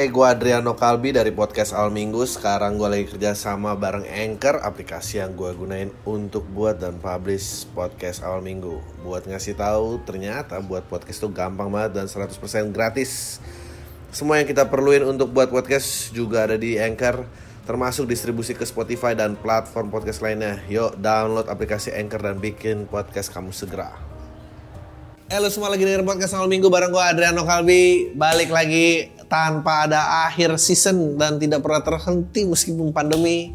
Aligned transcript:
Hey, 0.00 0.08
gue 0.08 0.24
Adriano 0.24 0.72
Kalbi 0.80 1.12
dari 1.12 1.28
podcast 1.28 1.76
Al 1.76 1.92
Minggu. 1.92 2.24
Sekarang 2.24 2.80
gue 2.80 2.88
lagi 2.88 3.04
kerja 3.04 3.36
sama 3.36 3.76
bareng 3.76 4.08
Anchor, 4.08 4.64
aplikasi 4.64 5.20
yang 5.20 5.36
gue 5.36 5.52
gunain 5.52 5.92
untuk 6.08 6.40
buat 6.56 6.80
dan 6.80 6.96
publish 6.96 7.68
podcast 7.76 8.24
Al 8.24 8.40
Minggu. 8.40 8.80
Buat 9.04 9.28
ngasih 9.28 9.60
tahu, 9.60 10.00
ternyata 10.08 10.56
buat 10.64 10.88
podcast 10.88 11.20
itu 11.20 11.28
gampang 11.28 11.68
banget 11.68 12.00
dan 12.00 12.08
100% 12.08 12.32
gratis. 12.72 13.44
Semua 14.08 14.40
yang 14.40 14.48
kita 14.48 14.72
perluin 14.72 15.04
untuk 15.04 15.36
buat 15.36 15.52
podcast 15.52 16.16
juga 16.16 16.48
ada 16.48 16.56
di 16.56 16.80
Anchor, 16.80 17.28
termasuk 17.68 18.08
distribusi 18.08 18.56
ke 18.56 18.64
Spotify 18.64 19.12
dan 19.12 19.36
platform 19.36 19.92
podcast 19.92 20.24
lainnya. 20.24 20.64
Yuk, 20.72 20.96
download 20.96 21.44
aplikasi 21.52 21.92
Anchor 21.92 22.24
dan 22.24 22.40
bikin 22.40 22.88
podcast 22.88 23.28
kamu 23.36 23.52
segera. 23.52 23.92
Halo 25.28 25.46
semua 25.46 25.70
lagi 25.70 25.84
dengerin 25.86 26.08
podcast 26.08 26.34
awal 26.34 26.50
minggu 26.50 26.66
bareng 26.66 26.90
gue 26.90 27.04
Adriano 27.06 27.46
Kalbi 27.46 28.10
Balik 28.18 28.50
lagi 28.50 29.19
tanpa 29.30 29.86
ada 29.86 30.26
akhir 30.26 30.58
season 30.58 31.14
dan 31.14 31.38
tidak 31.38 31.62
pernah 31.62 31.80
terhenti 31.86 32.42
meskipun 32.42 32.90
pandemi. 32.90 33.54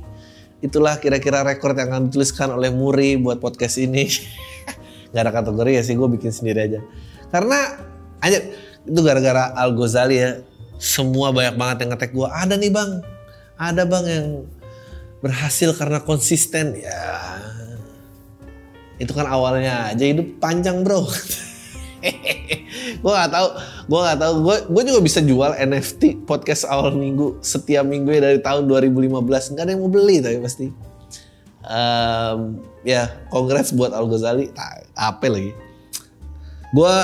Itulah 0.64 0.98
kira-kira 0.98 1.44
rekor 1.44 1.76
yang 1.76 1.92
akan 1.92 2.04
dituliskan 2.08 2.56
oleh 2.56 2.72
Muri 2.72 3.20
buat 3.20 3.44
podcast 3.44 3.76
ini. 3.78 4.08
Gak 5.12 5.22
ada 5.22 5.36
kategori 5.36 5.76
ya 5.76 5.84
sih 5.84 6.00
gue 6.00 6.08
bikin 6.16 6.32
sendiri 6.32 6.60
aja. 6.64 6.80
Karena 7.28 7.76
aja 8.24 8.40
itu 8.88 9.00
gara-gara 9.04 9.52
Al 9.52 9.76
Ghazali 9.76 10.16
ya. 10.16 10.40
Semua 10.80 11.32
banyak 11.32 11.56
banget 11.56 11.78
yang 11.88 11.96
ngetek 11.96 12.12
gue 12.12 12.28
Ada 12.28 12.56
nih 12.56 12.72
bang. 12.72 12.92
Ada 13.60 13.84
bang 13.84 14.06
yang 14.08 14.28
berhasil 15.20 15.76
karena 15.76 16.00
konsisten. 16.00 16.80
Ya. 16.80 17.04
Itu 18.96 19.12
kan 19.12 19.28
awalnya 19.28 19.92
aja. 19.92 20.04
Hidup 20.08 20.40
panjang 20.40 20.88
bro 20.88 21.04
gue 23.04 23.12
gak 23.12 23.32
tahu 23.32 23.48
gue 23.86 24.00
gak 24.00 24.20
tahu. 24.22 24.34
Gue 24.70 24.84
juga 24.86 25.00
bisa 25.02 25.20
jual 25.22 25.52
NFT 25.58 26.26
podcast 26.26 26.66
awal 26.70 26.94
minggu 26.98 27.42
setiap 27.42 27.86
minggu 27.86 28.10
ya 28.14 28.22
dari 28.32 28.40
tahun 28.42 28.70
2015 28.70 29.54
nggak 29.54 29.64
ada 29.64 29.72
yang 29.74 29.82
mau 29.82 29.92
beli 29.92 30.22
tapi 30.22 30.38
pasti. 30.42 30.68
Um, 31.66 32.62
ya 32.86 33.10
kongres 33.34 33.74
buat 33.74 33.94
Al 33.94 34.06
Ghazali. 34.06 34.54
Apa 34.94 35.26
lagi? 35.30 35.52
Gue 36.76 36.96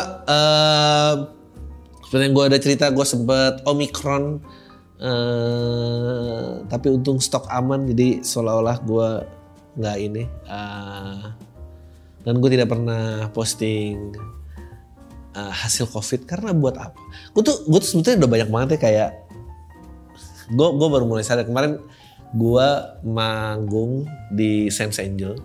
seperti 2.06 2.24
yang 2.28 2.36
gue 2.36 2.46
ada 2.46 2.60
cerita 2.60 2.86
gue 2.92 3.06
sempet 3.08 3.64
omikron 3.64 4.44
uh, 5.00 6.60
tapi 6.68 6.92
untung 6.92 7.24
stok 7.24 7.48
aman 7.48 7.88
jadi 7.88 8.20
seolah-olah 8.22 8.78
gue 8.84 9.10
nggak 9.80 9.98
ini. 9.98 10.24
Uh, 10.46 11.32
dan 12.22 12.38
gue 12.38 12.50
tidak 12.54 12.70
pernah 12.70 13.32
posting 13.34 14.14
uh, 15.36 15.54
hasil 15.54 15.88
covid 15.92 16.28
karena 16.28 16.52
buat 16.56 16.76
apa? 16.78 16.98
Gue 17.36 17.44
tuh 17.44 17.64
gue 17.68 17.80
tuh 17.80 17.90
sebetulnya 17.98 18.26
udah 18.26 18.32
banyak 18.32 18.50
banget 18.50 18.70
ya 18.76 18.80
kayak 18.80 19.10
gue 20.52 20.68
gue 20.68 20.88
baru 20.92 21.08
mulai 21.08 21.24
sadar 21.24 21.48
kemarin 21.48 21.80
gue 22.32 22.68
manggung 23.08 24.08
di 24.32 24.68
Sense 24.72 25.04
Angel 25.04 25.36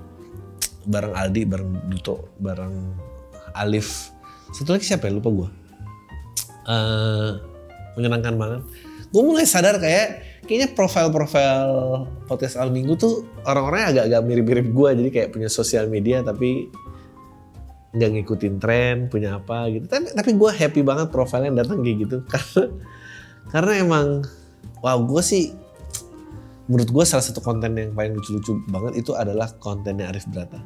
bareng 0.87 1.15
Aldi, 1.19 1.43
bareng 1.47 1.71
Duto, 1.91 2.31
bareng 2.39 2.95
Alif. 3.59 4.15
Satu 4.55 4.79
lagi 4.79 4.87
siapa 4.87 5.11
ya 5.11 5.19
lupa 5.19 5.31
gue. 5.35 5.49
Uh, 6.67 7.31
menyenangkan 7.99 8.35
banget. 8.39 8.63
Gue 9.11 9.23
mulai 9.23 9.47
sadar 9.47 9.83
kayak 9.83 10.23
kayaknya 10.47 10.69
profil-profil 10.79 11.59
podcast 12.31 12.55
Al 12.55 12.71
Minggu 12.71 12.95
tuh 12.95 13.27
orang-orangnya 13.43 13.87
agak-agak 13.93 14.23
mirip-mirip 14.23 14.67
gue 14.71 14.89
jadi 15.03 15.11
kayak 15.11 15.29
punya 15.35 15.51
sosial 15.51 15.91
media 15.91 16.23
tapi 16.23 16.71
nggak 17.97 18.11
ngikutin 18.13 18.55
tren 18.61 18.97
punya 19.09 19.41
apa 19.41 19.73
gitu. 19.73 19.89
Tapi 19.89 20.13
tapi 20.13 20.31
gue 20.37 20.51
happy 20.53 20.81
banget 20.85 21.09
profilnya 21.09 21.65
datang 21.65 21.81
kayak 21.81 21.97
gitu. 22.05 22.17
Karena 22.33 22.65
karena 23.47 23.73
emang 23.79 24.07
wow 24.83 24.99
gue 25.07 25.23
sih 25.23 25.55
menurut 26.67 26.91
gue 26.91 27.05
salah 27.07 27.23
satu 27.23 27.39
konten 27.39 27.79
yang 27.79 27.95
paling 27.95 28.19
lucu-lucu 28.19 28.59
banget 28.69 29.07
itu 29.07 29.15
adalah 29.15 29.49
kontennya 29.63 30.11
Arif 30.11 30.27
Brata. 30.27 30.59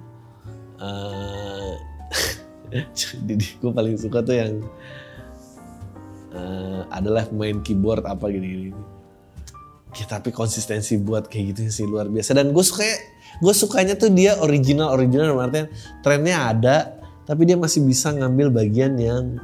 Uh, 0.81 1.77
jadi 3.01 3.37
gue 3.37 3.71
paling 3.71 4.01
suka 4.01 4.25
tuh 4.25 4.33
yang 4.33 4.65
uh, 6.33 6.89
adalah 6.89 7.29
main 7.37 7.61
keyboard 7.61 8.03
apa 8.09 8.33
gini-gini. 8.33 8.73
Ya, 9.91 10.07
tapi 10.07 10.33
konsistensi 10.33 10.97
buat 10.97 11.29
kayak 11.29 11.53
gitu 11.53 11.61
sih 11.69 11.85
luar 11.85 12.09
biasa. 12.09 12.33
Dan 12.33 12.57
gue 12.57 12.65
suka 12.65 12.87
gue 13.45 13.55
sukanya 13.55 13.93
tuh 13.93 14.09
dia 14.09 14.41
original 14.41 14.97
original 14.97 15.37
artinya 15.37 15.69
trennya 16.01 16.37
ada 16.49 16.77
tapi 17.31 17.47
dia 17.47 17.55
masih 17.55 17.87
bisa 17.87 18.11
ngambil 18.11 18.51
bagian 18.51 18.99
yang 18.99 19.39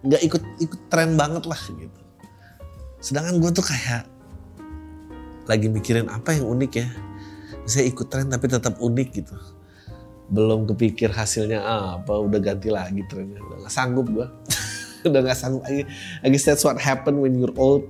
nggak 0.00 0.22
ikut 0.24 0.42
ikut 0.64 0.80
tren 0.88 1.12
banget 1.12 1.44
lah 1.44 1.60
gitu. 1.68 2.00
Sedangkan 3.04 3.36
gue 3.36 3.52
tuh 3.52 3.60
kayak 3.60 4.08
lagi 5.44 5.68
mikirin 5.68 6.08
apa 6.08 6.32
yang 6.32 6.48
unik 6.48 6.72
ya. 6.72 6.88
Saya 7.68 7.84
ikut 7.84 8.08
tren 8.08 8.32
tapi 8.32 8.48
tetap 8.48 8.80
unik 8.80 9.08
gitu. 9.12 9.36
Belum 10.32 10.64
kepikir 10.64 11.12
hasilnya 11.12 11.60
apa 11.60 12.16
udah 12.16 12.40
ganti 12.40 12.72
lagi 12.72 13.04
trennya. 13.04 13.44
Udah 13.44 13.68
gak 13.68 13.74
sanggup 13.76 14.08
gue 14.08 14.26
udah 15.12 15.20
gak 15.20 15.36
sanggup 15.36 15.68
lagi. 15.68 15.84
I 16.24 16.32
guess 16.32 16.48
that's 16.48 16.64
what 16.64 16.80
happen 16.80 17.20
when 17.20 17.36
you're 17.36 17.52
old. 17.60 17.84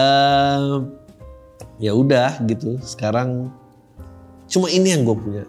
Uh, 0.00 0.88
ya 1.76 1.92
udah 1.92 2.40
gitu. 2.48 2.80
Sekarang 2.80 3.52
cuma 4.48 4.72
ini 4.72 4.96
yang 4.96 5.04
gue 5.04 5.12
punya 5.12 5.44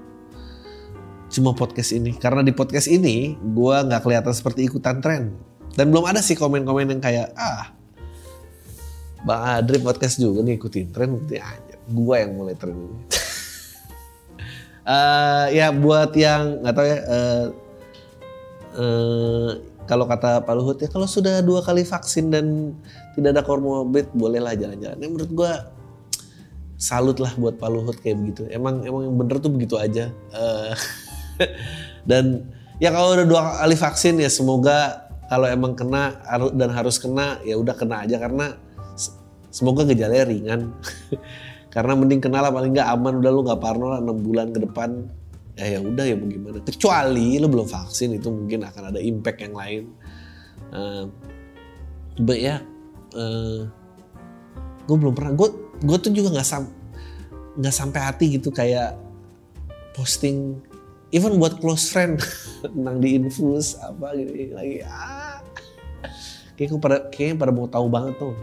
cuma 1.35 1.51
podcast 1.51 1.91
ini 1.91 2.16
karena 2.16 2.40
di 2.40 2.56
podcast 2.56 2.88
ini 2.88 3.35
gue 3.35 3.75
nggak 3.75 4.01
kelihatan 4.07 4.31
seperti 4.31 4.72
ikutan 4.72 5.03
tren 5.03 5.35
dan 5.75 5.91
belum 5.91 6.07
ada 6.07 6.23
sih 6.23 6.40
komen-komen 6.40 6.96
yang 6.96 7.01
kayak 7.03 7.35
ah 7.35 7.75
Bang 9.28 9.41
Adri 9.44 9.84
podcast 9.84 10.22
juga 10.22 10.40
nih 10.47 10.56
ikutin 10.56 10.96
tren 10.96 11.19
ikutin 11.19 11.44
aja 11.44 11.75
gue 11.75 12.16
yang 12.16 12.31
mulai 12.31 12.56
tren 12.56 12.79
ini 12.79 13.00
uh, 14.88 15.46
ya 15.59 15.75
buat 15.75 16.16
yang 16.16 16.63
nggak 16.63 16.73
tahu 16.73 16.88
ya 16.88 17.00
uh, 17.03 17.46
uh, 18.79 19.50
kalau 19.85 20.06
kata 20.09 20.41
Pak 20.41 20.53
Luhut 20.57 20.78
ya 20.81 20.90
kalau 20.90 21.06
sudah 21.06 21.46
dua 21.46 21.62
kali 21.62 21.85
vaksin 21.85 22.34
dan 22.34 22.73
tidak 23.13 23.38
ada 23.38 23.41
komorbid 23.46 24.09
bolehlah 24.17 24.57
jalan-jalan. 24.57 24.97
Ya, 24.97 25.07
menurut 25.07 25.31
gue 25.31 25.52
salut 26.75 27.17
lah 27.22 27.31
buat 27.38 27.56
Pak 27.62 27.69
Luhut 27.69 27.97
kayak 28.02 28.17
begitu. 28.19 28.50
Emang 28.50 28.81
emang 28.81 29.06
yang 29.06 29.16
bener 29.16 29.38
tuh 29.40 29.53
begitu 29.53 29.78
aja. 29.78 30.09
dan 32.09 32.50
ya 32.79 32.91
kalau 32.91 33.16
udah 33.16 33.28
dua 33.28 33.41
kali 33.63 33.75
vaksin 33.75 34.19
ya 34.19 34.29
semoga 34.31 35.07
kalau 35.25 35.50
emang 35.50 35.73
kena 35.73 36.22
dan 36.53 36.69
harus 36.69 37.01
kena 37.01 37.41
ya 37.41 37.57
udah 37.57 37.73
kena 37.73 38.06
aja 38.06 38.22
karena 38.22 38.56
semoga 39.56 39.88
gejalanya 39.88 40.25
ringan. 40.28 40.62
Karena 41.75 41.91
mending 41.91 42.23
kena 42.23 42.40
lah 42.40 42.51
paling 42.56 42.72
nggak 42.72 42.88
aman. 42.88 43.19
Udah 43.19 43.31
lu 43.35 43.44
nggak 43.44 43.59
parno 43.59 43.91
lah 43.91 44.00
enam 44.00 44.19
bulan 44.19 44.51
ke 44.51 44.63
depan. 44.63 45.12
Ya 45.59 45.75
ya 45.75 45.79
udah 45.84 46.03
ya 46.07 46.16
bagaimana. 46.16 46.63
Kecuali 46.63 47.35
lu 47.40 47.47
belum 47.52 47.67
vaksin 47.67 48.16
itu 48.16 48.31
mungkin 48.31 48.63
akan 48.63 48.96
ada 48.96 49.00
impact 49.00 49.44
yang 49.44 49.56
lain. 49.56 49.84
Uh, 50.72 51.07
but 52.19 52.40
ya 52.40 52.63
uh, 53.16 53.67
gue 54.88 54.96
belum 54.96 55.12
pernah 55.16 55.35
gue 55.35 55.50
gue 55.84 55.97
tuh 56.00 56.12
juga 56.16 56.40
nggak 56.40 56.47
sam 56.47 56.72
nggak 57.59 57.75
sampai 57.75 58.00
hati 58.03 58.25
gitu 58.40 58.56
kayak 58.56 58.96
posting 59.96 60.59
even 61.15 61.39
buat 61.39 61.63
close 61.63 61.87
friend 61.87 62.19
tentang 62.75 62.99
di 62.99 63.15
infus 63.15 63.79
apa 63.79 64.11
gitu 64.19 64.51
lagi 64.51 64.83
ah. 64.83 65.39
Kayaknya 66.59 66.79
pada 66.79 66.97
kayaknya 67.11 67.35
pada 67.39 67.51
mau 67.51 67.67
tahu 67.67 67.87
banget 67.87 68.15
tuh. 68.19 68.35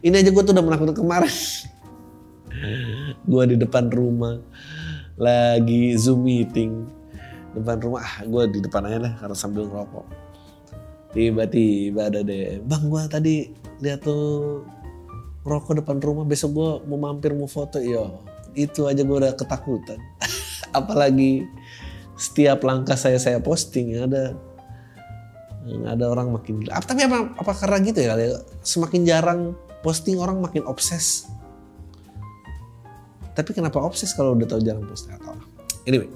Ini 0.00 0.16
aja 0.20 0.30
gue 0.32 0.42
tuh 0.44 0.52
udah 0.52 0.64
menakutkan 0.64 0.96
kemarin. 0.96 1.32
Gue 3.30 3.44
di 3.46 3.56
depan 3.56 3.88
rumah 3.92 4.40
lagi 5.20 5.92
zoom 6.00 6.24
meeting. 6.24 6.88
Depan 7.52 7.78
rumah 7.84 8.00
ah 8.00 8.14
gue 8.24 8.42
di 8.48 8.58
depan 8.64 8.88
aja 8.88 8.98
deh 9.00 9.14
karena 9.20 9.36
sambil 9.36 9.68
ngerokok. 9.68 10.06
Tiba-tiba 11.12 12.08
ada 12.08 12.20
deh 12.24 12.64
bang 12.64 12.84
gue 12.88 13.02
tadi 13.12 13.34
lihat 13.84 14.04
tuh 14.04 14.64
rokok 15.44 15.84
depan 15.84 16.00
rumah 16.00 16.24
besok 16.24 16.50
gue 16.56 16.70
mau 16.88 16.96
mampir 16.96 17.36
mau 17.36 17.48
foto. 17.48 17.76
Yo 17.76 18.24
itu 18.56 18.88
aja 18.88 19.04
gue 19.04 19.16
udah 19.20 19.36
ketakutan. 19.36 20.00
Apalagi 20.78 21.44
setiap 22.20 22.60
langkah 22.68 23.00
saya 23.00 23.16
saya 23.16 23.40
posting 23.40 23.96
ya 23.96 24.04
ada 24.04 24.36
ada 25.88 26.04
orang 26.08 26.36
makin 26.36 26.60
apa 26.68 26.84
tapi 26.84 27.08
apa 27.08 27.32
apa 27.40 27.52
karena 27.56 27.78
gitu 27.80 28.00
ya 28.04 28.12
semakin 28.60 29.00
jarang 29.08 29.40
posting 29.80 30.20
orang 30.20 30.40
makin 30.40 30.64
obses. 30.68 31.28
Tapi 33.32 33.56
kenapa 33.56 33.80
obses 33.80 34.12
kalau 34.12 34.36
udah 34.36 34.44
tahu 34.44 34.60
jarang 34.60 34.84
posting? 34.84 35.16
Atau 35.16 35.36
anyway 35.88 36.08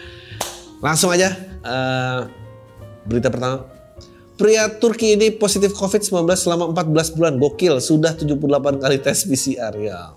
langsung 0.84 1.12
aja 1.12 1.36
uh, 1.64 2.28
berita 3.04 3.28
pertama. 3.28 3.68
Pria 4.38 4.70
Turki 4.70 5.18
ini 5.18 5.34
positif 5.34 5.74
COVID-19 5.74 6.22
selama 6.38 6.70
14 6.70 7.18
bulan. 7.18 7.34
Gokil 7.42 7.82
sudah 7.82 8.14
78 8.14 8.78
kali 8.78 8.96
tes 9.02 9.26
PCR 9.26 9.74
ya 9.74 10.14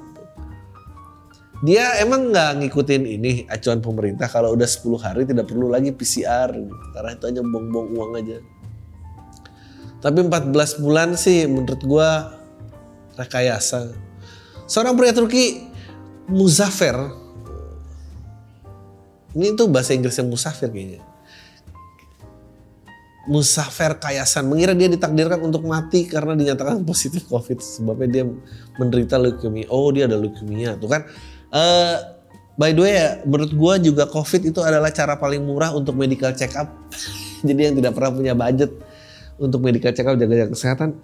dia 1.61 2.01
emang 2.01 2.33
nggak 2.33 2.65
ngikutin 2.65 3.03
ini 3.05 3.31
acuan 3.45 3.79
pemerintah 3.79 4.25
kalau 4.25 4.57
udah 4.57 4.65
10 4.65 4.97
hari 4.97 5.21
tidak 5.29 5.45
perlu 5.45 5.69
lagi 5.69 5.93
PCR 5.93 6.49
karena 6.97 7.11
itu 7.13 7.25
aja 7.29 7.41
buang-buang 7.45 7.87
uang 7.93 8.11
aja 8.17 8.37
tapi 10.01 10.25
14 10.25 10.81
bulan 10.81 11.13
sih 11.13 11.45
menurut 11.45 11.81
gua 11.85 12.41
rekayasa. 13.15 13.93
Seorang 14.65 14.97
pria 14.97 15.13
Turki 15.13 15.69
Muzaffer 16.25 16.97
ini 19.31 19.55
tuh 19.55 19.71
bahasa 19.71 19.95
Inggrisnya 19.95 20.27
Musafir 20.27 20.73
kayaknya. 20.73 21.05
Musafir 23.29 24.01
Kayasan 24.01 24.49
mengira 24.49 24.73
dia 24.73 24.89
ditakdirkan 24.89 25.39
untuk 25.45 25.63
mati 25.69 26.09
karena 26.09 26.33
dinyatakan 26.33 26.81
positif 26.81 27.29
COVID 27.29 27.61
sebabnya 27.61 28.07
dia 28.09 28.23
menderita 28.81 29.21
leukemia. 29.21 29.69
Oh 29.69 29.93
dia 29.93 30.09
ada 30.09 30.17
leukemia 30.17 30.75
tuh 30.81 30.89
kan. 30.89 31.05
Uh, 31.51 32.15
by 32.55 32.71
the 32.71 32.81
way 32.81 32.95
ya 32.95 33.19
menurut 33.27 33.51
gue 33.51 33.91
juga 33.91 34.07
COVID 34.07 34.55
itu 34.55 34.59
adalah 34.63 34.87
cara 34.91 35.19
paling 35.19 35.43
murah 35.43 35.75
untuk 35.75 35.95
medical 35.99 36.31
check 36.33 36.55
up. 36.55 36.71
Jadi 37.47 37.59
yang 37.71 37.75
tidak 37.75 37.97
pernah 37.97 38.11
punya 38.15 38.33
budget 38.33 38.71
untuk 39.41 39.59
medical 39.59 39.91
check 39.91 40.07
up 40.07 40.15
jaga-jaga 40.15 40.53
kesehatan 40.53 40.95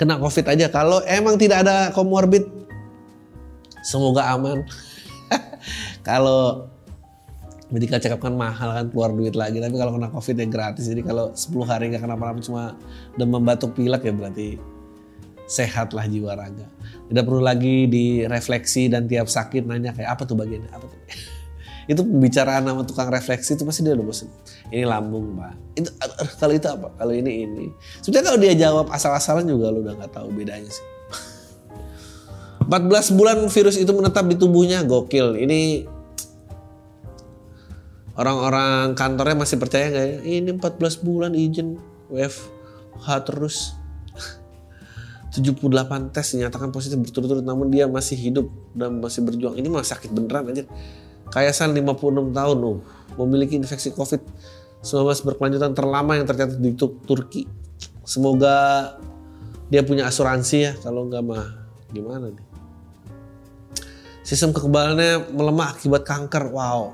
kena 0.00 0.16
COVID 0.18 0.44
aja. 0.48 0.66
Kalau 0.72 1.04
emang 1.04 1.36
tidak 1.36 1.66
ada 1.66 1.92
komorbid 1.92 2.48
semoga 3.84 4.32
aman. 4.32 4.64
Kalau 6.08 6.72
medical 7.72 7.98
check 7.98 8.12
up 8.12 8.20
kan 8.20 8.36
mahal 8.36 8.68
kan 8.76 8.86
keluar 8.92 9.10
duit 9.16 9.32
lagi 9.32 9.56
tapi 9.56 9.80
kalau 9.80 9.96
kena 9.96 10.12
covid 10.12 10.36
ya 10.36 10.46
gratis 10.46 10.84
jadi 10.92 11.00
kalau 11.00 11.32
10 11.32 11.56
hari 11.64 11.88
nggak 11.88 12.04
kenapa-napa 12.04 12.44
cuma 12.44 12.76
demam 13.16 13.40
batuk 13.40 13.72
pilek 13.72 14.04
ya 14.04 14.12
berarti 14.12 14.60
sehat 15.52 15.92
lah 15.92 16.08
jiwa 16.08 16.32
raga. 16.32 16.64
Tidak 17.12 17.24
perlu 17.28 17.44
lagi 17.44 17.84
direfleksi 17.92 18.88
dan 18.88 19.04
tiap 19.04 19.28
sakit 19.28 19.68
nanya 19.68 19.92
kayak 19.92 20.16
apa 20.16 20.22
tuh 20.24 20.32
bagiannya 20.40 20.72
apa 20.72 20.88
tuh? 20.88 21.00
Itu 21.92 22.00
pembicaraan 22.06 22.64
sama 22.64 22.82
tukang 22.88 23.10
refleksi 23.10 23.58
itu 23.58 23.66
pasti 23.66 23.82
dia 23.82 23.98
udah 23.98 24.06
bosan 24.06 24.30
ini 24.72 24.88
lambung 24.88 25.36
pak. 25.36 25.52
Itu 25.76 25.88
kalau 26.40 26.54
itu 26.56 26.64
apa? 26.64 26.88
Kalau 26.96 27.12
ini 27.12 27.44
ini. 27.44 27.66
Sebenarnya 28.00 28.26
kalau 28.32 28.38
dia 28.40 28.54
jawab 28.56 28.86
asal-asalan 28.88 29.44
juga 29.44 29.68
lo 29.68 29.84
udah 29.84 30.00
nggak 30.00 30.12
tahu 30.16 30.32
bedanya 30.32 30.72
sih. 30.72 30.86
14 32.72 33.18
bulan 33.18 33.38
virus 33.52 33.76
itu 33.76 33.92
menetap 33.92 34.24
di 34.32 34.40
tubuhnya 34.40 34.80
gokil. 34.88 35.36
Ini 35.36 35.84
orang-orang 38.16 38.96
kantornya 38.96 39.36
masih 39.44 39.60
percaya 39.60 39.92
nggak 39.92 40.06
ya? 40.08 40.18
Ini 40.40 40.50
14 40.56 41.04
bulan 41.04 41.36
izin 41.36 41.76
WFH 42.08 43.06
terus. 43.28 43.76
78 45.32 46.12
tes 46.12 46.26
dinyatakan 46.36 46.68
positif 46.68 47.00
berturut-turut 47.00 47.40
namun 47.40 47.72
dia 47.72 47.88
masih 47.88 48.20
hidup 48.20 48.52
dan 48.76 49.00
masih 49.00 49.24
berjuang. 49.24 49.56
Ini 49.56 49.66
malah 49.72 49.88
sakit 49.88 50.12
beneran 50.12 50.52
aja. 50.52 50.68
Kayasan 51.32 51.72
56 51.72 52.36
tahun 52.36 52.58
uh, 52.60 52.78
memiliki 53.16 53.56
infeksi 53.56 53.96
COVID-19 53.96 54.92
berkelanjutan 55.24 55.72
terlama 55.72 56.20
yang 56.20 56.28
tercatat 56.28 56.60
di 56.60 56.76
Turki. 56.76 57.48
Semoga 58.04 58.92
dia 59.72 59.80
punya 59.80 60.04
asuransi 60.04 60.56
ya 60.60 60.72
kalau 60.84 61.08
nggak 61.08 61.22
mah 61.24 61.48
gimana 61.88 62.28
nih. 62.28 62.46
Sistem 64.20 64.52
kekebalannya 64.52 65.32
melemah 65.32 65.72
akibat 65.72 66.04
kanker. 66.04 66.52
Wow, 66.52 66.92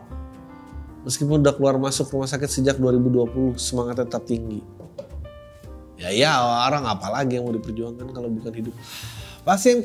Meskipun 1.09 1.41
udah 1.41 1.55
keluar 1.55 1.81
masuk 1.81 2.11
rumah 2.11 2.29
sakit 2.29 2.51
sejak 2.51 2.77
2020, 2.77 3.57
semangatnya 3.57 4.05
tetap 4.05 4.27
tinggi. 4.27 4.61
Ya 5.99 6.15
ya 6.15 6.39
orang 6.39 6.87
apalagi 6.87 7.43
yang 7.43 7.51
mau 7.51 7.55
diperjuangkan 7.55 8.07
kalau 8.15 8.31
bukan 8.31 8.53
hidup. 8.55 8.75
Pasien 9.43 9.83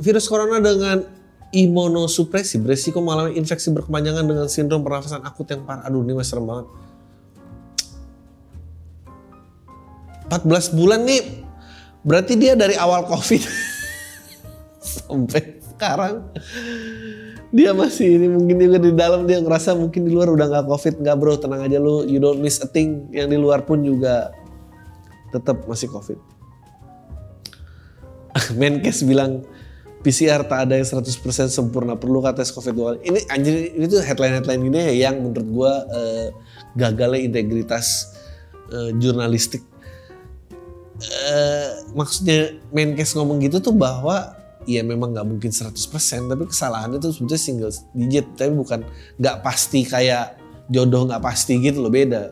virus 0.00 0.24
corona 0.24 0.56
dengan 0.64 1.04
imunosupresi 1.52 2.56
beresiko 2.56 3.04
mengalami 3.04 3.36
infeksi 3.36 3.68
berkepanjangan 3.68 4.24
dengan 4.24 4.46
sindrom 4.48 4.80
pernafasan 4.80 5.20
akut 5.20 5.44
yang 5.52 5.68
parah. 5.68 5.84
Aduh 5.84 6.00
ini 6.00 6.16
masih 6.16 6.40
serem 6.40 6.48
banget. 6.48 6.66
14 10.30 10.78
bulan 10.78 11.02
nih 11.04 11.42
berarti 12.06 12.38
dia 12.38 12.54
dari 12.54 12.78
awal 12.78 13.02
covid 13.04 13.42
sampai 14.94 15.58
sekarang 15.58 16.22
dia 17.50 17.74
masih 17.74 18.14
ini 18.14 18.30
mungkin 18.30 18.56
juga 18.62 18.78
di 18.78 18.94
dalam 18.94 19.26
dia 19.26 19.42
ngerasa 19.42 19.74
mungkin 19.74 20.06
di 20.06 20.14
luar 20.14 20.30
udah 20.30 20.46
nggak 20.46 20.66
covid 20.70 20.94
nggak 21.02 21.16
bro 21.18 21.34
tenang 21.34 21.66
aja 21.66 21.82
lu 21.82 22.06
you 22.06 22.22
don't 22.22 22.38
miss 22.38 22.62
a 22.62 22.68
thing 22.70 23.10
yang 23.10 23.26
di 23.26 23.34
luar 23.34 23.66
pun 23.66 23.82
juga 23.82 24.30
tetap 25.30 25.64
masih 25.66 25.90
covid. 25.90 26.18
Menkes 28.60 29.02
bilang 29.02 29.42
PCR 30.00 30.40
tak 30.48 30.68
ada 30.68 30.80
yang 30.80 30.88
100% 30.88 31.52
sempurna. 31.52 31.96
Perlu 31.96 32.24
tes 32.32 32.48
covid 32.52 32.72
dua 32.72 32.86
kali. 32.94 32.98
Ini 33.04 33.20
anjir 33.28 33.54
ini 33.76 33.84
tuh 33.88 34.00
headline 34.00 34.40
headline 34.40 34.62
ini 34.64 34.78
ya 34.78 35.10
yang 35.10 35.20
menurut 35.20 35.48
gua 35.52 35.72
uh, 35.88 36.26
gagalnya 36.76 37.20
integritas 37.20 38.16
uh, 38.72 38.90
jurnalistik. 38.96 39.60
Uh, 41.00 41.96
maksudnya 41.96 42.60
Menkes 42.72 43.16
ngomong 43.16 43.40
gitu 43.40 43.60
tuh 43.60 43.72
bahwa 43.72 44.40
ya 44.68 44.84
memang 44.84 45.16
nggak 45.16 45.24
mungkin 45.24 45.48
100% 45.48 45.72
tapi 46.28 46.44
kesalahannya 46.44 47.00
itu 47.00 47.08
sebetulnya 47.16 47.40
single 47.40 47.72
digit 47.96 48.26
tapi 48.36 48.52
bukan 48.52 48.84
nggak 49.16 49.40
pasti 49.40 49.88
kayak 49.88 50.36
jodoh 50.68 51.08
nggak 51.08 51.24
pasti 51.24 51.56
gitu 51.64 51.80
loh 51.80 51.88
beda 51.88 52.30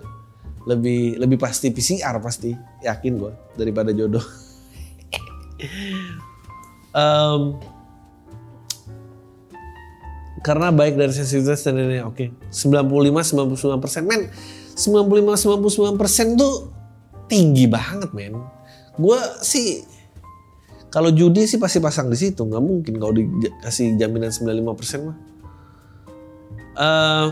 lebih 0.69 1.17
lebih 1.17 1.41
pasti 1.41 1.73
PCR 1.73 2.21
pasti 2.21 2.53
yakin 2.85 3.13
gue 3.17 3.33
daripada 3.57 3.89
jodoh 3.97 4.21
um, 7.01 7.57
karena 10.45 10.69
baik 10.69 11.01
dari 11.01 11.17
sensitivitas 11.17 11.65
dan 11.65 11.81
ini 11.81 12.05
oke 12.05 12.21
okay. 12.21 12.29
95 12.53 13.57
99 13.57 13.81
persen 13.81 14.05
men 14.05 14.29
95 14.77 15.57
99 15.97 15.97
persen 15.97 16.37
tuh 16.37 16.69
tinggi 17.33 17.65
banget 17.65 18.13
men 18.13 18.37
gue 19.01 19.21
sih 19.41 19.97
kalau 20.89 21.13
judi 21.13 21.45
sih 21.45 21.61
pasti 21.61 21.85
pasang 21.85 22.09
di 22.09 22.17
situ, 22.17 22.49
nggak 22.49 22.65
mungkin 22.65 22.97
kalau 22.97 23.13
dikasih 23.13 24.01
jaminan 24.01 24.33
95% 24.33 25.05
mah. 25.05 25.17
Uh, 26.79 27.29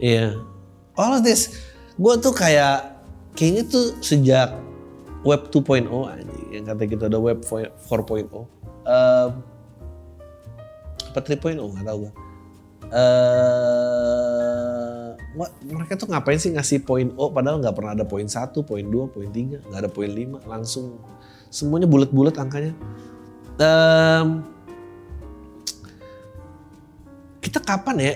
iya, 0.00 0.32
yeah. 0.32 0.53
All 0.94 1.18
of 1.18 1.22
this, 1.22 1.54
gue 1.98 2.14
tuh 2.18 2.34
kayak 2.34 2.98
kayaknya 3.34 3.62
tuh 3.66 3.98
sejak 4.02 4.54
web 5.26 5.48
2.0 5.50 5.88
aja 5.88 6.34
yang 6.52 6.64
kata 6.68 6.82
gitu 6.86 7.04
ada 7.06 7.18
web 7.18 7.42
4.0. 7.42 8.30
Uh, 8.84 9.30
apa 11.10 11.20
3.0 11.22 11.58
nggak 11.58 11.86
tahu 11.86 11.98
gue. 12.06 12.12
Uh, 12.94 13.74
mereka 15.66 15.98
tuh 15.98 16.06
ngapain 16.06 16.38
sih 16.38 16.54
ngasih 16.54 16.86
poin 16.86 17.10
O 17.18 17.32
padahal 17.34 17.58
nggak 17.58 17.74
pernah 17.74 17.92
ada 17.96 18.06
poin 18.06 18.28
satu, 18.30 18.62
poin 18.62 18.86
dua, 18.86 19.10
poin 19.10 19.26
tiga, 19.34 19.58
nggak 19.66 19.80
ada 19.86 19.90
poin 19.90 20.06
lima, 20.06 20.38
langsung 20.46 21.02
semuanya 21.50 21.90
bulat-bulat 21.90 22.38
angkanya. 22.38 22.74
Um, 23.58 24.46
kita 27.42 27.58
kapan 27.62 27.96
ya 27.98 28.14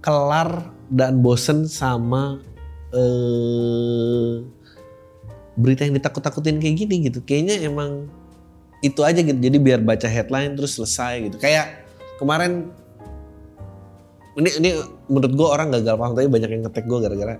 kelar 0.00 0.79
dan 0.90 1.22
bosen 1.22 1.70
sama 1.70 2.42
uh, 2.90 4.42
berita 5.54 5.86
yang 5.86 5.94
ditakut-takutin 5.94 6.58
kayak 6.58 6.76
gini 6.76 7.06
gitu. 7.06 7.22
Kayaknya 7.22 7.70
emang 7.70 8.10
itu 8.82 9.00
aja 9.06 9.22
gitu. 9.22 9.38
Jadi 9.38 9.56
biar 9.62 9.80
baca 9.80 10.10
headline 10.10 10.58
terus 10.58 10.74
selesai 10.76 11.30
gitu. 11.30 11.36
Kayak 11.38 11.86
kemarin 12.18 12.74
ini 14.38 14.50
ini 14.62 14.70
menurut 15.10 15.32
gue 15.34 15.48
orang 15.48 15.68
gagal 15.74 15.94
paham 15.98 16.12
tapi 16.14 16.28
banyak 16.30 16.50
yang 16.50 16.62
ngetek 16.66 16.84
gue 16.86 16.98
gara-gara 17.02 17.34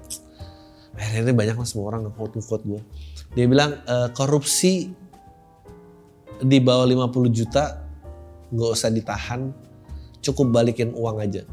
akhirnya 1.00 1.30
ini 1.30 1.34
banyak 1.36 1.56
lah 1.56 1.66
semua 1.66 1.86
orang 1.94 2.10
nge-quote 2.10 2.34
nge 2.36 2.56
gue 2.66 2.80
dia 3.38 3.46
bilang 3.46 3.78
e, 3.86 3.96
korupsi 4.12 4.90
di 6.40 6.58
bawah 6.58 6.84
50 6.84 7.30
juta 7.30 7.86
nggak 8.50 8.70
usah 8.74 8.90
ditahan 8.90 9.54
cukup 10.20 10.50
balikin 10.50 10.90
uang 10.92 11.22
aja 11.22 11.46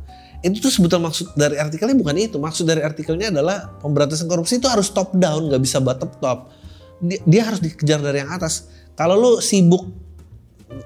itu 0.45 0.61
tuh 0.61 0.69
sebetulnya 0.69 1.09
maksud 1.09 1.33
dari 1.33 1.57
artikelnya 1.57 1.97
bukan 1.97 2.15
itu. 2.17 2.37
Maksud 2.37 2.69
dari 2.69 2.85
artikelnya 2.85 3.33
adalah 3.33 3.73
pemberantasan 3.81 4.29
korupsi 4.29 4.61
itu 4.61 4.69
harus 4.69 4.93
top 4.93 5.17
down 5.17 5.49
nggak 5.49 5.61
bisa 5.61 5.81
bottom 5.81 6.13
top. 6.21 6.53
Dia, 7.01 7.19
dia 7.25 7.41
harus 7.49 7.61
dikejar 7.61 8.01
dari 8.01 8.21
yang 8.21 8.29
atas. 8.29 8.69
Kalau 8.93 9.17
lu 9.17 9.31
sibuk 9.41 9.89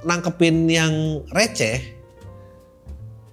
nangkepin 0.08 0.70
yang 0.70 0.94
receh 1.34 2.02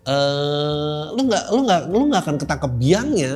uh, 0.08 1.12
lu 1.12 1.28
nggak 1.28 1.44
lu 1.52 1.60
nggak 1.68 1.82
lu 1.92 2.04
nggak 2.10 2.22
akan 2.26 2.36
ketangkep 2.40 2.72
biangnya. 2.80 3.34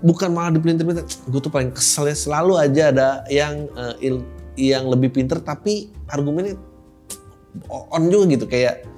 Bukan 0.00 0.32
malah 0.32 0.48
dipelintir-pelintir 0.56 1.04
gue 1.04 1.40
tuh 1.44 1.52
paling 1.52 1.76
kesel 1.76 2.08
ya 2.08 2.16
selalu 2.16 2.56
aja 2.56 2.88
ada 2.88 3.08
yang 3.28 3.68
uh, 3.76 3.92
il, 4.00 4.24
yang 4.56 4.88
lebih 4.88 5.12
pinter 5.12 5.36
tapi 5.44 5.92
argumennya 6.08 6.56
on 7.68 8.08
juga 8.08 8.24
gitu. 8.32 8.46
Kayak 8.48 8.88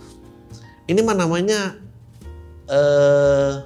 ini 0.87 1.02
mah 1.02 1.18
namanya 1.18 1.75
uh, 2.69 3.64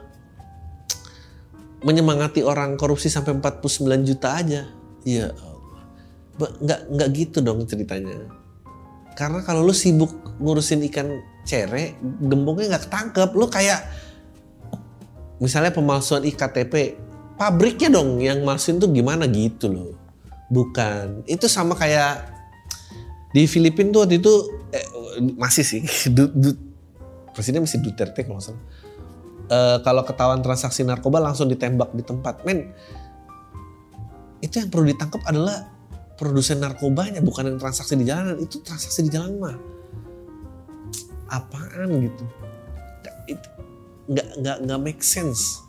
menyemangati 1.84 2.40
orang 2.44 2.78
korupsi 2.80 3.12
sampai 3.12 3.36
49 3.36 4.08
juta 4.08 4.28
aja 4.36 4.62
iya 5.04 5.32
nggak 6.36 6.80
nggak 6.92 7.08
gitu 7.16 7.40
dong 7.40 7.64
ceritanya 7.64 8.28
karena 9.16 9.40
kalau 9.40 9.64
lu 9.64 9.72
sibuk 9.72 10.12
ngurusin 10.36 10.84
ikan 10.92 11.08
cere 11.48 11.96
gembongnya 12.00 12.76
nggak 12.76 12.84
ketangkep 12.88 13.30
lu 13.32 13.48
kayak 13.48 13.80
misalnya 15.40 15.72
pemalsuan 15.72 16.24
iktp 16.28 17.00
pabriknya 17.40 17.88
dong 18.00 18.20
yang 18.20 18.44
malsuin 18.44 18.76
tuh 18.76 18.92
gimana 18.92 19.24
gitu 19.28 19.72
loh 19.72 20.06
Bukan. 20.46 21.26
Itu 21.26 21.50
sama 21.50 21.74
kayak 21.74 22.34
di 23.34 23.44
Filipina 23.50 23.92
tuh 23.92 24.00
waktu 24.06 24.22
itu 24.22 24.32
eh, 24.72 24.86
masih 25.34 25.64
sih. 25.66 25.82
Du, 26.16 26.30
du, 26.30 26.54
presiden 27.34 27.66
masih 27.66 27.82
Duterte 27.82 28.22
kalau 28.22 28.40
salah. 28.40 28.62
Eh, 29.46 29.78
kalau 29.86 30.02
ketahuan 30.02 30.42
transaksi 30.42 30.82
narkoba 30.82 31.22
langsung 31.22 31.46
ditembak 31.46 31.94
di 31.94 32.02
tempat. 32.02 32.42
Men, 32.42 32.74
itu 34.42 34.58
yang 34.58 34.70
perlu 34.74 34.90
ditangkap 34.90 35.22
adalah 35.22 35.70
produsen 36.18 36.58
narkobanya 36.58 37.22
bukan 37.22 37.54
yang 37.54 37.58
transaksi 37.62 37.94
di 37.94 38.02
jalanan. 38.02 38.42
Itu 38.42 38.58
transaksi 38.66 39.06
di 39.06 39.10
jalan 39.14 39.38
mah. 39.38 39.56
Apaan 41.30 42.10
gitu? 42.10 42.24
Nggak- 44.10 44.30
nggak 44.42 44.56
nggak 44.66 44.80
make 44.82 45.02
sense. 45.06 45.62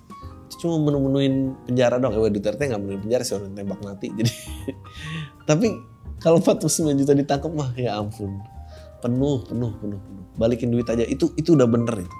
Itu 0.50 0.66
cuma 0.66 0.90
menu-menuin 0.90 1.54
penjara 1.70 2.02
dong. 2.02 2.18
Eh, 2.18 2.34
Duterte 2.34 2.66
nggak 2.66 2.82
menuin 2.82 3.02
penjara 3.06 3.22
sih 3.22 3.38
orang 3.38 3.54
tembak 3.54 3.82
mati. 3.86 4.10
Jadi 4.18 4.34
tapi 5.46 5.70
kalau 6.18 6.42
49 6.42 6.98
juta 6.98 7.14
ditangkap 7.14 7.54
mah 7.54 7.78
ya 7.78 8.02
ampun. 8.02 8.42
Penuh, 9.06 9.46
penuh, 9.46 9.70
penuh, 9.78 10.00
penuh. 10.02 10.24
Balikin 10.34 10.74
duit 10.74 10.90
aja. 10.90 11.06
Itu 11.06 11.30
itu 11.38 11.54
udah 11.54 11.70
bener 11.70 12.02
itu. 12.02 12.18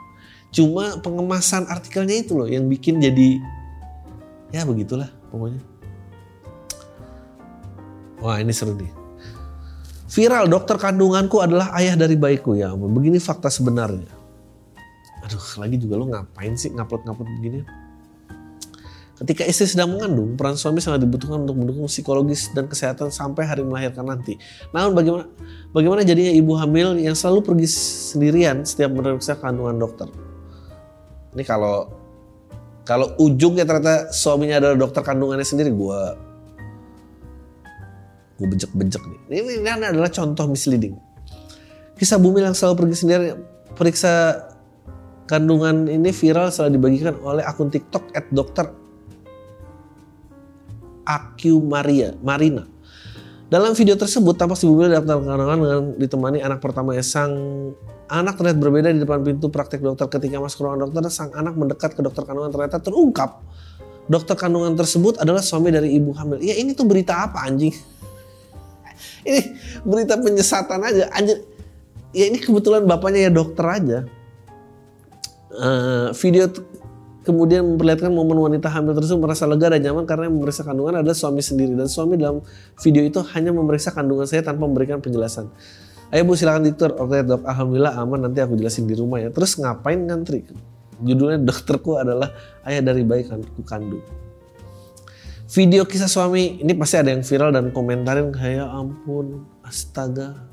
Cuma 0.52 0.98
pengemasan 1.04 1.68
artikelnya 1.68 2.24
itu 2.24 2.34
loh 2.34 2.48
yang 2.48 2.66
bikin 2.66 3.04
jadi 3.04 3.40
ya 4.56 4.64
begitulah 4.64 5.12
pokoknya. 5.30 5.62
Wah 8.24 8.42
ini 8.42 8.54
seru 8.56 8.74
nih. 8.74 8.90
Viral 10.08 10.50
dokter 10.50 10.80
kandunganku 10.80 11.44
adalah 11.44 11.76
ayah 11.78 11.94
dari 11.94 12.18
bayiku 12.18 12.58
ya 12.58 12.74
ampun. 12.74 12.90
Begini 12.96 13.22
fakta 13.22 13.52
sebenarnya. 13.52 14.10
Aduh 15.28 15.44
lagi 15.60 15.76
juga 15.78 16.00
lo 16.00 16.08
ngapain 16.08 16.56
sih 16.56 16.72
ngupload-ngupload 16.72 17.30
begini. 17.38 17.60
Ketika 19.18 19.42
istri 19.50 19.66
sedang 19.66 19.98
mengandung, 19.98 20.38
peran 20.38 20.54
suami 20.54 20.78
sangat 20.78 21.02
dibutuhkan 21.02 21.42
untuk 21.42 21.58
mendukung 21.58 21.90
psikologis 21.90 22.54
dan 22.54 22.70
kesehatan 22.70 23.10
sampai 23.10 23.50
hari 23.50 23.66
melahirkan 23.66 24.06
nanti. 24.06 24.38
Namun 24.70 24.94
bagaimana 24.94 25.26
bagaimana 25.74 26.02
jadinya 26.06 26.30
ibu 26.38 26.54
hamil 26.54 27.02
yang 27.02 27.18
selalu 27.18 27.42
pergi 27.42 27.68
sendirian 28.14 28.62
setiap 28.62 28.94
memeriksa 28.94 29.34
kandungan 29.42 29.82
dokter? 29.82 30.06
Ini 31.36 31.44
kalau 31.44 31.92
kalau 32.88 33.12
ujungnya 33.20 33.68
ternyata 33.68 34.16
suaminya 34.16 34.64
adalah 34.64 34.78
dokter 34.80 35.04
kandungannya 35.04 35.44
sendiri, 35.44 35.76
gua 35.76 36.16
gue 38.38 38.48
bejek-bejek 38.48 39.02
nih. 39.02 39.20
Ini, 39.42 39.66
ini 39.66 39.70
adalah 39.70 40.14
contoh 40.14 40.46
misleading. 40.46 40.94
Kisah 41.98 42.22
bumi 42.22 42.46
yang 42.46 42.54
selalu 42.54 42.86
pergi 42.86 42.96
sendiri 43.02 43.26
periksa 43.74 44.46
kandungan 45.26 45.90
ini 45.90 46.14
viral 46.14 46.54
setelah 46.54 46.78
dibagikan 46.78 47.18
oleh 47.26 47.42
akun 47.42 47.74
TikTok 47.74 48.14
at 48.14 48.30
dokter 48.30 48.70
Aku 51.08 51.64
Maria 51.66 52.14
Marina. 52.22 52.77
Dalam 53.48 53.72
video 53.80 53.96
tersebut 53.96 54.36
tampak 54.36 54.60
si 54.60 54.68
bumi 54.68 54.92
daftar 54.92 55.24
kandungan 55.24 55.60
dengan 55.64 55.84
ditemani 55.96 56.44
anak 56.44 56.60
pertama 56.60 56.92
sang 57.00 57.32
anak 58.12 58.36
terlihat 58.36 58.60
berbeda 58.60 58.92
di 58.92 59.00
depan 59.00 59.24
pintu 59.24 59.48
praktek 59.48 59.80
dokter 59.80 60.12
ketika 60.12 60.44
masuk 60.44 60.68
ruangan 60.68 60.84
dokter 60.84 61.08
sang 61.08 61.32
anak 61.32 61.56
mendekat 61.56 61.96
ke 61.96 62.04
dokter 62.04 62.28
kandungan 62.28 62.52
ternyata 62.52 62.84
terungkap 62.84 63.40
dokter 64.12 64.36
kandungan 64.36 64.76
tersebut 64.76 65.24
adalah 65.24 65.40
suami 65.40 65.72
dari 65.72 65.96
ibu 65.96 66.12
hamil. 66.12 66.44
Ya 66.44 66.60
ini 66.60 66.76
tuh 66.76 66.84
berita 66.84 67.24
apa 67.24 67.48
anjing? 67.48 67.72
ini 69.28 69.56
berita 69.88 70.20
penyesatan 70.20 70.80
aja 70.84 71.08
anjir. 71.16 71.40
Ya 72.12 72.28
ini 72.28 72.44
kebetulan 72.44 72.84
bapaknya 72.84 73.28
ya 73.28 73.32
dokter 73.32 73.64
aja. 73.64 74.00
Eh, 75.56 76.08
video 76.20 76.52
kemudian 77.28 77.68
memperlihatkan 77.76 78.08
momen 78.08 78.40
wanita 78.40 78.72
hamil 78.72 78.96
tersebut 78.96 79.20
merasa 79.20 79.44
lega 79.44 79.76
dan 79.76 79.84
nyaman 79.84 80.08
karena 80.08 80.32
yang 80.32 80.40
memeriksa 80.40 80.64
kandungan 80.64 81.04
adalah 81.04 81.12
suami 81.12 81.44
sendiri 81.44 81.76
dan 81.76 81.92
suami 81.92 82.16
dalam 82.16 82.40
video 82.80 83.04
itu 83.04 83.20
hanya 83.36 83.52
memeriksa 83.52 83.92
kandungan 83.92 84.24
saya 84.24 84.48
tanpa 84.48 84.64
memberikan 84.64 85.04
penjelasan. 85.04 85.52
Ayo 86.08 86.24
bu 86.24 86.40
silakan 86.40 86.64
dokter. 86.72 86.96
Oke 86.96 87.20
dok, 87.20 87.44
alhamdulillah 87.44 88.00
aman 88.00 88.32
nanti 88.32 88.40
aku 88.40 88.56
jelasin 88.56 88.88
di 88.88 88.96
rumah 88.96 89.20
ya. 89.20 89.28
Terus 89.28 89.60
ngapain 89.60 90.00
ngantri? 90.00 90.48
Judulnya 91.04 91.44
dokterku 91.52 92.00
adalah 92.00 92.32
ayah 92.64 92.80
dari 92.80 93.04
bayi 93.04 93.28
kan 93.28 93.44
ku 93.44 93.60
kandung. 93.68 94.00
Video 95.52 95.84
kisah 95.84 96.08
suami 96.08 96.64
ini 96.64 96.72
pasti 96.76 96.96
ada 97.00 97.12
yang 97.12 97.24
viral 97.28 97.52
dan 97.52 97.72
komentarin 97.76 98.32
kayak 98.32 98.68
ampun 98.68 99.48
astaga 99.64 100.48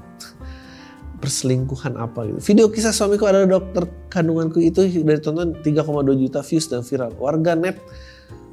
perselingkuhan 1.24 1.96
apa 1.96 2.28
gitu. 2.28 2.38
Video 2.52 2.68
kisah 2.68 2.92
suamiku 2.92 3.24
adalah 3.24 3.48
dokter 3.48 3.88
kandunganku 4.12 4.60
itu 4.60 4.84
dari 4.84 5.16
tonton 5.24 5.56
3,2 5.64 6.20
juta 6.20 6.44
views 6.44 6.68
dan 6.68 6.84
viral. 6.84 7.16
Warga 7.16 7.56
net 7.56 7.80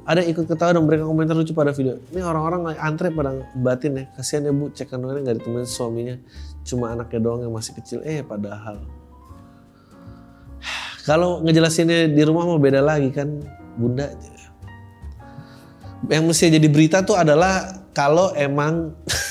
ada 0.08 0.24
ikut 0.24 0.48
ketawa 0.48 0.72
dan 0.72 0.80
memberikan 0.82 1.06
komentar 1.06 1.36
lucu 1.36 1.52
pada 1.52 1.70
video. 1.76 2.00
Ini 2.10 2.24
orang-orang 2.24 2.74
antre 2.80 3.12
pada 3.12 3.44
batin 3.60 4.00
ya. 4.00 4.04
Kasihan 4.16 4.48
ya 4.48 4.52
bu, 4.56 4.72
cek 4.72 4.88
kandungannya 4.88 5.20
nggak 5.28 5.36
ditemenin 5.44 5.68
suaminya. 5.68 6.16
Cuma 6.64 6.96
anaknya 6.96 7.20
doang 7.20 7.44
yang 7.44 7.52
masih 7.52 7.76
kecil. 7.76 8.00
Eh 8.02 8.24
padahal. 8.24 8.80
Kalau 11.08 11.44
ngejelasinnya 11.44 12.08
di 12.08 12.22
rumah 12.24 12.48
mau 12.48 12.56
beda 12.56 12.80
lagi 12.80 13.12
kan 13.12 13.28
bunda. 13.76 14.08
Yang 16.08 16.24
mesti 16.24 16.44
jadi 16.56 16.66
berita 16.66 16.98
tuh 17.06 17.14
adalah 17.14 17.78
kalau 17.94 18.34
emang 18.34 18.90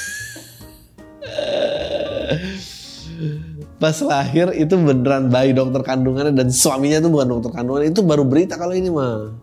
pas 3.82 3.98
lahir 4.06 4.54
itu 4.54 4.78
beneran 4.78 5.34
bayi 5.34 5.58
dokter 5.58 5.82
kandungannya 5.82 6.38
dan 6.38 6.54
suaminya 6.54 7.02
itu 7.02 7.10
bukan 7.10 7.28
dokter 7.34 7.52
kandungan. 7.58 7.90
Itu 7.90 8.06
baru 8.06 8.22
berita 8.22 8.54
kalau 8.54 8.78
ini 8.78 8.94
mah 8.94 9.34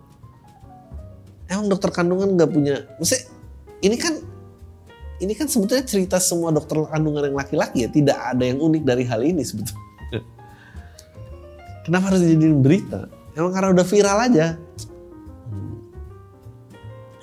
emang 1.50 1.66
dokter 1.66 1.90
kandungan 1.90 2.38
nggak 2.38 2.50
punya 2.52 2.86
maksudnya 3.02 3.24
ini 3.82 3.96
kan 3.98 4.14
ini 5.18 5.32
kan 5.34 5.50
sebetulnya 5.50 5.82
cerita 5.82 6.22
semua 6.22 6.54
dokter 6.54 6.78
kandungan 6.86 7.34
yang 7.34 7.36
laki-laki 7.36 7.82
ya. 7.82 7.90
Tidak 7.90 8.14
ada 8.14 8.46
yang 8.46 8.62
unik 8.62 8.82
dari 8.86 9.02
hal 9.02 9.26
ini 9.26 9.42
sebetulnya. 9.42 10.22
Kenapa 11.82 12.14
harus 12.14 12.22
dijadiin 12.22 12.62
berita? 12.62 13.10
Emang 13.34 13.50
karena 13.50 13.74
udah 13.74 13.86
viral 13.88 14.18
aja. 14.30 14.46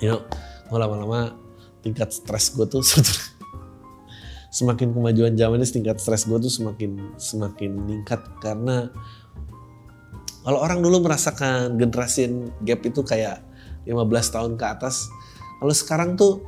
You 0.04 0.12
know 0.12 0.20
gue 0.66 0.78
lama-lama 0.78 1.38
tingkat 1.80 2.10
stres 2.10 2.50
gue 2.50 2.66
tuh 2.66 2.82
sebetulnya 2.82 3.35
semakin 4.56 4.96
kemajuan 4.96 5.36
zaman 5.36 5.60
ini 5.60 5.68
tingkat 5.68 6.00
stres 6.00 6.24
gue 6.24 6.40
tuh 6.40 6.48
semakin 6.48 7.12
semakin 7.20 7.76
meningkat 7.76 8.24
karena 8.40 8.88
kalau 10.40 10.64
orang 10.64 10.80
dulu 10.80 11.04
merasakan 11.04 11.76
generasi 11.76 12.48
gap 12.64 12.80
itu 12.88 13.04
kayak 13.04 13.44
15 13.84 14.00
tahun 14.32 14.52
ke 14.56 14.64
atas 14.64 15.12
kalau 15.60 15.74
sekarang 15.76 16.16
tuh 16.16 16.40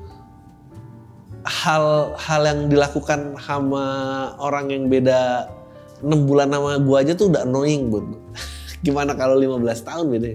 hal-hal 1.44 2.42
yang 2.48 2.60
dilakukan 2.72 3.36
sama 3.36 3.84
orang 4.40 4.72
yang 4.72 4.88
beda 4.88 5.52
6 6.00 6.08
bulan 6.24 6.48
sama 6.48 6.80
gue 6.80 6.96
aja 6.96 7.12
tuh 7.12 7.28
udah 7.32 7.42
annoying 7.42 7.90
gue. 7.90 8.02
Gimana 8.86 9.18
kalau 9.18 9.34
15 9.34 9.64
tahun 9.82 10.06
beda? 10.12 10.28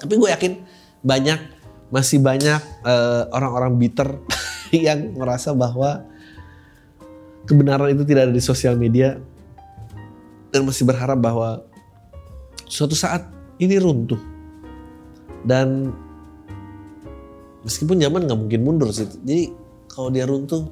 Tapi 0.00 0.14
gue 0.14 0.28
yakin 0.32 0.52
banyak 1.04 1.40
masih 1.90 2.22
banyak 2.22 2.60
eh, 2.86 3.22
orang-orang 3.34 3.76
bitter 3.76 4.22
yang 4.72 5.18
merasa 5.18 5.52
bahwa 5.52 6.06
kebenaran 7.48 7.88
itu 7.96 8.04
tidak 8.04 8.28
ada 8.28 8.34
di 8.36 8.44
sosial 8.44 8.76
media 8.76 9.16
dan 10.52 10.68
masih 10.68 10.84
berharap 10.84 11.16
bahwa 11.16 11.64
suatu 12.68 12.92
saat 12.92 13.24
ini 13.56 13.80
runtuh. 13.80 14.20
Dan 15.48 15.96
meskipun 17.64 17.96
zaman 17.96 18.28
nggak 18.28 18.38
mungkin 18.38 18.60
mundur 18.60 18.92
sih. 18.92 19.08
Jadi 19.08 19.48
kalau 19.88 20.12
dia 20.12 20.28
runtuh 20.28 20.68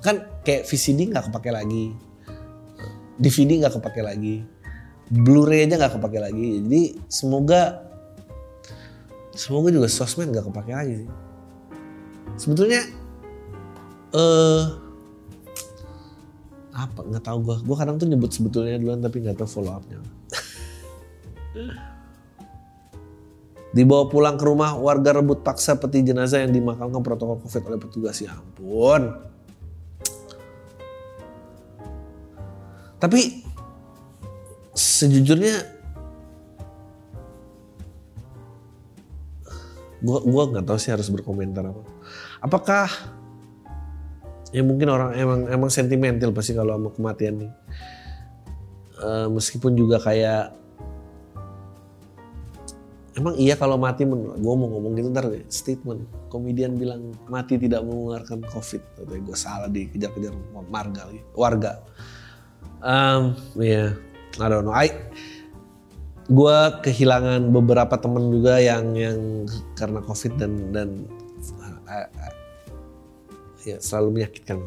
kan 0.00 0.24
kayak 0.40 0.64
VCD 0.64 1.12
nggak 1.12 1.28
kepake 1.28 1.52
lagi. 1.52 1.92
DVD 3.20 3.60
nggak 3.64 3.76
kepake 3.76 4.00
lagi. 4.00 4.40
Blu-ray 5.12 5.68
aja 5.68 5.76
nggak 5.76 6.00
kepake 6.00 6.18
lagi. 6.18 6.64
Jadi 6.64 6.82
semoga 7.12 7.84
semoga 9.36 9.68
juga 9.68 9.88
sosmed 9.92 10.32
nggak 10.32 10.48
kepake 10.48 10.72
lagi 10.72 10.94
sih. 11.04 11.10
Sebetulnya 12.36 12.80
eh 14.16 14.85
apa? 16.76 17.00
Nggak 17.00 17.24
tahu 17.24 17.38
gue 17.40 17.56
gue 17.64 17.76
kadang 17.80 17.96
tuh 17.96 18.04
nyebut 18.04 18.28
sebetulnya 18.28 18.76
duluan 18.76 19.00
tapi 19.00 19.24
nggak 19.24 19.40
tahu 19.40 19.48
follow 19.48 19.80
upnya 19.80 19.98
dibawa 23.76 24.08
pulang 24.08 24.40
ke 24.40 24.44
rumah 24.48 24.72
warga 24.80 25.20
rebut 25.20 25.44
paksa 25.44 25.76
peti 25.76 26.00
jenazah 26.00 26.40
yang 26.40 26.52
dimakamkan 26.56 27.04
protokol 27.04 27.44
covid 27.44 27.62
oleh 27.68 27.80
petugas. 27.80 28.16
Ya 28.24 28.32
ampun. 28.32 29.20
Tapi 32.96 33.44
sejujurnya 34.72 35.60
gua 40.00 40.24
gua 40.24 40.42
nggak 40.56 40.64
tahu 40.64 40.78
sih 40.80 40.96
harus 40.96 41.12
berkomentar 41.12 41.68
apa. 41.68 41.84
Apakah 42.40 42.88
ya 44.56 44.64
mungkin 44.64 44.88
orang 44.88 45.12
emang 45.12 45.40
emang 45.52 45.68
sentimental 45.68 46.32
pasti 46.32 46.56
kalau 46.56 46.80
sama 46.80 46.88
kematian 46.96 47.44
nih. 47.44 47.52
Eh, 48.96 49.28
meskipun 49.28 49.76
juga 49.76 50.00
kayak 50.00 50.56
emang 53.20 53.36
iya 53.36 53.52
kalau 53.60 53.76
mati 53.76 54.08
gue 54.08 54.54
mau 54.56 54.68
ngomong 54.72 54.96
gitu 54.96 55.12
ntar 55.12 55.28
statement. 55.52 56.08
Komedian 56.32 56.80
bilang 56.80 57.12
mati 57.28 57.60
tidak 57.60 57.84
mengeluarkan 57.84 58.48
covid. 58.48 58.80
Tapi 58.96 59.20
gue 59.20 59.36
salah 59.36 59.68
dikejar-kejar 59.68 60.32
marga 60.72 61.12
warga. 61.36 61.84
Um, 62.80 63.36
ya 63.60 63.92
yeah, 63.92 64.40
I 64.40 64.48
don't 64.48 64.64
know. 64.64 64.72
I 64.72 64.88
gue 66.32 66.58
kehilangan 66.80 67.52
beberapa 67.52 68.00
temen 68.00 68.32
juga 68.32 68.56
yang 68.56 68.96
yang 68.96 69.44
karena 69.76 70.00
covid 70.00 70.32
dan 70.40 70.52
dan 70.72 70.88
uh, 71.60 72.08
uh, 72.08 72.34
ya 73.66 73.76
selalu 73.82 74.22
menyakitkan 74.22 74.62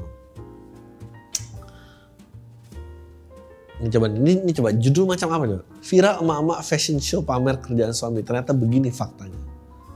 ini 3.79 3.87
coba 3.95 4.11
ini, 4.11 4.43
ini 4.43 4.51
coba 4.51 4.69
judul 4.75 5.07
macam 5.07 5.31
apa 5.31 5.43
coba 5.47 5.63
viral 5.79 6.15
emak-emak 6.19 6.59
fashion 6.67 6.99
show 6.99 7.23
pamer 7.23 7.55
kerjaan 7.63 7.95
suami 7.95 8.19
ternyata 8.27 8.51
begini 8.51 8.91
faktanya 8.91 9.39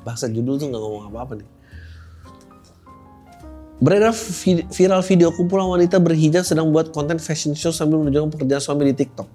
bahasa 0.07 0.31
judul 0.31 0.55
tuh 0.55 0.72
nggak 0.72 0.81
ngomong 0.81 1.12
apa-apa 1.12 1.43
nih 1.43 1.50
Beredar 3.83 4.15
viral 4.72 5.03
video 5.03 5.27
kumpulan 5.36 5.67
wanita 5.67 6.00
berhijab 6.00 6.48
sedang 6.48 6.72
buat 6.72 6.95
konten 6.95 7.19
fashion 7.19 7.51
show 7.51 7.67
sambil 7.75 8.00
menunjukkan 8.00 8.31
pekerjaan 8.31 8.63
suami 8.63 8.88
di 8.88 8.95
TikTok. 8.95 9.27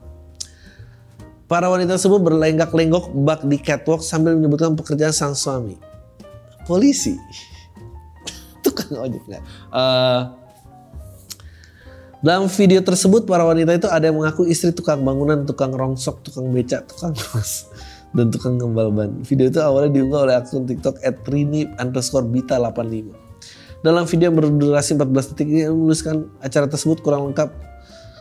Para 1.44 1.68
wanita 1.68 2.00
tersebut 2.00 2.16
berlenggak-lenggok 2.16 3.12
bak 3.28 3.44
di 3.44 3.60
catwalk 3.60 4.00
sambil 4.00 4.40
menyebutkan 4.40 4.72
pekerjaan 4.72 5.12
sang 5.12 5.36
suami. 5.36 5.76
Polisi. 6.64 7.12
Tukang 8.68 9.00
ojek 9.00 9.22
nggak? 9.24 9.42
Uh, 9.72 10.36
dalam 12.18 12.50
video 12.50 12.82
tersebut 12.82 13.30
para 13.30 13.46
wanita 13.46 13.78
itu 13.78 13.86
ada 13.86 14.10
yang 14.10 14.18
mengaku 14.18 14.42
istri 14.50 14.74
tukang 14.74 15.06
bangunan, 15.06 15.46
tukang 15.46 15.70
rongsok, 15.70 16.18
tukang 16.26 16.50
becak, 16.50 16.82
tukang 16.90 17.14
ros, 17.14 17.70
dan 18.16 18.34
tukang 18.34 18.58
gembal 18.58 18.90
ban. 18.90 19.22
Video 19.22 19.46
itu 19.46 19.62
awalnya 19.62 20.02
diunggah 20.02 20.20
oleh 20.26 20.34
akun 20.34 20.66
TikTok 20.66 20.98
@rini 21.30 21.70
underscore 21.78 22.26
bita 22.26 22.58
85. 22.58 23.14
Dalam 23.86 24.10
video 24.10 24.34
yang 24.34 24.36
berdurasi 24.42 24.98
14 24.98 25.30
detik 25.30 25.46
ini 25.46 25.70
menuliskan 25.70 26.26
acara 26.42 26.66
tersebut 26.66 26.98
kurang 27.06 27.30
lengkap 27.30 27.54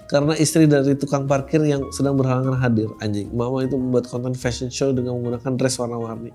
karena 0.08 0.38
istri 0.38 0.70
dari 0.70 0.94
tukang 0.94 1.26
parkir 1.26 1.60
yang 1.66 1.82
sedang 1.90 2.14
berhalangan 2.14 2.54
hadir. 2.62 2.94
Anjing, 3.02 3.34
mama 3.34 3.66
itu 3.66 3.76
membuat 3.76 4.06
konten 4.06 4.38
fashion 4.38 4.70
show 4.70 4.94
dengan 4.94 5.18
menggunakan 5.18 5.58
dress 5.58 5.82
warna-warni, 5.82 6.30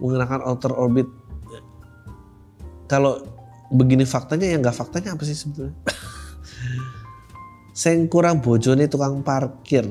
menggunakan 0.00 0.40
outer 0.48 0.72
orbit. 0.72 1.06
Kalau 2.88 3.20
begini 3.68 4.08
faktanya 4.08 4.48
ya 4.48 4.56
nggak 4.56 4.76
faktanya 4.76 5.12
apa 5.14 5.22
sih 5.28 5.36
sebetulnya? 5.36 5.76
Sing 7.78 8.10
kurang 8.10 8.42
bojone 8.42 8.90
tukang 8.90 9.22
parkir. 9.22 9.86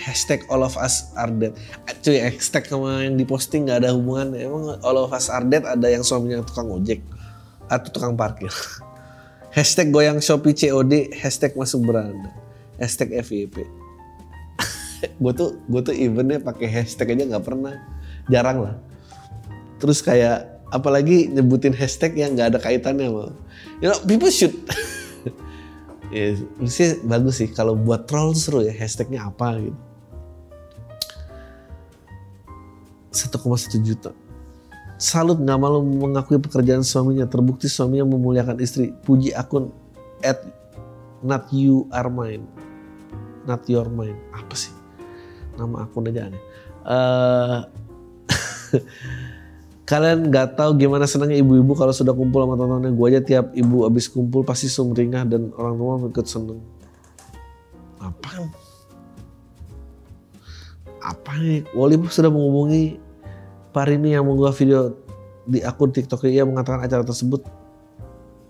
Hashtag 0.00 0.44
all 0.52 0.60
of 0.60 0.76
us 0.76 1.12
are 1.16 1.32
dead. 1.32 1.56
Eh, 1.88 1.96
cuy, 2.04 2.20
hashtag 2.20 2.68
sama 2.68 3.04
yang 3.04 3.16
diposting 3.16 3.68
gak 3.68 3.84
ada 3.84 3.92
hubungan. 3.96 4.32
Emang 4.36 4.76
all 4.80 4.96
of 5.00 5.12
us 5.12 5.32
are 5.32 5.44
dead 5.44 5.64
ada 5.64 5.88
yang 5.88 6.04
suaminya 6.04 6.44
tukang 6.44 6.68
ojek 6.68 7.00
atau 7.68 7.88
tukang 7.88 8.12
parkir. 8.12 8.52
hashtag 9.56 9.88
goyang 9.88 10.20
Shopee 10.20 10.52
COD, 10.52 11.16
hashtag 11.16 11.56
masuk 11.56 11.84
beranda. 11.84 12.28
Hashtag 12.76 13.24
FYP. 13.24 13.64
gue 15.22 15.32
tuh 15.32 15.56
gue 15.64 15.80
tuh 15.80 15.94
eventnya 15.96 16.44
pakai 16.44 16.68
hashtag 16.68 17.16
aja 17.16 17.24
nggak 17.36 17.44
pernah, 17.44 17.76
jarang 18.28 18.68
lah. 18.68 18.76
Terus 19.80 20.04
kayak 20.04 20.59
apalagi 20.70 21.30
nyebutin 21.30 21.74
hashtag 21.74 22.16
yang 22.18 22.34
nggak 22.34 22.56
ada 22.56 22.58
kaitannya 22.62 23.10
sama. 23.10 23.24
You 23.82 23.90
know, 23.90 24.00
people 24.06 24.30
should. 24.30 24.54
Ya 26.10 26.34
sih 26.66 26.98
bagus 27.06 27.38
sih 27.38 27.46
kalau 27.54 27.78
buat 27.78 28.10
troll 28.10 28.34
seru 28.34 28.66
ya 28.66 28.74
hashtagnya 28.74 29.30
apa 29.30 29.62
gitu. 29.62 29.78
1,1 33.14 33.78
juta. 33.86 34.10
Salut 34.98 35.38
nggak 35.38 35.58
malu 35.58 35.86
mengakui 35.86 36.42
pekerjaan 36.42 36.82
suaminya. 36.82 37.30
Terbukti 37.30 37.70
suaminya 37.70 38.10
memuliakan 38.10 38.58
istri. 38.58 38.90
Puji 39.06 39.30
akun 39.38 39.70
at 40.26 40.42
not 41.22 41.46
you 41.54 41.86
are 41.94 42.10
mine. 42.10 42.42
Not 43.46 43.70
your 43.70 43.86
mine. 43.86 44.18
Apa 44.34 44.54
sih? 44.58 44.74
Nama 45.58 45.86
akun 45.86 46.10
aja 46.10 46.26
aneh. 46.26 46.42
Uh, 46.82 47.60
Kalian 49.90 50.30
nggak 50.30 50.54
tahu 50.54 50.78
gimana 50.78 51.02
senangnya 51.02 51.42
ibu-ibu 51.42 51.74
kalau 51.74 51.90
sudah 51.90 52.14
kumpul 52.14 52.46
sama 52.46 52.54
teman-temannya. 52.54 52.94
Gue 52.94 53.06
aja 53.10 53.20
tiap 53.26 53.50
ibu 53.58 53.82
abis 53.90 54.06
kumpul 54.06 54.46
pasti 54.46 54.70
sumringah 54.70 55.26
dan 55.26 55.50
orang 55.58 55.74
tua 55.74 56.06
ikut 56.14 56.26
seneng. 56.30 56.62
Apa? 57.98 58.46
Apa 61.02 61.32
nih? 61.42 61.66
Wali 61.74 61.98
sudah 62.06 62.30
menghubungi 62.30 63.02
Parini 63.74 64.14
yang 64.14 64.30
mengunggah 64.30 64.54
video 64.54 64.94
di 65.42 65.58
akun 65.66 65.90
TikTok 65.90 66.22
ia 66.30 66.46
mengatakan 66.46 66.86
acara 66.86 67.02
tersebut 67.02 67.42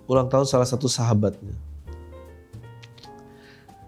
ulang 0.05 0.29
tahun 0.29 0.45
salah 0.45 0.69
satu 0.69 0.93
sahabatnya. 0.93 1.57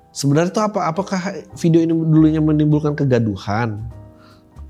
Sebenarnya 0.09 0.57
itu 0.57 0.63
apa? 0.65 0.89
Apakah 0.89 1.21
video 1.61 1.85
ini 1.85 1.93
dulunya 1.93 2.41
menimbulkan 2.41 2.97
kegaduhan? 2.97 3.93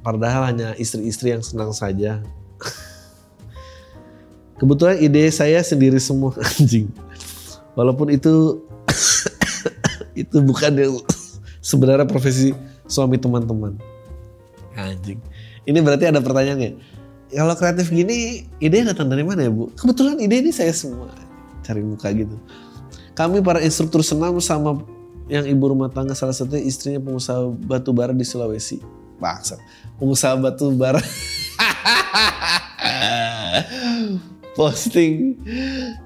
Padahal 0.03 0.51
hanya 0.51 0.75
istri-istri 0.75 1.31
yang 1.31 1.47
senang 1.47 1.71
saja. 1.71 2.19
Kebetulan 4.61 4.97
ide 5.01 5.29
saya 5.33 5.61
sendiri 5.65 5.99
semua 5.99 6.37
anjing. 6.59 6.89
Walaupun 7.73 8.13
itu 8.13 8.61
itu 10.23 10.37
bukan 10.45 10.73
yang 10.77 10.95
sebenarnya 11.65 12.05
profesi 12.05 12.53
suami 12.85 13.17
teman-teman. 13.17 13.79
Anjing. 14.77 15.21
Ini 15.65 15.79
berarti 15.81 16.11
ada 16.11 16.21
pertanyaannya. 16.21 17.01
Kalau 17.33 17.57
kreatif 17.57 17.89
gini, 17.89 18.45
ide 18.61 18.85
datang 18.85 19.09
dari 19.09 19.25
mana 19.25 19.49
ya 19.49 19.51
Bu? 19.53 19.73
Kebetulan 19.73 20.21
ide 20.21 20.45
ini 20.45 20.53
saya 20.53 20.75
semua. 20.77 21.09
Cari 21.65 21.81
muka 21.81 22.13
gitu. 22.13 22.37
Kami 23.17 23.41
para 23.41 23.65
instruktur 23.65 24.05
senam 24.05 24.37
sama 24.41 24.85
yang 25.33 25.49
ibu 25.49 25.65
rumah 25.71 25.89
tangga 25.89 26.13
salah 26.13 26.37
satunya 26.37 26.61
istrinya 26.65 27.01
pengusaha 27.01 27.49
batu 27.65 27.95
bara 27.95 28.13
di 28.13 28.25
Sulawesi. 28.27 28.85
Bangsat. 29.17 29.57
Pengusaha 29.97 30.37
batu 30.37 30.69
bara. 30.77 31.01
posting 34.53 35.37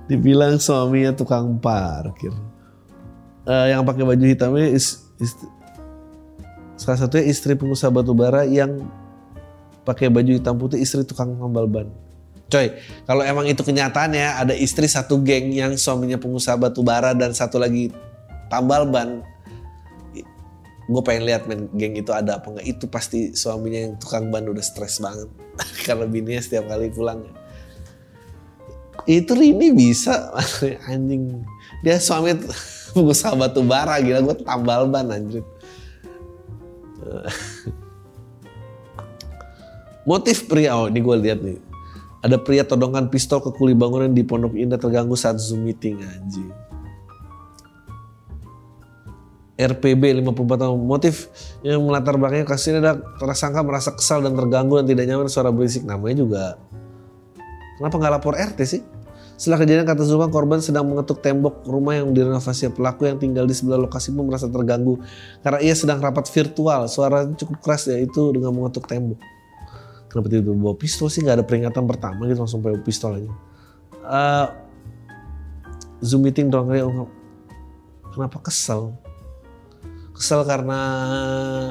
dibilang 0.07 0.59
suaminya 0.63 1.15
tukang 1.15 1.59
parkir. 1.59 2.33
Uh, 3.47 3.71
yang 3.71 3.87
pakai 3.87 4.03
baju 4.03 4.25
hitamnya 4.27 4.75
is, 4.75 5.07
is, 5.23 5.39
salah 6.75 6.99
satunya 6.99 7.31
istri 7.31 7.55
pengusaha 7.55 7.95
batu 7.95 8.11
bara 8.11 8.43
yang 8.43 8.91
pakai 9.87 10.11
baju 10.11 10.35
hitam 10.35 10.59
putih 10.59 10.83
istri 10.83 11.07
tukang 11.07 11.39
tambal 11.39 11.71
ban. 11.71 11.87
Coy 12.47 12.75
kalau 13.07 13.23
emang 13.23 13.47
itu 13.47 13.63
kenyataannya 13.63 14.43
ada 14.43 14.55
istri 14.55 14.87
satu 14.91 15.19
geng 15.23 15.51
yang 15.55 15.75
suaminya 15.79 16.19
pengusaha 16.19 16.59
batu 16.59 16.83
bara 16.83 17.15
dan 17.15 17.35
satu 17.35 17.59
lagi 17.59 17.91
tambal 18.51 18.87
ban 18.87 19.23
gue 20.87 21.03
pengen 21.03 21.27
lihat 21.27 21.51
men 21.51 21.67
geng 21.75 21.99
itu 21.99 22.15
ada 22.15 22.39
apa 22.39 22.47
enggak 22.47 22.67
itu 22.67 22.87
pasti 22.87 23.35
suaminya 23.35 23.91
yang 23.91 23.95
tukang 23.99 24.31
ban 24.31 24.47
udah 24.47 24.63
stres 24.63 25.03
banget. 25.03 25.27
Karena 25.87 26.07
bininya 26.07 26.43
setiap 26.43 26.71
kali 26.71 26.91
pulang 26.95 27.27
itu 29.05 29.37
Rini 29.37 29.77
bisa. 29.77 30.33
Anjing. 30.91 31.45
Dia 31.85 32.01
suami 32.01 32.33
pengusaha 32.97 33.37
batu 33.37 33.61
bara 33.61 34.01
gila. 34.01 34.25
Gue 34.25 34.37
tambal 34.41 34.89
ban 34.89 35.13
anjir. 35.13 35.45
Motif 40.09 40.49
pria 40.49 40.73
oh 40.79 40.89
ini 40.89 41.05
gue 41.05 41.17
lihat 41.21 41.45
nih. 41.45 41.61
Ada 42.25 42.41
pria 42.41 42.65
todongkan 42.65 43.13
pistol 43.13 43.45
ke 43.45 43.53
kuli 43.53 43.77
bangunan 43.77 44.11
di 44.11 44.25
Pondok 44.25 44.57
Indah 44.57 44.81
terganggu 44.81 45.15
saat 45.15 45.39
Zoom 45.39 45.63
meeting 45.69 46.01
anjing 46.03 46.51
RPB 49.57 50.21
54 50.21 50.63
tahun. 50.63 50.79
Motif 50.85 51.33
yang 51.65 51.81
melatar 51.81 52.21
belakangnya 52.21 52.45
kasus 52.45 52.77
ini 52.77 52.85
ada 52.85 53.01
tersangka 53.17 53.65
merasa 53.65 53.91
kesal 53.97 54.21
dan 54.21 54.37
terganggu 54.37 54.77
dan 54.85 54.87
tidak 54.93 55.05
nyaman 55.09 55.29
suara 55.33 55.49
berisik. 55.49 55.89
Namanya 55.89 56.17
juga 56.21 56.43
kenapa 57.79 57.95
nggak 58.01 58.13
lapor 58.19 58.35
RT 58.35 58.61
sih? 58.67 58.83
Setelah 59.37 59.61
kejadian 59.61 59.85
kata 59.85 60.03
Zulfa 60.09 60.33
korban 60.33 60.65
sedang 60.65 60.89
mengetuk 60.89 61.21
tembok 61.21 61.61
rumah 61.69 61.93
yang 61.93 62.09
direnovasi. 62.17 62.73
Pelaku 62.73 63.05
yang 63.05 63.21
tinggal 63.21 63.45
di 63.45 63.53
sebelah 63.53 63.77
lokasi 63.77 64.17
pun 64.17 64.25
merasa 64.25 64.49
terganggu 64.49 64.97
karena 65.45 65.61
ia 65.61 65.77
sedang 65.77 66.01
rapat 66.01 66.25
virtual. 66.33 66.89
Suaranya 66.89 67.37
cukup 67.37 67.61
keras 67.61 67.85
yaitu 67.93 68.33
dengan 68.33 68.57
mengetuk 68.57 68.89
tembok. 68.89 69.21
Kenapa 70.09 70.33
tiba-tiba 70.33 70.57
bawa 70.57 70.75
pistol 70.81 71.13
sih? 71.13 71.21
Gak 71.21 71.37
ada 71.37 71.45
peringatan 71.45 71.85
pertama 71.85 72.25
gitu 72.25 72.41
langsung 72.41 72.65
bawa 72.65 72.81
pistol 72.81 73.21
aja. 73.21 73.33
Uh, 74.01 74.47
Zoom 76.01 76.25
meeting 76.25 76.49
doang 76.49 76.73
kali. 76.73 76.81
Kenapa 78.17 78.41
kesel? 78.41 78.97
kesel 80.17 80.49
karena 80.49 80.81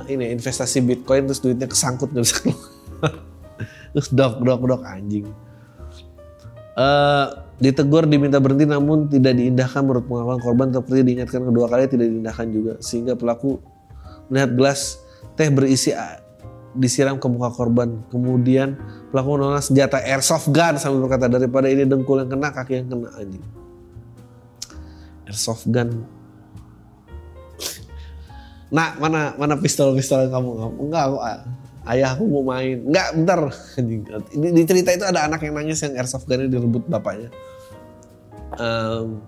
ini 0.05 0.29
investasi 0.37 0.85
bitcoin 0.85 1.25
terus 1.25 1.41
duitnya 1.41 1.65
kesangkut 1.65 2.13
nggak 2.13 2.23
bisa 2.23 2.37
keluar 2.45 2.61
terus 3.97 4.07
dok 4.13 4.33
dok 4.45 4.61
dok 4.69 4.81
anjing 4.85 5.25
uh, 6.75 7.25
ditegur 7.57 8.05
diminta 8.05 8.37
berhenti 8.43 8.67
namun 8.67 9.07
tidak 9.07 9.39
diindahkan 9.39 9.81
menurut 9.81 10.05
pengakuan 10.05 10.39
korban 10.43 10.67
seperti 10.75 11.01
diingatkan 11.07 11.41
kedua 11.47 11.65
kali 11.71 11.87
tidak 11.87 12.07
diindahkan 12.11 12.47
juga 12.51 12.73
sehingga 12.83 13.15
pelaku 13.15 13.63
melihat 14.27 14.51
gelas 14.53 14.99
teh 15.39 15.47
berisi 15.51 15.95
disiram 16.75 17.15
ke 17.17 17.27
muka 17.31 17.49
korban. 17.55 18.03
Kemudian 18.11 18.75
pelaku 19.09 19.39
menolak 19.39 19.63
senjata 19.63 20.03
airsoft 20.03 20.51
gun 20.51 20.75
sambil 20.75 21.07
berkata 21.07 21.31
daripada 21.31 21.71
ini 21.71 21.87
dengkul 21.87 22.19
yang 22.19 22.29
kena 22.29 22.51
kaki 22.51 22.83
yang 22.83 22.87
kena 22.91 23.09
anjing. 23.15 23.43
Airsoft 25.25 25.65
gun. 25.71 25.89
Nah, 28.65 28.97
mana 28.97 29.37
mana 29.39 29.55
pistol-pistol 29.61 30.27
kamu? 30.27 30.81
Enggak, 30.81 31.03
aku, 31.07 31.17
ayah 31.89 32.17
aku 32.17 32.23
mau 32.25 32.43
main. 32.55 32.81
Enggak, 32.81 33.07
bentar. 33.13 33.39
Di, 33.77 33.95
di 34.33 34.63
cerita 34.65 34.89
itu 34.93 35.05
ada 35.05 35.29
anak 35.29 35.45
yang 35.45 35.55
nangis 35.57 35.81
yang 35.85 35.93
airsoft 35.97 36.25
gunnya 36.25 36.49
direbut 36.49 36.89
bapaknya. 36.89 37.29
Um, 38.55 39.21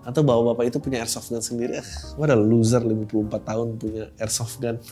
atau 0.00 0.24
bahwa 0.24 0.52
bapak 0.52 0.72
itu 0.72 0.78
punya 0.80 1.04
airsoft 1.04 1.28
gun 1.28 1.44
sendiri. 1.44 1.80
Ah, 1.80 1.88
what 2.16 2.32
a 2.32 2.36
loser 2.36 2.80
54 2.80 3.44
tahun 3.44 3.76
punya 3.76 4.08
airsoft 4.16 4.56
gun. 4.58 4.80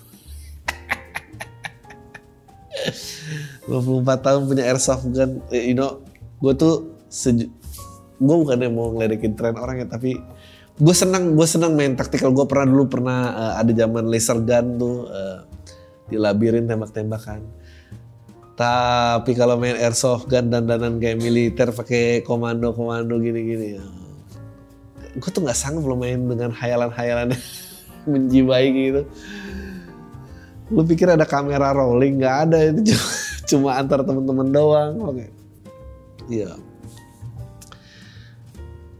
24 3.68 4.24
tahun 4.24 4.46
punya 4.46 4.64
airsoft 4.68 5.08
gun, 5.11 5.40
eh, 5.50 5.72
you 5.72 5.76
know, 5.76 6.00
gue 6.38 6.52
tuh 6.54 6.94
seju, 7.08 7.48
gue 8.20 8.37
bukannya 8.37 8.68
mau 8.70 8.92
ngeledekin 8.94 9.34
tren 9.34 9.56
orang 9.56 9.82
ya, 9.82 9.87
tapi 9.88 10.14
gue 10.78 10.94
senang 10.94 11.34
gue 11.34 11.46
senang 11.48 11.74
main 11.74 11.96
taktikal. 11.96 12.30
Gue 12.30 12.46
pernah 12.46 12.66
dulu 12.70 12.87
pernah 12.87 13.34
uh, 13.34 13.54
ada 13.58 13.72
zaman 13.74 14.06
laser 14.06 14.38
gun 14.44 14.78
tuh 14.78 15.11
uh, 15.11 15.42
di 16.09 16.16
labirin 16.16 16.64
tembak-tembakan. 16.66 17.40
Tapi 18.59 19.33
kalau 19.38 19.55
main 19.55 19.79
airsoft 19.79 20.27
gun 20.27 20.51
dan 20.51 20.66
danan 20.66 20.99
kayak 20.99 21.23
militer 21.23 21.71
pakai 21.71 22.27
komando-komando 22.27 23.21
gini-gini 23.23 23.79
ya. 23.79 23.85
Gue 25.14 25.31
tuh 25.31 25.47
nggak 25.47 25.55
sanggup 25.55 25.87
lo 25.87 25.94
main 25.94 26.27
dengan 26.27 26.51
hayalan-hayalan 26.51 27.33
menjiwai 28.11 28.66
gitu 28.73 29.03
lu 30.68 30.85
pikir 30.85 31.09
ada 31.09 31.25
kamera 31.25 31.73
rolling 31.73 32.21
nggak 32.21 32.37
ada 32.49 32.59
itu 32.73 32.92
cuma, 32.92 33.09
cuma 33.51 33.71
antar 33.81 34.05
teman-teman 34.05 34.49
doang 34.53 34.94
oke 35.01 35.14
okay. 35.16 35.29
iya 36.29 36.53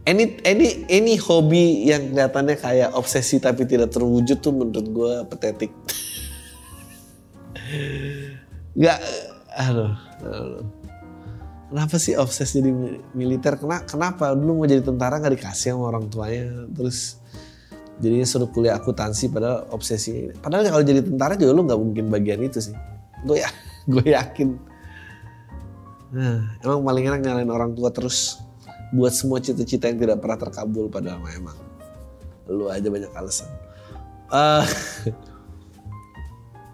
any 0.09 0.41
any 0.41 0.89
any 0.89 1.13
hobi 1.21 1.85
yang 1.85 2.09
kelihatannya 2.09 2.57
kayak 2.57 2.89
obsesi 2.97 3.37
tapi 3.37 3.69
tidak 3.69 3.93
terwujud 3.93 4.41
tuh 4.41 4.53
menurut 4.53 4.87
gue 4.89 5.13
patetik 5.29 5.69
nggak 8.77 8.97
aduh, 9.55 9.93
aduh. 10.23 10.65
Kenapa 11.69 12.01
sih 12.01 12.17
obsesi 12.17 12.65
jadi 12.65 12.73
militer? 13.13 13.61
Kenapa? 13.85 14.33
Dulu 14.33 14.63
mau 14.63 14.65
jadi 14.65 14.81
tentara 14.81 15.21
nggak 15.21 15.37
dikasih 15.37 15.77
sama 15.77 15.93
orang 15.93 16.09
tuanya. 16.09 16.65
Terus 16.73 17.21
jadinya 18.01 18.25
suruh 18.25 18.49
kuliah 18.49 18.79
akuntansi 18.79 19.29
padahal 19.29 19.69
obsesi 19.75 20.31
padahal 20.39 20.65
kalau 20.65 20.81
jadi 20.87 21.03
tentara 21.03 21.35
juga 21.35 21.51
lu 21.51 21.67
nggak 21.69 21.79
mungkin 21.79 22.05
bagian 22.09 22.41
itu 22.41 22.57
sih. 22.57 22.75
Gue 23.21 23.45
ya 23.45 23.49
gue 23.91 24.01
yakin. 24.01 24.49
Nah 26.09 26.57
emang 26.65 26.81
paling 26.81 27.05
enak 27.05 27.21
nyalain 27.21 27.51
orang 27.53 27.77
tua 27.77 27.93
terus 27.93 28.41
buat 28.89 29.13
semua 29.13 29.37
cita-cita 29.37 29.85
yang 29.93 30.01
tidak 30.01 30.17
pernah 30.25 30.41
terkabul 30.41 30.89
padahal 30.89 31.21
emang. 31.29 31.57
Lu 32.49 32.65
aja 32.65 32.89
banyak 32.89 33.13
alasan. 33.13 33.45
Uh, 34.33 34.65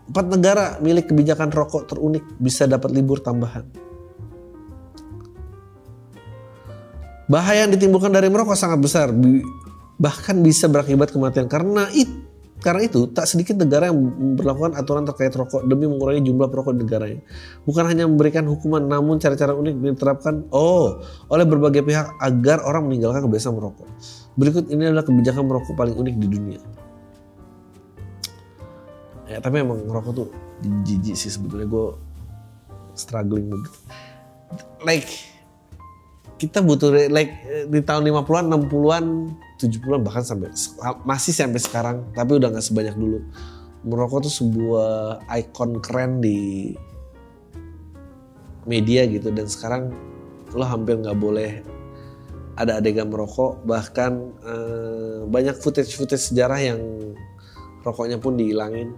empat 0.09 0.25
negara 0.29 0.65
milik 0.81 1.09
kebijakan 1.09 1.49
rokok 1.49 1.89
terunik 1.89 2.23
bisa 2.37 2.69
dapat 2.69 2.93
libur 2.93 3.21
tambahan 3.21 3.65
bahaya 7.25 7.65
yang 7.65 7.73
ditimbulkan 7.73 8.13
dari 8.13 8.29
merokok 8.29 8.53
sangat 8.53 8.79
besar 8.81 9.09
bahkan 9.97 10.39
bisa 10.45 10.69
berakibat 10.69 11.09
kematian 11.09 11.49
karena 11.49 11.89
itu 11.93 12.25
karena 12.65 12.81
itu 12.81 13.05
tak 13.13 13.29
sedikit 13.29 13.61
negara 13.61 13.93
yang 13.93 14.01
memperlakukan 14.01 14.73
aturan 14.73 15.05
terkait 15.05 15.29
rokok 15.37 15.69
demi 15.69 15.85
mengurangi 15.85 16.25
jumlah 16.25 16.49
perokok 16.49 16.73
di 16.73 16.81
negaranya. 16.81 17.21
Bukan 17.61 17.85
hanya 17.85 18.09
memberikan 18.09 18.41
hukuman 18.49 18.81
namun 18.81 19.21
cara-cara 19.21 19.53
unik 19.53 19.85
diterapkan 19.85 20.49
oh 20.49 20.97
oleh 21.29 21.45
berbagai 21.45 21.85
pihak 21.85 22.17
agar 22.17 22.65
orang 22.65 22.89
meninggalkan 22.89 23.21
kebiasaan 23.21 23.53
merokok. 23.53 23.85
Berikut 24.33 24.65
ini 24.73 24.89
adalah 24.89 25.05
kebijakan 25.05 25.45
merokok 25.45 25.77
paling 25.77 25.93
unik 25.93 26.15
di 26.17 26.25
dunia. 26.25 26.59
Ya 29.25 29.41
tapi 29.41 29.65
emang 29.65 29.81
merokok 29.89 30.13
tuh 30.13 30.27
jijik 30.85 31.17
sih 31.17 31.33
sebetulnya. 31.33 31.65
Gue 31.65 31.97
struggling 32.93 33.49
begitu. 33.49 33.79
Like 34.85 35.09
kita 36.35 36.59
butuh 36.61 37.09
like 37.09 37.31
di 37.71 37.79
tahun 37.79 38.11
50-an, 38.11 38.45
60-an 38.69 39.05
70-an 39.55 40.01
bahkan 40.03 40.23
sampai 40.23 40.51
masih 41.07 41.31
sampai 41.31 41.59
sekarang 41.63 41.97
tapi 42.11 42.37
udah 42.37 42.53
nggak 42.53 42.65
sebanyak 42.65 42.95
dulu. 42.95 43.19
Merokok 43.85 44.29
tuh 44.29 44.33
sebuah 44.33 45.21
ikon 45.29 45.81
keren 45.81 46.21
di 46.21 46.73
media 48.69 49.05
gitu. 49.09 49.33
Dan 49.33 49.49
sekarang 49.49 49.93
lo 50.53 50.65
hampir 50.65 51.01
nggak 51.01 51.17
boleh 51.17 51.65
ada 52.61 52.77
adegan 52.77 53.09
merokok. 53.09 53.65
Bahkan 53.65 54.11
eh, 54.45 55.19
banyak 55.25 55.57
footage-footage 55.57 56.29
sejarah 56.29 56.59
yang 56.61 56.79
rokoknya 57.85 58.17
pun 58.17 58.33
dihilangin 58.33 58.97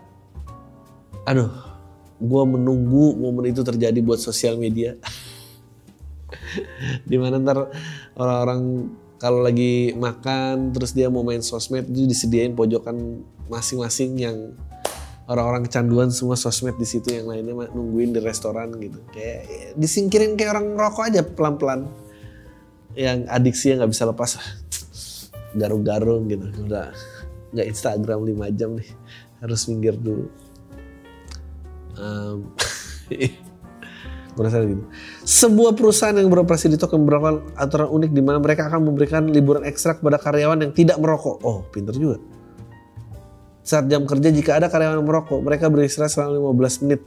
aduh 1.25 1.71
gue 2.21 2.43
menunggu 2.45 3.17
momen 3.17 3.49
itu 3.49 3.65
terjadi 3.65 3.97
buat 4.05 4.21
sosial 4.21 4.61
media. 4.61 4.93
Di 7.09 7.17
mana 7.17 7.41
ntar 7.41 7.73
orang-orang 8.13 8.93
kalau 9.17 9.41
lagi 9.41 9.93
makan 9.97 10.73
terus 10.73 10.93
dia 10.93 11.09
mau 11.09 11.25
main 11.25 11.41
sosmed 11.41 11.89
itu 11.89 12.09
disediain 12.09 12.53
pojokan 12.53 13.25
masing-masing 13.49 14.17
yang 14.17 14.37
orang-orang 15.29 15.65
kecanduan 15.65 16.09
semua 16.09 16.33
sosmed 16.33 16.77
di 16.81 16.87
situ 16.89 17.13
yang 17.13 17.29
lainnya 17.29 17.69
nungguin 17.73 18.13
di 18.13 18.21
restoran 18.21 18.73
gitu. 18.77 19.01
Kayak 19.13 19.77
disingkirin 19.77 20.37
kayak 20.37 20.57
orang 20.57 20.77
rokok 20.77 21.09
aja 21.09 21.21
pelan-pelan. 21.25 21.89
Yang 22.93 23.19
adiksi 23.31 23.65
yang 23.73 23.77
nggak 23.81 23.91
bisa 23.97 24.03
lepas 24.09 24.31
garung-garung 25.59 26.29
gitu. 26.29 26.45
Udah 26.65 26.93
nggak 27.51 27.67
Instagram 27.67 28.29
5 28.29 28.57
jam 28.57 28.77
nih 28.77 28.89
harus 29.41 29.61
minggir 29.67 29.97
dulu 29.97 30.29
um. 31.99 32.51
Sebuah 35.27 35.75
perusahaan 35.75 36.15
yang 36.15 36.31
beroperasi 36.31 36.71
di 36.71 36.77
Tokyo 36.79 36.97
memperlakukan 37.03 37.51
aturan 37.59 37.91
unik 37.91 38.11
di 38.15 38.21
mana 38.23 38.39
mereka 38.39 38.71
akan 38.71 38.87
memberikan 38.87 39.27
liburan 39.27 39.67
ekstra 39.67 39.99
kepada 39.99 40.15
karyawan 40.17 40.63
yang 40.63 40.71
tidak 40.71 40.97
merokok. 40.97 41.43
Oh, 41.43 41.67
pinter 41.67 41.91
juga. 41.93 42.17
Saat 43.61 43.91
jam 43.91 44.07
kerja 44.07 44.31
jika 44.31 44.57
ada 44.57 44.71
karyawan 44.71 45.03
yang 45.03 45.07
merokok, 45.07 45.43
mereka 45.43 45.67
beristirahat 45.67 46.15
selama 46.15 46.55
15 46.57 46.83
menit. 46.87 47.01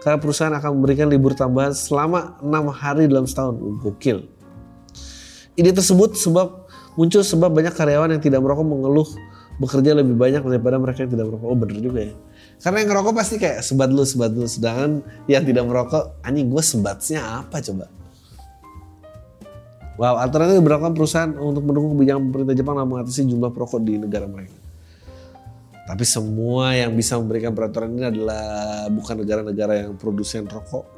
Karena 0.00 0.18
perusahaan 0.20 0.52
akan 0.52 0.70
memberikan 0.80 1.06
libur 1.08 1.32
tambahan 1.36 1.72
selama 1.76 2.40
6 2.40 2.72
hari 2.72 3.08
dalam 3.08 3.28
setahun. 3.28 3.60
Gokil. 3.84 4.24
Ide 5.54 5.70
tersebut 5.70 6.18
sebab 6.18 6.66
muncul 6.98 7.22
sebab 7.22 7.52
banyak 7.52 7.76
karyawan 7.76 8.18
yang 8.18 8.22
tidak 8.24 8.40
merokok 8.42 8.66
mengeluh 8.66 9.08
bekerja 9.62 9.94
lebih 9.94 10.18
banyak 10.18 10.42
daripada 10.42 10.76
mereka 10.82 11.06
yang 11.06 11.12
tidak 11.14 11.24
merokok. 11.30 11.46
Oh 11.46 11.56
bener 11.56 11.78
juga 11.78 12.00
ya. 12.10 12.14
Karena 12.64 12.80
yang 12.80 12.96
ngerokok 12.96 13.12
pasti 13.12 13.36
kayak 13.36 13.60
sebat 13.60 13.92
lu, 13.92 14.08
sebat 14.08 14.32
lu. 14.32 14.48
Sedangkan 14.48 15.04
yang 15.28 15.44
tidak 15.44 15.68
merokok, 15.68 16.16
anjing 16.24 16.48
gue 16.48 16.64
sebatnya 16.64 17.44
apa 17.44 17.60
coba? 17.60 17.92
Wow, 20.00 20.16
aturan 20.16 20.48
itu 20.48 20.64
diberlakukan 20.64 20.96
perusahaan 20.96 21.30
untuk 21.36 21.60
mendukung 21.60 21.92
kebijakan 21.92 22.32
pemerintah 22.32 22.56
Jepang 22.56 22.74
dalam 22.80 22.88
mengatasi 22.88 23.28
jumlah 23.28 23.52
perokok 23.52 23.84
di 23.84 24.00
negara 24.00 24.24
mereka. 24.24 24.56
Tapi 25.84 26.04
semua 26.08 26.72
yang 26.72 26.96
bisa 26.96 27.20
memberikan 27.20 27.52
peraturan 27.52 27.92
ini 27.92 28.08
adalah 28.08 28.88
bukan 28.88 29.20
negara-negara 29.20 29.84
yang 29.84 30.00
produsen 30.00 30.48
rokok. 30.48 30.88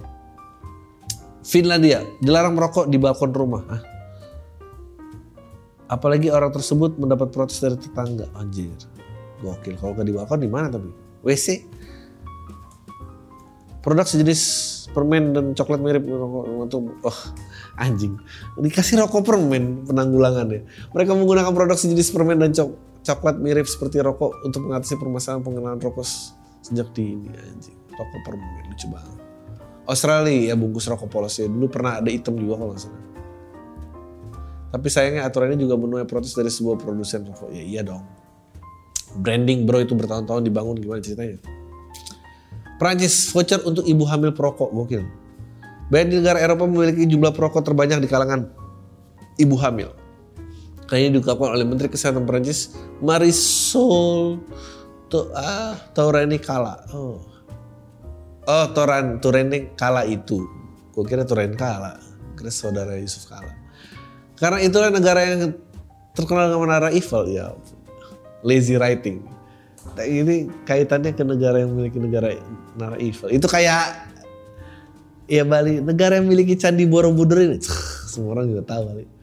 Finlandia 1.43 2.07
dilarang 2.23 2.55
merokok 2.55 2.87
di 2.87 2.95
balkon 2.95 3.35
rumah. 3.35 3.63
Hah? 3.67 3.83
Apalagi 5.91 6.31
orang 6.31 6.55
tersebut 6.55 6.95
mendapat 6.95 7.35
protes 7.35 7.59
dari 7.59 7.75
tetangga. 7.75 8.31
Anjir, 8.39 8.71
gokil. 9.43 9.75
Kalau 9.75 9.99
gak 9.99 10.07
di 10.07 10.15
balkon 10.15 10.39
di 10.39 10.51
mana 10.51 10.71
tapi? 10.71 11.06
WC. 11.27 11.67
Produk 13.83 14.07
sejenis 14.07 14.41
permen 14.95 15.35
dan 15.35 15.55
coklat 15.55 15.79
mirip 15.83 16.07
untuk 16.07 16.95
oh 17.03 17.21
anjing. 17.79 18.19
Dikasih 18.59 19.03
rokok 19.03 19.27
permen 19.27 19.87
penanggulangannya. 19.87 20.67
Mereka 20.95 21.13
menggunakan 21.15 21.53
produk 21.53 21.77
sejenis 21.79 22.15
permen 22.15 22.39
dan 22.39 22.51
cok 22.55 22.71
coklat 23.07 23.37
mirip 23.39 23.67
seperti 23.71 24.03
rokok 24.03 24.43
untuk 24.43 24.67
mengatasi 24.67 24.99
permasalahan 24.99 25.43
pengenalan 25.47 25.79
rokok 25.79 26.07
sejak 26.63 26.91
dini 26.95 27.31
anjing. 27.31 27.79
toko 27.97 28.17
permen 28.27 28.65
lucu 28.69 28.87
banget. 28.93 29.19
Australia 29.87 30.53
ya 30.53 30.55
bungkus 30.59 30.91
rokok 30.91 31.09
polosnya 31.09 31.47
dulu 31.47 31.71
pernah 31.71 32.03
ada 32.03 32.11
item 32.11 32.37
juga 32.37 32.61
kalau 32.61 32.75
nggak 32.75 33.05
tapi 34.67 34.93
sayangnya 34.93 35.25
aturannya 35.25 35.57
juga 35.57 35.79
menuai 35.79 36.05
protes 36.05 36.37
dari 36.37 36.53
sebuah 36.53 36.77
produsen 36.77 37.25
rokok. 37.25 37.55
Ya 37.55 37.63
iya 37.63 37.83
dong 37.87 38.26
branding 39.19 39.65
bro 39.65 39.83
itu 39.83 39.97
bertahun-tahun 39.97 40.45
dibangun 40.45 40.77
gimana 40.79 41.01
ceritanya? 41.01 41.41
Prancis 42.77 43.33
voucher 43.33 43.61
untuk 43.65 43.89
ibu 43.89 44.05
hamil 44.05 44.37
perokok 44.37 44.69
gokil. 44.73 45.05
Banyak 45.89 46.07
di 46.13 46.15
negara 46.21 46.43
Eropa 46.43 46.69
memiliki 46.69 47.09
jumlah 47.09 47.33
perokok 47.33 47.65
terbanyak 47.65 48.05
di 48.05 48.09
kalangan 48.11 48.53
ibu 49.41 49.57
hamil. 49.57 49.95
Kayaknya 50.87 51.19
diungkapkan 51.19 51.51
oleh 51.57 51.67
Menteri 51.67 51.89
Kesehatan 51.91 52.29
Prancis 52.29 52.77
Marisol 53.03 54.39
to, 55.11 55.31
ah, 55.35 55.75
Taurani 55.97 56.39
Kala. 56.39 56.79
Oh. 56.95 57.19
Oh 58.47 58.67
Toran 58.71 59.19
Tureni 59.19 59.75
Kala 59.75 60.07
itu. 60.07 60.47
Gue 60.95 61.03
kira 61.03 61.27
Turen 61.27 61.59
Kala. 61.59 61.99
Kira 62.39 62.53
saudara 62.55 62.95
Yusuf 62.95 63.27
Kala. 63.27 63.51
Karena 64.39 64.63
itulah 64.63 64.93
negara 64.93 65.27
yang 65.27 65.57
terkenal 66.15 66.53
dengan 66.53 66.61
menara 66.63 66.89
Eiffel 66.93 67.35
ya 67.35 67.57
lazy 68.47 68.79
writing. 68.79 69.27
Nah, 69.99 70.07
ini 70.07 70.47
kaitannya 70.63 71.11
ke 71.11 71.27
negara 71.27 71.67
yang 71.67 71.75
memiliki 71.75 71.99
negara 71.99 72.31
Eiffel. 73.03 73.35
Itu 73.35 73.51
kayak 73.51 74.07
ya 75.27 75.43
Bali. 75.43 75.83
Negara 75.83 76.23
yang 76.23 76.31
memiliki 76.31 76.55
candi 76.55 76.87
Borobudur 76.87 77.43
ini. 77.43 77.59
Semua 78.07 78.39
orang 78.39 78.47
juga 78.47 78.63
tahu 78.63 78.83
kali 78.87 79.17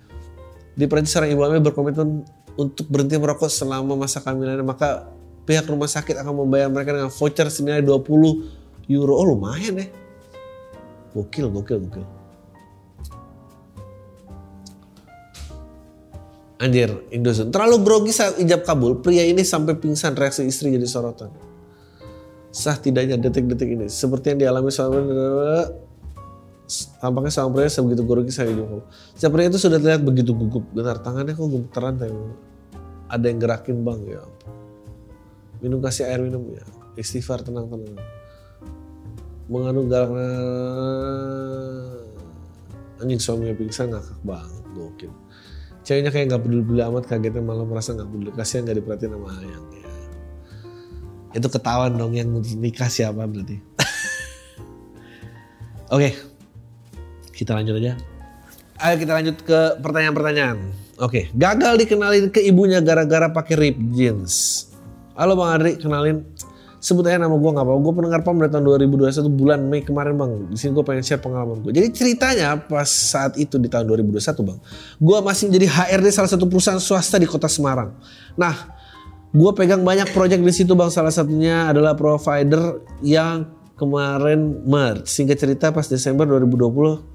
di 0.74 0.86
Prancis 0.90 1.14
seorang 1.14 1.30
ibu 1.34 1.42
hamil 1.46 1.62
berkomitmen 1.62 2.26
untuk 2.58 2.86
berhenti 2.90 3.18
merokok 3.18 3.50
selama 3.50 3.94
masa 3.94 4.22
kehamilannya. 4.22 4.66
Maka 4.66 5.10
pihak 5.46 5.70
rumah 5.70 5.90
sakit 5.90 6.18
akan 6.22 6.46
membayar 6.46 6.70
mereka 6.70 6.98
dengan 6.98 7.14
voucher 7.14 7.48
senilai 7.50 7.86
20 7.86 8.90
euro. 8.90 9.14
Oh 9.14 9.26
lumayan 9.26 9.78
ya. 9.78 9.88
Gokil 11.14 11.46
gokil 11.54 11.78
gokil 11.86 12.06
Anjir, 16.64 16.96
Indosun. 17.12 17.52
Terlalu 17.52 17.84
grogi 17.84 18.16
saat 18.16 18.40
ijab 18.40 18.64
kabul, 18.64 19.04
pria 19.04 19.28
ini 19.28 19.44
sampai 19.44 19.76
pingsan 19.76 20.16
reaksi 20.16 20.48
istri 20.48 20.72
jadi 20.72 20.88
sorotan. 20.88 21.28
Sah 22.56 22.80
tidaknya 22.80 23.20
detik-detik 23.20 23.68
ini. 23.68 23.92
Seperti 23.92 24.32
yang 24.32 24.40
dialami 24.48 24.72
suami 24.72 25.04
tampaknya 27.04 27.32
seorang 27.36 27.52
pria 27.52 27.68
sebegitu 27.68 28.08
grogi 28.08 28.32
ijab 28.32 28.64
kabul. 28.64 28.84
Si 29.12 29.28
pria 29.28 29.52
itu 29.52 29.60
sudah 29.60 29.76
terlihat 29.76 30.08
begitu 30.08 30.32
gugup. 30.32 30.64
Benar, 30.72 31.04
tangannya 31.04 31.36
kok 31.36 31.52
gemeteran. 31.52 32.00
Ada 33.12 33.26
yang 33.28 33.40
gerakin 33.44 33.78
bang 33.84 34.00
ya. 34.08 34.24
Minum 35.60 35.84
kasih 35.84 36.08
air 36.08 36.24
minum 36.24 36.48
ya. 36.48 36.64
Istighfar 36.96 37.44
tenang-tenang. 37.44 38.00
Mengandung 39.52 39.92
galak 39.92 40.16
anjing 43.04 43.20
suaminya 43.20 43.52
pingsan 43.52 43.92
ngakak 43.92 44.16
banget 44.24 44.64
gokil 44.72 45.12
ceweknya 45.84 46.12
kayak 46.16 46.26
nggak 46.32 46.42
peduli-peduli 46.48 46.82
amat 46.88 47.04
kagetnya 47.12 47.44
malah 47.44 47.68
merasa 47.68 47.92
nggak 47.92 48.08
peduli 48.08 48.32
kasihan 48.32 48.64
nggak 48.64 48.78
diperhatiin 48.80 49.12
sama 49.12 49.28
ayang 49.36 49.66
ya. 49.76 49.90
itu 51.36 51.48
ketahuan 51.52 51.92
dong 52.00 52.16
yang 52.16 52.30
nikah 52.58 52.88
siapa 52.88 53.28
berarti 53.28 53.60
oke 55.94 56.00
okay. 56.00 56.12
kita 57.36 57.52
lanjut 57.52 57.76
aja 57.84 57.94
ayo 58.80 58.96
kita 58.96 59.12
lanjut 59.12 59.38
ke 59.44 59.60
pertanyaan-pertanyaan 59.84 60.58
oke 61.04 61.12
okay. 61.12 61.24
gagal 61.36 61.76
dikenalin 61.84 62.32
ke 62.32 62.40
ibunya 62.40 62.80
gara-gara 62.80 63.28
pakai 63.28 63.56
rip 63.60 63.78
jeans 63.92 64.72
halo 65.20 65.36
bang 65.36 65.52
Adri 65.52 65.72
kenalin 65.76 66.24
sebut 66.84 67.08
aja 67.08 67.16
nama 67.16 67.32
gue 67.32 67.52
nggak 67.56 67.64
apa-apa. 67.64 67.80
Gue 67.80 67.94
pendengar 67.96 68.20
PAM 68.28 68.36
dari 68.44 68.52
tahun 68.52 68.64
2021 68.92 69.32
bulan 69.32 69.60
Mei 69.64 69.88
kemarin 69.88 70.20
bang. 70.20 70.32
Di 70.52 70.58
sini 70.60 70.76
gue 70.76 70.84
pengen 70.84 71.00
share 71.00 71.24
pengalaman 71.24 71.64
gue. 71.64 71.72
Jadi 71.72 71.88
ceritanya 71.96 72.60
pas 72.60 72.86
saat 72.92 73.40
itu 73.40 73.56
di 73.56 73.72
tahun 73.72 73.88
2021 73.88 74.20
bang, 74.44 74.60
gue 75.00 75.18
masih 75.24 75.48
jadi 75.48 75.68
HRD 75.72 76.08
salah 76.12 76.28
satu 76.36 76.46
perusahaan 76.52 76.84
swasta 76.84 77.16
di 77.16 77.26
kota 77.26 77.48
Semarang. 77.48 77.96
Nah, 78.36 78.76
gue 79.32 79.52
pegang 79.56 79.80
banyak 79.80 80.12
proyek 80.12 80.44
di 80.44 80.52
situ 80.52 80.76
bang. 80.76 80.92
Salah 80.92 81.16
satunya 81.16 81.72
adalah 81.72 81.96
provider 81.96 82.84
yang 83.00 83.48
kemarin 83.80 84.68
merge. 84.68 85.08
Singkat 85.08 85.40
cerita 85.40 85.72
pas 85.72 85.88
Desember 85.88 86.28
2020 86.28 87.14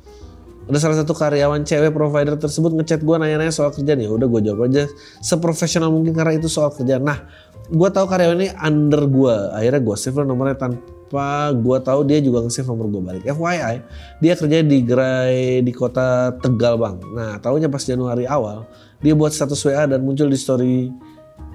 ada 0.68 0.78
salah 0.85 1.00
satu 1.00 1.16
karyawan 1.16 1.64
cewek 1.64 1.96
provider 1.96 2.37
tersebut 2.37 2.76
ngechat 2.76 3.00
gue 3.00 3.16
nanya-nanya 3.16 3.48
soal 3.48 3.72
kerjaan 3.72 4.04
ya 4.04 4.12
udah 4.12 4.28
gue 4.28 4.40
jawab 4.52 4.68
aja 4.68 4.85
seprofesional 5.24 5.88
mungkin 5.88 6.12
karena 6.12 6.37
itu 6.37 6.44
soal 6.52 6.68
kerjaan 6.68 7.09
nah 7.09 7.24
gue 7.68 7.88
tahu 7.92 8.07
karyawan 8.09 8.38
ini 8.40 8.48
under 8.57 9.04
gue 9.04 9.37
akhirnya 9.52 9.81
gue 9.85 9.96
save 10.00 10.24
nomornya 10.24 10.57
tanpa 10.57 11.52
gue 11.52 11.78
tahu 11.85 12.00
dia 12.09 12.16
juga 12.24 12.40
nge-save 12.44 12.68
nomor 12.68 12.88
gue 12.88 13.02
balik. 13.04 13.22
FYI 13.28 13.76
dia 14.24 14.33
kerja 14.37 14.59
di 14.64 14.78
gerai 14.81 15.61
di 15.61 15.72
kota 15.72 16.33
Tegal 16.40 16.81
bang. 16.81 16.96
Nah 17.12 17.37
tahunya 17.37 17.68
pas 17.68 17.85
Januari 17.85 18.24
awal 18.24 18.64
dia 19.04 19.12
buat 19.12 19.33
status 19.33 19.61
WA 19.68 19.85
dan 19.85 20.00
muncul 20.00 20.33
di 20.33 20.38
story 20.40 20.88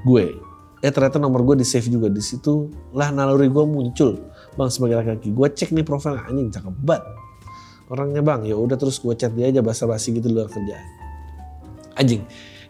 gue. 0.06 0.26
Eh 0.86 0.91
ternyata 0.93 1.17
nomor 1.17 1.41
gue 1.49 1.62
di 1.62 1.65
save 1.65 1.89
juga. 1.89 2.13
Di 2.13 2.21
situ 2.21 2.69
lah 2.93 3.10
naluri 3.10 3.49
gue 3.49 3.65
muncul 3.65 4.21
bang 4.54 4.69
sebagai 4.69 5.02
laki-laki. 5.02 5.34
Gue 5.34 5.49
cek 5.49 5.73
nih 5.73 5.86
profil 5.86 6.13
anjing 6.13 6.54
cakep 6.54 6.76
banget. 6.86 7.06
Orangnya 7.89 8.21
bang 8.21 8.45
ya 8.45 8.54
udah 8.54 8.78
terus 8.78 9.02
gue 9.02 9.17
chat 9.17 9.34
dia 9.34 9.49
aja 9.49 9.65
basa-basi 9.65 10.13
gitu 10.13 10.30
luar 10.30 10.45
kerjaan. 10.45 10.86
Anjing 11.97 12.21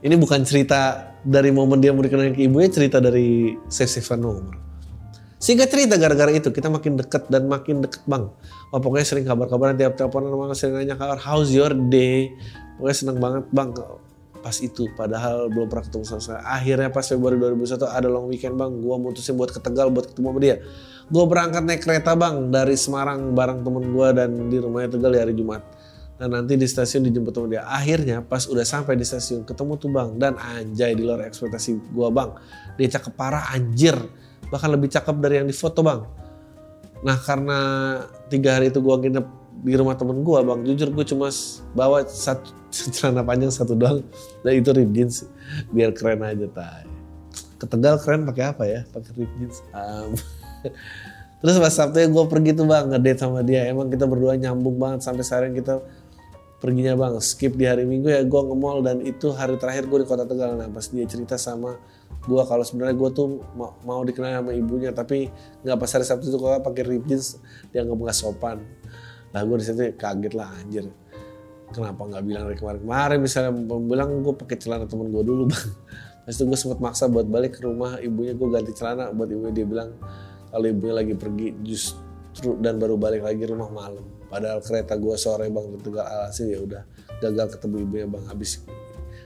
ini 0.04 0.16
bukan 0.20 0.44
cerita 0.44 1.16
dari 1.24 1.50
momen 1.56 1.80
dia 1.80 1.96
mau 1.96 2.04
dikenalin 2.04 2.36
ke 2.36 2.44
ibunya 2.44 2.68
cerita 2.68 3.00
dari 3.00 3.56
save 3.72 4.04
nomor. 4.20 4.52
Sehingga 5.40 5.68
cerita 5.68 5.96
gara-gara 5.96 6.32
itu 6.32 6.52
kita 6.52 6.72
makin 6.72 7.00
deket 7.00 7.28
dan 7.32 7.48
makin 7.48 7.84
deket 7.84 8.04
bang. 8.08 8.28
Oh, 8.72 8.80
pokoknya 8.80 9.08
sering 9.08 9.28
kabar-kabaran 9.28 9.76
tiap 9.76 9.96
teleponan 9.96 10.32
sama 10.32 10.56
sering 10.56 10.76
nanya 10.80 10.96
kabar 11.00 11.20
how's 11.20 11.52
your 11.52 11.72
day. 11.88 12.32
Pokoknya 12.80 12.96
seneng 12.96 13.18
banget 13.20 13.44
bang 13.52 13.72
pas 14.44 14.60
itu 14.60 14.92
padahal 15.00 15.48
belum 15.48 15.72
pernah 15.72 15.88
ketemu 15.88 16.04
sama 16.04 16.22
saya. 16.24 16.40
Akhirnya 16.48 16.92
pas 16.92 17.08
Februari 17.08 17.40
2021 17.40 17.88
ada 17.88 18.08
long 18.12 18.28
weekend 18.28 18.56
bang. 18.60 18.72
Gua 18.80 18.96
mutusin 19.00 19.36
buat 19.40 19.52
ke 19.52 19.60
Tegal 19.64 19.88
buat 19.92 20.12
ketemu 20.12 20.28
sama 20.32 20.40
dia. 20.40 20.56
Gue 21.12 21.24
berangkat 21.28 21.64
naik 21.68 21.84
kereta 21.84 22.16
bang 22.16 22.48
dari 22.48 22.80
Semarang 22.80 23.36
bareng 23.36 23.68
temen 23.68 23.92
gue 23.92 24.08
dan 24.16 24.30
di 24.48 24.58
rumahnya 24.64 24.96
Tegal 24.96 25.12
di 25.12 25.20
hari 25.20 25.36
Jumat 25.36 25.83
dan 26.14 26.30
nanti 26.30 26.54
di 26.54 26.68
stasiun 26.70 27.10
dijemput 27.10 27.34
sama 27.34 27.48
dia. 27.50 27.66
Akhirnya 27.66 28.22
pas 28.22 28.46
udah 28.46 28.62
sampai 28.62 28.94
di 28.94 29.06
stasiun 29.06 29.44
ketemu 29.44 29.74
tuh 29.82 29.90
bang 29.90 30.10
dan 30.22 30.34
anjay 30.38 30.94
di 30.94 31.02
luar 31.02 31.26
ekspektasi 31.26 31.92
gua 31.92 32.14
bang. 32.14 32.30
Dia 32.78 32.88
cakep 33.00 33.14
parah 33.18 33.50
anjir. 33.50 33.98
Bahkan 34.48 34.70
lebih 34.70 34.94
cakep 34.94 35.16
dari 35.18 35.42
yang 35.42 35.48
di 35.50 35.56
foto 35.58 35.82
bang. 35.82 36.06
Nah 37.02 37.18
karena 37.18 37.60
tiga 38.30 38.62
hari 38.62 38.70
itu 38.70 38.78
gua 38.78 39.02
nginep 39.02 39.26
di 39.66 39.74
rumah 39.74 39.98
temen 39.98 40.22
gua 40.22 40.46
bang. 40.46 40.62
Jujur 40.62 40.94
gue 40.94 41.06
cuma 41.10 41.34
bawa 41.74 42.06
satu 42.06 42.54
celana 42.94 43.26
panjang 43.26 43.50
satu 43.50 43.74
doang. 43.74 44.06
Dan 44.46 44.54
itu 44.62 44.70
rib 44.70 44.94
jeans 44.94 45.26
biar 45.74 45.90
keren 45.98 46.22
aja 46.22 46.46
tay. 46.54 46.86
Ketegal 47.58 47.98
keren 48.06 48.30
pakai 48.30 48.44
apa 48.54 48.64
ya? 48.70 48.86
Pakai 48.94 49.12
rib 49.18 49.32
jeans. 49.42 49.66
Um, 49.74 50.14
Terus 51.44 51.60
pas 51.60 51.76
Sabtu 51.76 52.00
gue 52.00 52.26
pergi 52.32 52.56
tuh 52.56 52.64
bang 52.64 52.88
ngedate 52.88 53.20
sama 53.20 53.44
dia. 53.44 53.68
Emang 53.68 53.92
kita 53.92 54.08
berdua 54.08 54.40
nyambung 54.40 54.80
banget 54.80 55.04
sampai 55.04 55.28
sekarang 55.28 55.52
kita 55.52 55.84
perginya 56.64 56.96
bang 56.96 57.20
skip 57.20 57.60
di 57.60 57.68
hari 57.68 57.84
minggu 57.84 58.08
ya 58.08 58.24
gue 58.24 58.40
nge 58.40 58.56
mall. 58.56 58.80
Dan 58.80 59.04
itu 59.04 59.36
hari 59.36 59.60
terakhir 59.60 59.92
gue 59.92 60.00
di 60.00 60.08
kota 60.08 60.24
Tegal. 60.24 60.56
Nah 60.56 60.72
pas 60.72 60.88
dia 60.88 61.04
cerita 61.04 61.36
sama 61.36 61.76
gue 62.24 62.42
kalau 62.48 62.64
sebenarnya 62.64 62.96
gue 62.96 63.10
tuh 63.12 63.44
mau, 63.60 63.76
mau 63.84 64.00
dikenal 64.08 64.40
sama 64.40 64.56
ibunya 64.56 64.96
tapi 64.96 65.28
nggak 65.60 65.76
pas 65.76 65.92
hari 65.92 66.08
Sabtu 66.08 66.32
itu 66.32 66.40
kok 66.40 66.64
pakai 66.64 66.84
rib 66.88 67.04
jeans 67.04 67.36
dia 67.76 67.84
nggak 67.84 68.00
nggak 68.00 68.16
sopan. 68.16 68.64
Lah 69.36 69.44
gue 69.44 69.60
di 69.60 69.66
situ 69.68 69.92
kaget 70.00 70.34
lah 70.40 70.48
anjir. 70.56 70.88
Kenapa 71.76 72.00
nggak 72.08 72.24
bilang 72.24 72.44
dari 72.48 72.56
kemarin-kemarin 72.56 73.20
misalnya 73.20 73.52
bilang 73.84 74.24
gue 74.24 74.34
pakai 74.40 74.56
celana 74.56 74.88
temen 74.88 75.12
gue 75.12 75.20
dulu 75.20 75.52
bang. 75.52 75.68
Terus 76.24 76.36
itu 76.40 76.44
gue 76.48 76.56
sempat 76.56 76.80
maksa 76.80 77.12
buat 77.12 77.28
balik 77.28 77.60
ke 77.60 77.68
rumah 77.68 78.00
ibunya 78.00 78.32
gue 78.32 78.48
ganti 78.48 78.72
celana. 78.72 79.12
Buat 79.12 79.36
ibunya 79.36 79.52
dia 79.52 79.68
bilang 79.68 80.00
kalau 80.48 80.64
ibunya 80.64 80.96
lagi 80.96 81.12
pergi 81.12 81.60
justru 81.60 82.56
dan 82.64 82.80
baru 82.80 82.96
balik 82.96 83.28
lagi 83.28 83.44
rumah 83.44 83.68
malam 83.68 84.13
padahal 84.34 84.66
kereta 84.66 84.98
gue 84.98 85.14
sore 85.14 85.46
bang 85.54 85.66
Tegal 85.78 86.06
Alhasil 86.10 86.50
ya 86.50 86.60
udah 86.66 86.82
gagal 87.22 87.54
ketemu 87.54 87.76
ibunya 87.86 88.08
bang. 88.10 88.24
Habis 88.34 88.66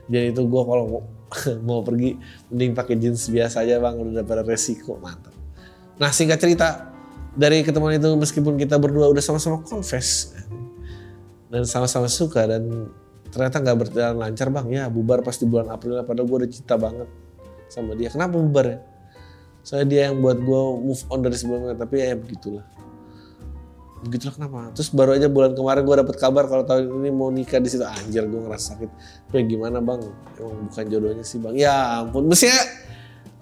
jadi 0.04 0.36
itu 0.36 0.44
gue 0.44 0.62
kalau 0.68 0.84
mau, 0.84 1.02
mau 1.68 1.80
pergi 1.80 2.20
mending 2.52 2.76
pakai 2.76 2.94
jeans 3.00 3.32
biasa 3.32 3.64
aja 3.64 3.80
bang. 3.80 3.96
Udah 3.96 4.20
daripada 4.20 4.44
resiko 4.44 5.00
mantap. 5.00 5.32
Nah 5.96 6.12
singkat 6.12 6.36
cerita 6.36 6.92
dari 7.32 7.64
ketemuan 7.64 7.96
itu 7.96 8.12
meskipun 8.20 8.60
kita 8.60 8.76
berdua 8.76 9.08
udah 9.08 9.24
sama-sama 9.24 9.64
confess 9.64 10.36
dan 11.48 11.64
sama-sama 11.64 12.12
suka 12.12 12.44
dan 12.44 12.92
ternyata 13.32 13.64
nggak 13.64 13.76
berjalan 13.88 14.16
lancar 14.20 14.48
bang 14.52 14.66
ya 14.68 14.84
bubar 14.92 15.24
pas 15.24 15.40
di 15.40 15.48
bulan 15.48 15.72
April. 15.72 16.04
Padahal 16.04 16.28
gue 16.28 16.36
udah 16.44 16.50
cinta 16.52 16.76
banget 16.76 17.08
sama 17.72 17.96
dia. 17.96 18.12
Kenapa 18.12 18.36
bubar 18.36 18.76
ya? 18.76 18.78
Soalnya 19.64 19.88
dia 19.88 20.00
yang 20.12 20.20
buat 20.20 20.36
gue 20.36 20.62
move 20.84 21.02
on 21.08 21.20
dari 21.24 21.36
sebelumnya 21.36 21.76
tapi 21.76 22.00
ya 22.00 22.12
begitulah 22.16 22.77
begitulah 24.04 24.34
kenapa? 24.34 24.70
Terus 24.74 24.90
baru 24.94 25.18
aja 25.18 25.26
bulan 25.26 25.52
kemarin 25.58 25.82
gue 25.82 25.96
dapet 26.02 26.16
kabar 26.18 26.44
kalau 26.46 26.62
tahun 26.62 26.86
ini 27.02 27.10
mau 27.10 27.30
nikah 27.34 27.58
di 27.58 27.68
situ. 27.70 27.82
Anjir 27.82 28.26
gue 28.30 28.40
ngerasa 28.40 28.74
sakit. 28.74 28.90
Ya 29.34 29.42
gimana 29.42 29.82
bang? 29.82 30.00
Emang 30.38 30.70
bukan 30.70 30.84
jodohnya 30.86 31.24
sih 31.26 31.38
bang. 31.42 31.54
Ya 31.58 32.02
ampun. 32.02 32.30
Mestinya 32.30 32.58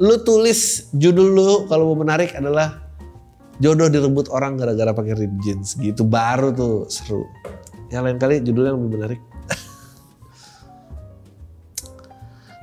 lu 0.00 0.16
tulis 0.24 0.92
judul 0.92 1.28
lu 1.32 1.50
kalau 1.68 1.92
mau 1.92 1.98
menarik 2.04 2.36
adalah 2.36 2.88
jodoh 3.60 3.88
direbut 3.88 4.28
orang 4.32 4.56
gara-gara 4.56 4.92
pakai 4.96 5.14
rib 5.16 5.36
jeans. 5.44 5.76
Gitu. 5.76 6.04
Baru 6.04 6.52
tuh 6.56 6.88
seru. 6.88 7.28
Yang 7.92 8.02
lain 8.02 8.18
kali 8.18 8.34
judulnya 8.40 8.72
lebih 8.76 8.90
menarik. 8.96 9.20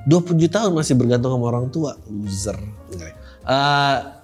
27 0.10 0.50
tahun 0.50 0.70
masih 0.74 0.94
bergantung 0.98 1.30
sama 1.30 1.46
orang 1.48 1.70
tua. 1.70 1.94
Loser. 2.10 2.58
Uh, 3.44 4.23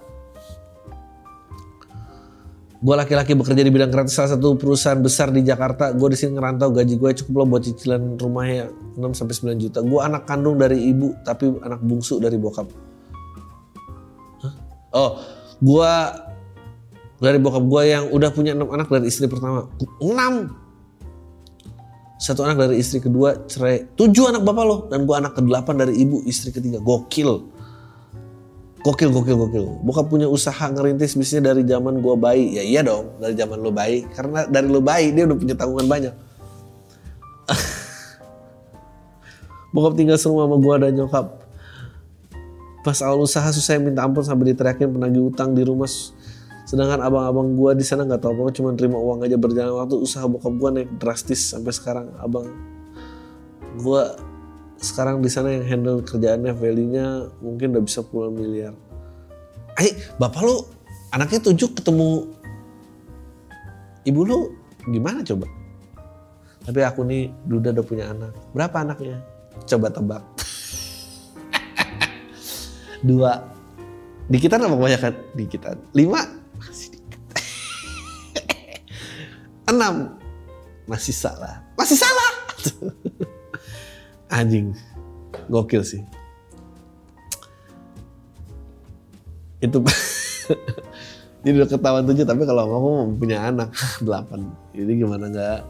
gue 2.81 2.95
laki-laki 2.97 3.37
bekerja 3.37 3.61
di 3.61 3.69
bidang 3.69 3.93
kreatif 3.93 4.17
salah 4.17 4.33
satu 4.33 4.57
perusahaan 4.57 4.97
besar 4.97 5.29
di 5.29 5.45
Jakarta. 5.45 5.93
Gue 5.93 6.17
di 6.17 6.17
sini 6.17 6.33
ngerantau 6.41 6.73
gaji 6.73 6.97
gue 6.97 7.11
cukup 7.23 7.45
loh 7.45 7.47
buat 7.53 7.63
cicilan 7.69 8.17
rumahnya 8.17 8.73
6 8.97 9.21
sampai 9.21 9.35
9 9.53 9.61
juta. 9.61 9.79
Gue 9.85 10.01
anak 10.01 10.25
kandung 10.25 10.57
dari 10.57 10.89
ibu 10.89 11.13
tapi 11.21 11.53
anak 11.61 11.85
bungsu 11.85 12.17
dari 12.17 12.41
bokap. 12.41 12.73
Hah? 14.41 14.55
oh 14.97 15.11
gue 15.61 15.93
dari 17.21 17.37
bokap 17.37 17.65
gue 17.69 17.83
yang 17.85 18.05
udah 18.09 18.31
punya 18.33 18.57
enam 18.57 18.73
anak 18.73 18.89
dari 18.89 19.13
istri 19.13 19.29
pertama. 19.29 19.69
Enam! 20.01 20.57
Satu 22.17 22.49
anak 22.49 22.65
dari 22.69 22.81
istri 22.81 23.01
kedua 23.01 23.45
cerai 23.45 23.93
tujuh 23.93 24.33
anak 24.33 24.41
bapak 24.41 24.65
lo. 24.65 24.77
Dan 24.89 25.05
gue 25.05 25.17
anak 25.21 25.37
kedelapan 25.37 25.85
dari 25.85 26.01
ibu 26.01 26.25
istri 26.25 26.49
ketiga. 26.49 26.81
Gokil 26.81 27.60
gokil 28.81 29.13
gokil 29.13 29.37
gokil. 29.37 29.65
Bokap 29.85 30.09
punya 30.09 30.29
usaha 30.29 30.69
ngerintis 30.73 31.17
bisnisnya 31.17 31.53
dari 31.53 31.65
zaman 31.65 32.01
gue 32.01 32.17
bayi. 32.17 32.57
Ya 32.57 32.63
iya 32.65 32.81
dong 32.81 33.21
dari 33.21 33.37
zaman 33.37 33.61
lo 33.61 33.73
bayi. 33.73 34.05
Karena 34.13 34.49
dari 34.49 34.69
lo 34.69 34.81
bayi 34.81 35.13
dia 35.13 35.25
udah 35.29 35.37
punya 35.37 35.55
tanggungan 35.57 35.89
banyak. 35.89 36.15
Bokap 39.77 39.95
tinggal 39.95 40.19
serumah 40.19 40.49
sama 40.49 40.57
gue 40.59 40.75
dan 40.83 40.93
nyokap. 40.97 41.27
Pas 42.81 42.97
awal 43.05 43.29
usaha 43.29 43.45
susah 43.53 43.77
minta 43.77 44.01
ampun 44.01 44.25
sampai 44.25 44.57
diteriakin 44.57 44.89
penagih 44.89 45.29
utang 45.29 45.53
di 45.53 45.61
rumah. 45.61 45.89
Sedangkan 46.65 47.03
abang-abang 47.03 47.53
gua 47.59 47.75
di 47.75 47.85
sana 47.85 48.07
nggak 48.07 48.23
tahu 48.23 48.47
apa 48.47 48.55
cuma 48.55 48.71
terima 48.79 48.95
uang 48.95 49.27
aja 49.27 49.35
berjalan 49.35 49.75
waktu 49.75 49.99
usaha 50.01 50.25
bokap 50.25 50.55
gua 50.55 50.71
naik 50.73 50.89
drastis 50.97 51.53
sampai 51.53 51.77
sekarang. 51.77 52.09
Abang 52.17 52.49
gua 53.83 54.17
sekarang 54.81 55.21
di 55.21 55.29
sana 55.29 55.53
yang 55.53 55.65
handle 55.69 56.01
kerjaannya 56.01 56.57
value-nya 56.57 57.29
mungkin 57.45 57.77
udah 57.77 57.85
bisa 57.85 58.01
puluhan 58.01 58.33
miliar. 58.33 58.75
Eh, 59.77 59.93
bapak 60.17 60.41
lu 60.41 60.57
anaknya 61.13 61.53
tujuh 61.53 61.77
ketemu 61.77 62.33
ibu 64.09 64.21
lu 64.25 64.39
gimana 64.89 65.21
coba? 65.21 65.47
Tapi 66.65 66.81
aku 66.85 67.05
nih 67.05 67.29
Duda 67.45 67.77
udah 67.77 67.85
punya 67.85 68.05
anak. 68.09 68.33
Berapa 68.57 68.85
anaknya? 68.85 69.21
Coba 69.69 69.93
tebak. 69.93 70.25
Dua. 73.09 73.37
Dikitan 74.33 74.65
apa 74.65 74.77
kebanyakan? 74.77 75.13
Dikitan. 75.37 75.77
Lima? 75.93 76.21
Masih 76.57 76.97
dikit. 76.97 77.21
Enam. 79.73 80.17
Masih 80.89 81.13
salah. 81.17 81.65
Masih 81.77 81.97
salah. 81.97 82.31
Anjing. 84.31 84.73
Gokil 85.51 85.83
sih. 85.83 86.03
Itu 89.61 89.85
Jadi 91.41 91.57
udah 91.57 91.69
ketahuan 91.69 92.05
tujuh 92.05 92.25
tapi 92.29 92.43
kalau 92.45 92.63
aku 92.69 92.91
punya 93.17 93.49
anak 93.51 93.73
delapan. 94.07 94.49
Jadi 94.77 94.93
gimana 94.97 95.25
nggak 95.29 95.61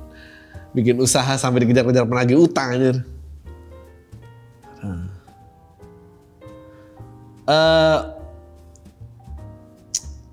bikin 0.75 0.97
usaha 1.03 1.35
sampai 1.35 1.67
dikejar-kejar 1.67 2.07
penagih 2.07 2.47
utang 2.47 2.75
anjir. 2.77 2.99
Uh, 7.51 8.20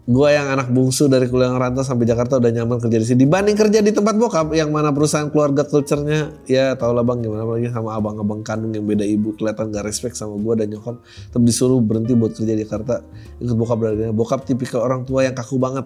gue 0.07 0.29
yang 0.31 0.47
anak 0.47 0.71
bungsu 0.71 1.11
dari 1.11 1.27
kuliah 1.27 1.51
ngerantau 1.51 1.83
sampai 1.83 2.07
Jakarta 2.07 2.39
udah 2.39 2.47
nyaman 2.47 2.79
kerja 2.79 2.95
di 2.95 3.03
sini. 3.11 3.19
Dibanding 3.27 3.59
kerja 3.59 3.83
di 3.83 3.91
tempat 3.91 4.15
bokap 4.15 4.55
yang 4.55 4.71
mana 4.71 4.95
perusahaan 4.95 5.27
keluarga 5.27 5.67
culture-nya 5.67 6.31
ya 6.47 6.79
tau 6.79 6.95
lah 6.95 7.03
bang 7.03 7.27
gimana 7.27 7.43
lagi 7.43 7.67
sama 7.67 7.91
abang-abang 7.99 8.39
kandung 8.39 8.71
yang 8.71 8.87
beda 8.87 9.03
ibu 9.03 9.35
kelihatan 9.35 9.67
gak 9.67 9.83
respect 9.83 10.15
sama 10.15 10.39
gue 10.39 10.63
dan 10.63 10.71
nyokap. 10.71 11.03
Tetap 11.03 11.43
disuruh 11.43 11.83
berhenti 11.83 12.15
buat 12.15 12.31
kerja 12.31 12.55
di 12.55 12.63
Jakarta 12.63 13.03
ikut 13.43 13.55
bokap 13.59 13.77
dari 13.83 14.07
bokap 14.15 14.47
tipikal 14.47 14.87
orang 14.87 15.03
tua 15.03 15.27
yang 15.27 15.35
kaku 15.35 15.59
banget. 15.59 15.83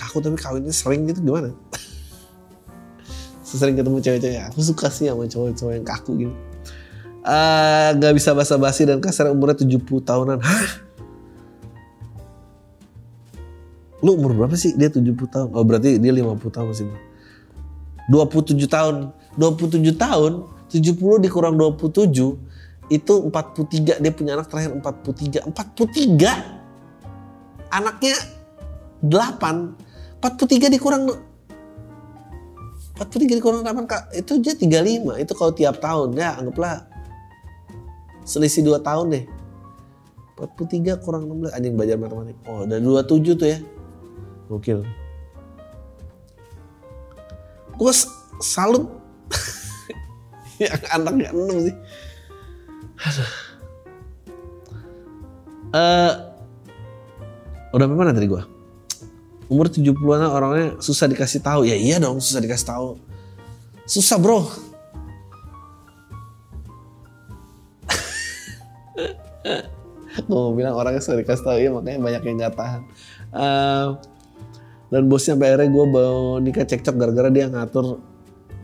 Kaku 0.00 0.24
tapi 0.24 0.40
kawinnya 0.40 0.72
sering 0.72 1.04
gitu 1.12 1.20
gimana? 1.20 1.52
Sering 3.44 3.74
ketemu 3.74 3.98
cewek-cewek. 4.00 4.46
Aku 4.54 4.62
suka 4.62 4.88
sih 4.88 5.10
sama 5.10 5.26
cowok-cowok 5.26 5.72
yang 5.76 5.84
kaku 5.84 6.12
gitu. 6.24 6.34
Uh, 7.20 7.92
gak 8.00 8.16
bisa 8.16 8.32
basa-basi 8.32 8.88
dan 8.88 8.96
kasar 9.02 9.28
umurnya 9.28 9.60
70 9.60 9.84
tahunan. 10.06 10.38
Hah 10.40 10.88
Lu 14.00 14.16
umur 14.16 14.32
berapa 14.32 14.56
sih? 14.56 14.72
Dia 14.76 14.88
70 14.88 15.28
tahun. 15.28 15.48
Oh 15.52 15.64
berarti 15.64 16.00
dia 16.00 16.12
50 16.12 16.48
tahun 16.48 16.66
masih. 16.72 16.88
27 18.08 18.66
tahun. 18.66 19.12
27 19.38 19.94
tahun, 19.94 20.42
70 20.66 21.22
dikurang 21.22 21.54
27 21.54 22.34
itu 22.90 23.14
43. 23.30 24.02
Dia 24.02 24.12
punya 24.12 24.34
anak 24.34 24.50
terakhir 24.50 24.74
43. 24.74 25.46
43? 25.46 27.70
Anaknya 27.70 28.18
8. 29.06 29.78
43 30.20 30.74
dikurang 30.74 31.06
43 33.00 33.40
dikurang 33.40 33.64
8 33.64 33.88
kak, 33.88 34.12
itu 34.12 34.36
aja 34.36 34.52
35. 34.52 35.16
Itu 35.16 35.32
kalau 35.32 35.56
tiap 35.56 35.80
tahun 35.80 36.20
ya 36.20 36.36
anggaplah 36.36 36.84
selisih 38.28 38.68
2 38.68 38.84
tahun 38.84 39.16
deh. 39.16 39.24
43 40.36 41.00
kurang 41.00 41.24
16 41.24 41.56
anjing 41.56 41.74
belajar 41.76 41.96
matematik. 41.96 42.36
Oh, 42.44 42.68
udah 42.68 42.76
27 42.76 43.40
tuh 43.40 43.48
ya. 43.48 43.64
Gokil. 44.50 44.82
Gue 47.78 47.92
salut. 48.42 48.90
yang 50.58 50.82
anaknya 50.90 51.30
enam 51.30 51.70
sih. 51.70 51.76
Aduh. 52.98 53.30
Uh, 55.70 56.34
udah 57.70 57.86
mana 57.86 58.10
tadi 58.10 58.26
gue? 58.26 58.42
Umur 59.46 59.70
70-an 59.70 60.26
orangnya 60.26 60.82
susah 60.82 61.06
dikasih 61.06 61.46
tahu. 61.46 61.62
Ya 61.62 61.78
iya 61.78 62.02
dong, 62.02 62.18
susah 62.18 62.42
dikasih 62.42 62.66
tahu. 62.66 62.98
Susah, 63.86 64.18
Bro. 64.18 64.50
gue 70.26 70.36
mau 70.36 70.52
bilang 70.58 70.74
orangnya 70.74 70.98
susah 70.98 71.22
dikasih 71.22 71.44
tahu 71.46 71.58
ya 71.62 71.70
makanya 71.70 72.02
banyak 72.02 72.22
yang 72.26 72.36
nggak 72.42 72.54
tahan. 72.58 72.82
Uh, 73.30 73.94
dan 74.90 75.06
bosnya 75.06 75.38
sampai 75.38 75.54
akhirnya 75.54 75.68
gue 75.70 75.84
bawa 75.86 76.42
nikah 76.42 76.66
cekcok 76.66 76.94
gara-gara 76.98 77.30
dia 77.30 77.46
ngatur 77.46 78.02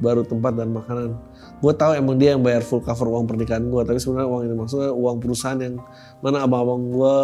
baru 0.03 0.27
tempat 0.27 0.53
dan 0.59 0.75
makanan. 0.75 1.17
Gue 1.63 1.73
tahu 1.73 1.97
emang 1.97 2.21
dia 2.21 2.37
yang 2.37 2.45
bayar 2.45 2.61
full 2.61 2.85
cover 2.85 3.09
uang 3.09 3.25
pernikahan 3.25 3.65
gue 3.65 3.83
tapi 3.87 3.97
sebenarnya 3.97 4.29
uang 4.29 4.43
ini 4.45 4.55
maksudnya 4.59 4.93
uang 4.93 5.17
perusahaan 5.23 5.57
yang 5.57 5.81
mana 6.21 6.45
abang-abang 6.45 6.83
gue 6.93 7.15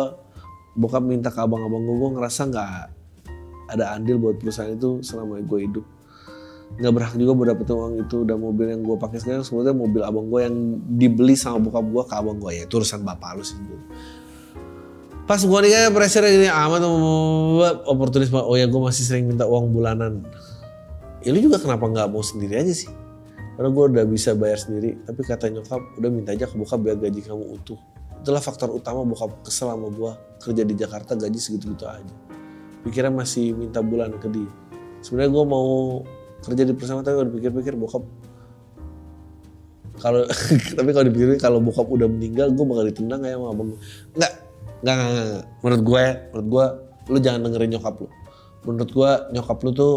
bokap 0.78 1.04
minta 1.04 1.28
ke 1.28 1.36
abang-abang 1.36 1.84
gue 1.84 1.96
gue 2.00 2.10
ngerasa 2.16 2.40
nggak 2.48 2.70
ada 3.76 3.84
andil 3.92 4.16
buat 4.16 4.40
perusahaan 4.40 4.72
itu 4.72 5.04
selama 5.04 5.42
gue 5.44 5.60
hidup. 5.68 5.84
Nggak 6.80 6.92
berhak 6.96 7.14
juga 7.20 7.32
buat 7.36 7.48
dapet 7.52 7.66
uang 7.68 7.94
itu 8.08 8.18
dan 8.24 8.38
mobil 8.40 8.66
yang 8.72 8.80
gue 8.80 8.96
pakai 8.96 9.18
sekarang 9.20 9.44
sebenarnya 9.44 9.76
mobil 9.76 10.00
abang 10.00 10.26
gue 10.32 10.40
yang 10.40 10.56
dibeli 10.96 11.36
sama 11.36 11.60
bokap 11.60 11.84
gue 11.84 12.02
ke 12.08 12.14
abang 12.16 12.40
gue 12.40 12.50
ya 12.56 12.64
itu 12.64 12.74
urusan 12.80 13.04
bapak 13.04 13.36
lu 13.36 13.44
sih 13.44 13.58
pas 15.32 15.40
gue 15.40 15.60
nikah 15.64 15.88
pressure 15.96 16.28
gini 16.28 16.44
amat 16.44 16.84
oportunisme 17.88 18.36
oh 18.36 18.52
ya 18.52 18.68
gue 18.68 18.76
masih 18.76 19.00
sering 19.00 19.24
minta 19.24 19.48
uang 19.48 19.72
bulanan. 19.72 20.28
Ya 21.24 21.32
juga 21.32 21.56
kenapa 21.56 21.88
nggak 21.88 22.12
mau 22.12 22.20
sendiri 22.20 22.60
aja 22.60 22.68
sih? 22.68 22.92
Karena 23.56 23.72
gue 23.72 23.84
udah 23.96 24.04
bisa 24.04 24.36
bayar 24.36 24.60
sendiri. 24.60 25.00
Tapi 25.08 25.24
kata 25.24 25.48
nyokap 25.48 25.80
udah 25.96 26.10
minta 26.12 26.36
aja 26.36 26.44
ke 26.44 26.52
bokap 26.52 26.84
biar 26.84 27.00
gaji 27.00 27.24
kamu 27.24 27.48
utuh. 27.48 27.80
Itulah 28.20 28.44
faktor 28.44 28.76
utama 28.76 29.08
bokap 29.08 29.40
kesel 29.40 29.72
sama 29.72 29.88
gue 29.88 30.12
kerja 30.44 30.62
di 30.68 30.74
Jakarta 30.76 31.16
gaji 31.16 31.40
segitu-gitu 31.40 31.88
aja. 31.88 32.16
Pikirnya 32.84 33.16
masih 33.16 33.56
minta 33.56 33.80
bulan 33.80 34.12
ke 34.20 34.28
dia. 34.28 34.52
Sebenarnya 35.00 35.32
gue 35.32 35.44
mau 35.48 36.04
kerja 36.44 36.60
di 36.60 36.76
perusahaan 36.76 37.00
tapi 37.00 37.16
udah 37.24 37.32
pikir-pikir 37.32 37.72
bokap 37.80 38.04
kalau 39.96 40.28
tapi 40.76 40.90
kalau 40.92 41.04
dipikir 41.08 41.40
kalau 41.40 41.56
bokap 41.64 41.88
udah 41.88 42.10
meninggal 42.10 42.52
gue 42.52 42.64
bakal 42.68 42.84
ditendang 42.84 43.24
kayak 43.24 43.40
sama 43.40 43.48
abang 43.54 43.68
nggak 44.18 44.41
Nggak, 44.82 44.94
nggak, 44.98 45.10
nggak. 45.10 45.44
Menurut 45.62 45.82
gue, 45.82 46.04
menurut 46.34 46.48
gue, 46.50 46.66
lu 47.14 47.18
jangan 47.22 47.40
dengerin 47.46 47.70
nyokap 47.78 47.94
lu. 48.02 48.08
Menurut 48.66 48.90
gue, 48.90 49.10
nyokap 49.34 49.58
lu 49.62 49.70
tuh 49.74 49.94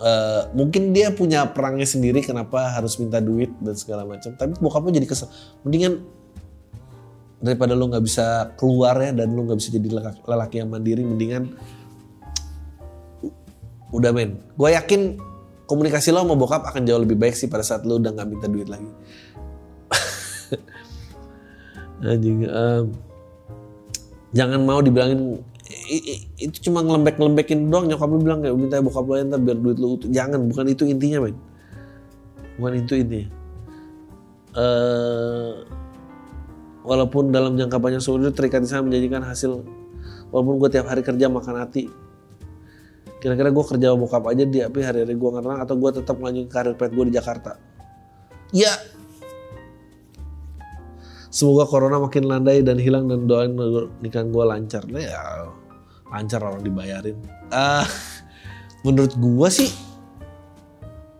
uh, 0.00 0.42
mungkin 0.56 0.96
dia 0.96 1.12
punya 1.12 1.44
perangnya 1.52 1.86
sendiri 1.86 2.24
kenapa 2.24 2.72
harus 2.72 2.96
minta 2.96 3.20
duit 3.20 3.52
dan 3.60 3.76
segala 3.76 4.08
macam. 4.08 4.32
Tapi 4.34 4.56
bokap 4.58 4.82
lu 4.84 4.90
jadi 4.92 5.06
kesel. 5.08 5.28
Mendingan 5.64 6.00
daripada 7.40 7.72
lu 7.72 7.88
nggak 7.88 8.04
bisa 8.04 8.52
keluar 8.56 8.96
ya 9.00 9.12
dan 9.16 9.32
lu 9.32 9.48
nggak 9.48 9.60
bisa 9.60 9.70
jadi 9.72 9.88
lelaki 10.24 10.60
yang 10.60 10.68
mandiri, 10.72 11.04
mendingan 11.04 11.52
udah 13.92 14.10
men. 14.12 14.40
Gue 14.56 14.72
yakin 14.76 15.20
komunikasi 15.70 16.10
lo 16.10 16.26
sama 16.26 16.34
bokap 16.34 16.66
akan 16.66 16.82
jauh 16.82 16.98
lebih 16.98 17.14
baik 17.14 17.38
sih 17.38 17.46
pada 17.46 17.62
saat 17.62 17.86
lu 17.86 18.02
udah 18.02 18.10
nggak 18.10 18.28
minta 18.28 18.50
duit 18.50 18.66
lagi 18.66 18.90
anjing 22.00 22.48
um, 22.48 22.84
jangan 24.32 24.60
mau 24.64 24.80
dibilangin 24.80 25.42
itu 26.40 26.56
cuma 26.70 26.82
ngelembek-ngelembekin 26.82 27.70
doang 27.70 27.86
nyokap 27.86 28.08
lu 28.10 28.18
bilang 28.18 28.40
kayak 28.42 28.56
minta 28.58 28.82
bokap 28.82 29.06
lu 29.06 29.14
enter 29.18 29.38
biar 29.38 29.58
duit 29.58 29.78
lu 29.78 29.94
utuh." 29.94 30.10
jangan 30.10 30.42
bukan 30.50 30.66
itu 30.66 30.82
intinya 30.86 31.28
men. 31.28 31.36
Bukan 32.58 32.72
itu 32.74 32.92
intinya. 32.98 33.28
Eh 34.58 35.52
walaupun 36.82 37.30
dalam 37.30 37.54
jangka 37.54 37.76
panjang 37.78 38.02
seumur 38.02 38.32
terikat 38.32 38.64
di 38.64 38.68
sana 38.72 38.82
menjanjikan 38.82 39.22
hasil 39.22 39.62
walaupun 40.32 40.58
gue 40.58 40.68
tiap 40.72 40.90
hari 40.90 41.06
kerja 41.06 41.30
makan 41.30 41.62
hati. 41.62 41.86
Kira-kira 43.20 43.52
gue 43.52 43.64
kerja 43.76 43.92
bokap 43.92 44.24
aja 44.32 44.44
di 44.48 44.58
tapi 44.64 44.80
hari-hari 44.80 45.12
gue 45.12 45.28
nggak 45.28 45.44
tenang 45.44 45.60
atau 45.60 45.74
gue 45.76 45.90
tetap 45.92 46.16
melanjutkan 46.16 46.50
karir 46.50 46.74
pet 46.74 46.90
gue 46.90 47.04
di 47.12 47.14
Jakarta? 47.14 47.60
Ya 48.50 48.74
semoga 51.40 51.64
corona 51.64 51.96
makin 51.96 52.28
landai 52.28 52.60
dan 52.60 52.76
hilang 52.76 53.08
dan 53.08 53.24
doain 53.24 53.56
nikahan 54.04 54.28
gue 54.28 54.44
lancar. 54.44 54.84
Nah, 54.84 55.00
ya 55.00 55.48
lancar 56.12 56.44
orang 56.44 56.60
dibayarin. 56.60 57.16
Ah 57.48 57.88
menurut 58.84 59.16
gue 59.16 59.48
sih 59.48 59.70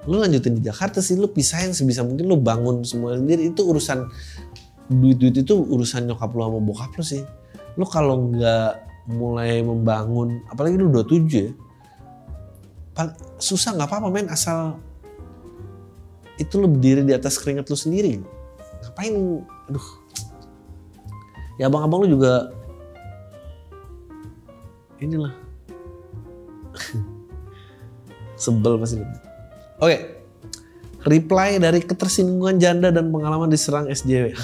lu 0.08 0.16
lanjutin 0.16 0.56
di 0.56 0.64
Jakarta 0.64 1.04
sih 1.04 1.16
lu 1.16 1.28
pisahin 1.28 1.76
sebisa 1.76 2.00
mungkin 2.04 2.28
lu 2.28 2.36
bangun 2.36 2.84
semua 2.84 3.16
sendiri. 3.16 3.48
Itu 3.48 3.64
urusan 3.64 4.04
duit-duit 4.92 5.40
itu 5.40 5.54
urusan 5.56 6.04
nyokap 6.04 6.36
lu 6.36 6.40
sama 6.44 6.60
bokap 6.60 6.92
lu 7.00 7.04
sih. 7.04 7.24
Lu 7.80 7.88
kalau 7.88 8.28
nggak 8.28 8.72
mulai 9.16 9.64
membangun 9.64 10.44
apalagi 10.52 10.76
lu 10.76 10.92
27 10.92 11.32
ya 11.32 11.48
susah 13.40 13.72
nggak 13.72 13.88
apa-apa 13.88 14.12
men 14.12 14.28
asal 14.28 14.76
itu 16.36 16.60
lu 16.60 16.68
berdiri 16.68 17.08
di 17.08 17.16
atas 17.16 17.40
keringat 17.40 17.68
lu 17.72 17.76
sendiri. 17.76 18.20
Ngapain 18.84 19.14
aduh 19.68 19.99
ya 21.60 21.68
abang-abang 21.68 22.08
lu 22.08 22.16
juga 22.16 22.48
inilah. 24.96 25.36
Sebel 28.40 28.80
pasti. 28.80 29.04
Oke. 29.76 29.96
Reply 31.04 31.60
dari 31.60 31.84
ketersinggungan 31.84 32.56
janda 32.60 32.88
dan 32.92 33.08
pengalaman 33.08 33.48
diserang 33.48 33.88
SJW 33.88 34.36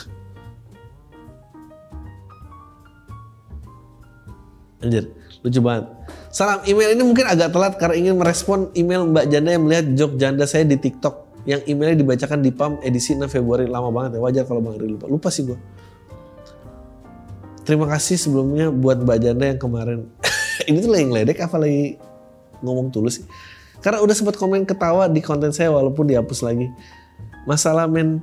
Anjir, 4.81 5.13
lucu 5.45 5.61
banget. 5.61 5.85
Salam, 6.29 6.61
email 6.69 6.93
ini 6.93 7.03
mungkin 7.03 7.25
agak 7.25 7.49
telat 7.49 7.75
karena 7.81 7.97
ingin 7.97 8.15
merespon 8.21 8.69
email 8.77 9.09
Mbak 9.09 9.25
Janda 9.33 9.51
yang 9.57 9.65
melihat 9.65 9.87
jok 9.97 10.13
janda 10.21 10.45
saya 10.45 10.69
di 10.69 10.77
TikTok. 10.77 11.45
Yang 11.49 11.65
emailnya 11.71 11.97
dibacakan 12.05 12.45
di 12.45 12.51
PAM 12.53 12.79
edisi 12.85 13.17
6 13.17 13.25
Februari. 13.31 13.65
Lama 13.65 13.89
banget 13.89 14.19
ya 14.19 14.21
wajar 14.21 14.45
kalau 14.45 14.61
Bang 14.61 14.77
Ri 14.77 14.87
lupa 14.93 15.09
lupa 15.09 15.29
sih 15.33 15.49
gue. 15.49 15.59
Terima 17.67 17.91
kasih 17.91 18.15
sebelumnya 18.15 18.71
buat 18.71 19.03
Mbak 19.03 19.19
Janda 19.19 19.45
yang 19.51 19.59
kemarin 19.59 20.07
ini 20.71 20.79
tuh 20.79 20.91
lagi 20.95 21.05
ngeledek 21.11 21.43
apa 21.43 21.59
lagi 21.59 21.99
ngomong 22.63 22.95
tulus 22.95 23.21
sih? 23.21 23.27
Karena 23.83 24.01
udah 24.01 24.15
sempat 24.15 24.39
komen 24.39 24.65
ketawa 24.65 25.11
di 25.11 25.21
konten 25.21 25.51
saya 25.53 25.75
walaupun 25.75 26.09
dihapus 26.09 26.47
lagi. 26.47 26.71
Masalah 27.45 27.91
men 27.91 28.23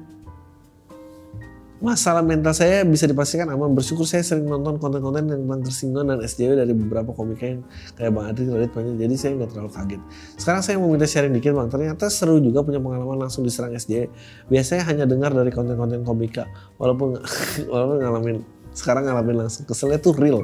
masalah 1.84 2.24
mental 2.24 2.56
saya 2.56 2.88
bisa 2.88 3.04
dipastikan 3.04 3.52
aman. 3.52 3.76
Bersyukur 3.76 4.08
saya 4.08 4.24
sering 4.24 4.48
nonton 4.48 4.80
konten-konten 4.80 5.28
yang 5.28 5.44
tentang 5.44 5.62
tersinggung 5.68 6.08
dan 6.08 6.24
SJW 6.24 6.56
dari 6.56 6.72
beberapa 6.72 7.12
komika 7.12 7.44
yang 7.44 7.62
kayak 8.00 8.12
Bang 8.16 8.32
Adri, 8.32 8.48
Radit, 8.48 8.72
banyak. 8.72 8.96
Jadi 8.96 9.16
saya 9.20 9.32
nggak 9.36 9.52
terlalu 9.52 9.72
kaget. 9.76 10.02
Sekarang 10.40 10.62
saya 10.64 10.76
mau 10.80 10.88
minta 10.88 11.04
sharing 11.04 11.36
dikit 11.36 11.52
Bang. 11.52 11.68
Ternyata 11.68 12.08
seru 12.08 12.40
juga 12.40 12.64
punya 12.64 12.80
pengalaman 12.80 13.28
langsung 13.28 13.44
diserang 13.44 13.76
SJW. 13.76 14.08
Biasanya 14.48 14.84
hanya 14.88 15.04
dengar 15.04 15.36
dari 15.36 15.52
konten-konten 15.52 16.08
komika. 16.08 16.48
Walaupun 16.80 17.20
walaupun 17.72 17.98
ngalamin 18.00 18.38
sekarang 18.74 19.06
ngalamin 19.06 19.46
langsung 19.46 19.64
keselnya 19.70 20.02
tuh 20.02 20.18
real. 20.18 20.42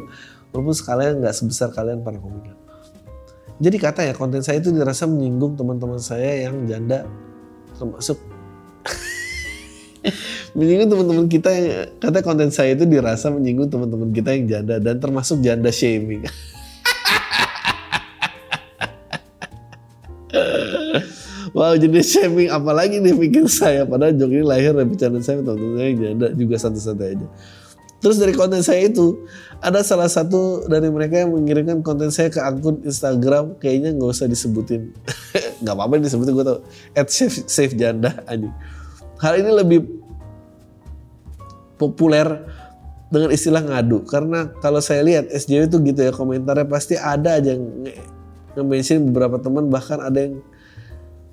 Walaupun 0.54 0.74
sekalian 0.74 1.22
nggak 1.22 1.36
sebesar 1.36 1.70
kalian 1.74 2.02
para 2.02 2.18
komika. 2.18 2.54
Jadi 3.60 3.76
kata 3.76 4.08
ya 4.08 4.16
konten 4.16 4.40
saya 4.40 4.64
itu 4.64 4.72
dirasa 4.72 5.04
menyinggung 5.04 5.60
teman-teman 5.60 6.00
saya 6.00 6.48
yang 6.48 6.64
janda 6.64 7.04
termasuk 7.76 8.16
menyinggung 10.58 10.88
teman-teman 10.88 11.28
kita 11.28 11.52
yang 11.52 11.92
kata 12.00 12.24
konten 12.24 12.56
saya 12.56 12.72
itu 12.72 12.88
dirasa 12.88 13.28
menyinggung 13.28 13.68
teman-teman 13.68 14.16
kita 14.16 14.32
yang 14.32 14.48
janda 14.48 14.80
dan 14.80 14.96
termasuk 15.04 15.44
janda 15.44 15.76
shaming. 15.76 16.24
wow 21.58 21.76
jenis 21.76 22.16
shaming 22.16 22.48
apalagi 22.48 23.04
nih 23.04 23.12
pikir 23.12 23.44
saya 23.52 23.84
padahal 23.84 24.16
jok 24.16 24.40
ini 24.40 24.44
lahir 24.48 24.72
dari 24.72 24.88
bercanda 24.88 25.20
saya 25.20 25.44
teman-teman 25.44 25.76
saya 25.76 25.88
yang 25.92 26.00
janda 26.00 26.32
juga 26.32 26.56
satu-satu 26.64 27.04
aja. 27.04 27.28
Terus 28.00 28.16
dari 28.16 28.32
konten 28.32 28.64
saya 28.64 28.88
itu 28.88 29.28
ada 29.60 29.84
salah 29.84 30.08
satu 30.08 30.64
dari 30.72 30.88
mereka 30.88 31.20
yang 31.20 31.36
mengirimkan 31.36 31.84
konten 31.84 32.08
saya 32.16 32.32
ke 32.32 32.40
akun 32.40 32.80
Instagram 32.88 33.60
kayaknya 33.60 33.92
nggak 33.92 34.10
usah 34.16 34.28
disebutin. 34.32 34.96
Nggak 35.60 35.76
apa-apa 35.76 36.00
disebutin 36.00 36.32
gue 36.32 36.46
tau 36.48 36.60
at 36.96 37.12
save, 37.12 37.36
save 37.52 37.76
janda 37.76 38.24
anjing. 38.32 38.56
Hal 39.20 39.44
ini 39.44 39.52
lebih 39.52 39.80
populer 41.76 42.40
dengan 43.12 43.36
istilah 43.36 43.60
ngadu. 43.68 44.08
Karena 44.08 44.48
kalau 44.64 44.80
saya 44.80 45.04
lihat 45.04 45.28
SJW 45.28 45.68
itu 45.68 45.78
gitu 45.92 46.00
ya 46.00 46.16
komentarnya 46.16 46.64
pasti 46.64 46.96
ada 46.96 47.36
aja 47.36 47.52
yang 47.52 47.68
nge-mention 48.56 49.12
beberapa 49.12 49.36
teman 49.44 49.68
bahkan 49.68 50.00
ada 50.00 50.16
yang 50.24 50.40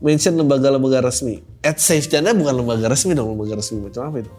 mention 0.02 0.34
lembaga-lembaga 0.34 1.06
resmi. 1.06 1.46
At 1.62 1.78
save 1.78 2.10
janda 2.10 2.34
bukan 2.34 2.66
lembaga 2.66 2.90
resmi 2.90 3.14
dong 3.14 3.38
lembaga 3.38 3.62
resmi 3.62 3.78
macam 3.78 4.10
apa 4.10 4.26
itu 4.26 4.32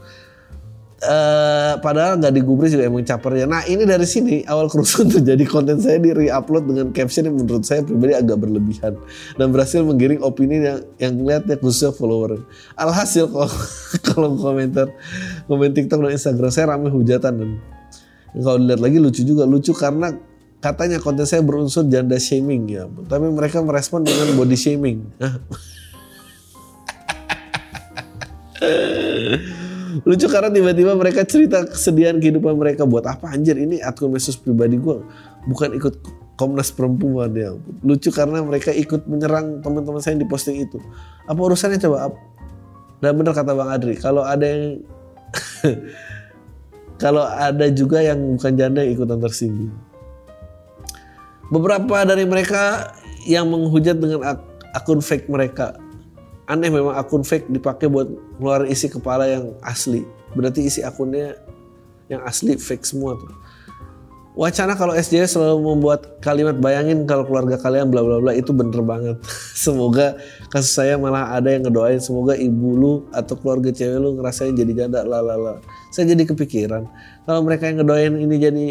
Eh, 0.98 1.74
padahal 1.78 2.18
nggak 2.18 2.34
digubris 2.34 2.74
juga 2.74 2.89
emang 2.89 3.06
capernya. 3.06 3.45
Nah 3.45 3.62
ini 3.70 3.86
dari 3.86 4.10
sini 4.10 4.41
awal 4.50 4.66
kerusuhan 4.66 5.06
terjadi 5.14 5.45
konten 5.45 5.78
saya 5.78 6.02
di 6.02 6.10
re-upload 6.10 6.74
dengan 6.74 6.89
caption 6.89 7.30
yang 7.30 7.38
menurut 7.38 7.70
saya 7.70 7.86
pribadi 7.86 8.18
agak 8.18 8.41
berlebihan 8.41 8.98
dan 9.38 9.54
berhasil 9.54 9.86
menggiring 9.86 10.26
opini 10.26 10.58
yang 10.58 10.82
yang 10.98 11.14
ngeliatnya 11.22 11.62
khususnya 11.62 11.93
follower. 11.93 12.41
Alhasil 12.74 13.30
kalau 13.34 13.45
kalau 14.02 14.30
komentar 14.41 14.89
komen 15.45 15.78
TikTok 15.78 16.02
dan 16.02 16.18
Instagram 16.18 16.50
saya 16.50 16.74
ramai 16.74 16.89
hujatan 16.89 17.45
dan 17.45 17.50
kalau 18.34 18.58
dilihat 18.58 18.82
lagi 18.82 18.98
lucu 18.98 19.22
juga 19.22 19.45
lucu 19.45 19.78
karena 19.78 20.18
katanya 20.66 20.98
konten 20.98 21.30
saya 21.30 21.45
berunsur 21.45 21.86
janda 21.86 22.18
shaming 22.18 22.74
ya, 22.74 22.89
tapi 23.06 23.30
mereka 23.30 23.62
merespon 23.62 24.02
dengan 24.02 24.34
body 24.34 24.58
shaming. 24.58 25.06
lucu 30.04 30.28
karena 30.28 30.52
tiba-tiba 30.52 30.93
mereka 31.00 31.24
cerita 31.24 31.64
kesedihan 31.66 32.20
kehidupan 32.20 32.60
mereka. 32.60 32.84
Buat 32.84 33.08
apa 33.08 33.32
anjir? 33.32 33.56
Ini 33.56 33.82
akun 33.82 34.12
mesus 34.12 34.36
pribadi 34.36 34.78
gue 34.78 35.02
bukan 35.48 35.74
ikut 35.80 35.95
Komnas 36.38 36.70
Perempuan 36.70 37.34
ya 37.34 37.58
lucu 37.82 38.14
karena 38.14 38.45
mereka 38.45 38.70
ikut 38.70 39.10
menyerang 39.10 39.66
teman-teman 39.66 39.98
saya 39.98 40.14
yang 40.14 40.28
di 40.28 40.30
posting 40.30 40.62
itu. 40.62 40.78
Apa 41.26 41.39
urusannya 41.39 41.82
coba? 41.82 42.14
Dan 43.02 43.18
benar 43.18 43.34
kata 43.34 43.58
Bang 43.58 43.74
Adri. 43.74 43.98
Kalau 43.98 44.22
ada 44.22 44.45
yang 44.45 44.86
kalau 47.02 47.26
ada 47.26 47.66
juga 47.74 48.06
yang 48.06 48.38
bukan 48.38 48.54
janda 48.54 48.86
yang 48.86 48.93
ikutan 48.93 49.18
tersinggung. 49.18 49.74
Beberapa 51.50 52.06
dari 52.06 52.28
mereka 52.28 52.93
yang 53.26 53.50
menghujat 53.50 53.98
dengan 53.98 54.22
ak 54.22 54.39
akun 54.78 55.02
fake 55.02 55.26
mereka 55.32 55.74
aneh 56.48 56.72
memang 56.72 56.95
akun 56.95 57.28
fake 57.28 57.52
dipakai 57.52 57.91
buat 57.91 58.08
ngeluarin 58.39 58.72
isi 58.72 58.88
kepala 58.88 59.28
yang 59.28 59.52
asli. 59.64 60.08
Berarti 60.32 60.64
isi 60.64 60.80
akunnya 60.80 61.36
yang 62.08 62.24
asli 62.24 62.56
fake 62.56 62.88
semua 62.88 63.20
tuh. 63.20 63.32
Wacana 64.38 64.78
kalau 64.78 64.93
SJW 64.93 65.26
selalu 65.26 65.58
membuat 65.66 66.22
kalimat 66.22 66.54
bayangin 66.62 67.10
kalau 67.10 67.26
keluarga 67.26 67.58
kalian 67.58 67.89
bla 67.89 68.06
bla 68.06 68.22
bla 68.22 68.38
itu 68.38 68.54
bener 68.54 68.86
banget. 68.86 69.18
Semoga 69.66 70.14
kasus 70.54 70.78
saya 70.78 70.93
malah 70.93 71.34
ada 71.34 71.50
yang 71.50 71.66
ngedoain 71.66 71.98
semoga 71.98 72.38
ibu 72.38 72.78
lu 72.78 72.93
atau 73.10 73.34
keluarga 73.34 73.74
cewek 73.74 73.98
lu 73.98 74.14
ngerasain 74.22 74.54
jadi 74.54 74.86
janda 74.86 75.02
lalala. 75.02 75.58
Saya 75.89 76.14
jadi 76.14 76.30
kepikiran 76.30 76.86
kalau 77.26 77.41
mereka 77.41 77.66
yang 77.66 77.82
ngedoain 77.82 78.14
ini 78.14 78.36
jadi 78.38 78.66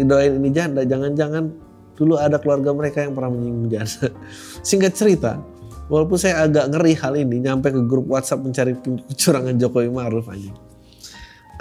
ngedoain 0.00 0.32
ini 0.40 0.48
janda 0.56 0.80
jangan-jangan 0.88 1.52
dulu 1.92 2.16
ada 2.16 2.40
keluarga 2.40 2.72
mereka 2.72 3.04
yang 3.04 3.12
pernah 3.12 3.36
menyinggung 3.36 3.68
janda. 3.68 4.08
Singkat 4.68 4.96
cerita, 4.96 5.44
Walaupun 5.86 6.18
saya 6.18 6.42
agak 6.42 6.66
ngeri 6.74 6.98
hal 6.98 7.14
ini 7.14 7.38
nyampe 7.38 7.70
ke 7.70 7.78
grup 7.86 8.10
WhatsApp 8.10 8.42
mencari 8.42 8.74
kecurangan 9.06 9.54
Jokowi 9.54 9.90
Maruf 9.90 10.26
aja. 10.26 10.50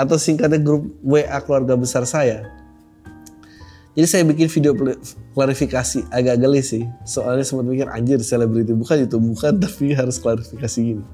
Atau 0.02 0.18
singkatnya 0.18 0.58
grup 0.58 0.90
WA 1.06 1.38
keluarga 1.46 1.78
besar 1.78 2.04
saya. 2.10 2.50
Jadi 3.96 4.08
saya 4.12 4.24
bikin 4.28 4.52
video 4.52 4.76
klarifikasi 5.32 6.10
agak 6.12 6.42
geli 6.42 6.60
sih. 6.66 6.84
Soalnya 7.08 7.48
sempat 7.48 7.70
mikir 7.70 7.88
anjir 7.88 8.20
selebriti 8.20 8.76
bukan 8.76 9.08
itu 9.08 9.18
bukan 9.22 9.56
tapi 9.64 9.94
harus 9.96 10.20
klarifikasi 10.20 10.78
gini. 10.82 11.06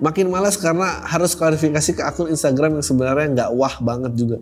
Makin 0.00 0.28
malas 0.28 0.56
karena 0.56 1.04
harus 1.04 1.34
klarifikasi 1.36 2.00
ke 2.00 2.02
akun 2.04 2.32
Instagram 2.32 2.80
yang 2.80 2.86
sebenarnya 2.86 3.26
nggak 3.32 3.50
wah 3.52 3.76
banget 3.82 4.12
juga. 4.16 4.38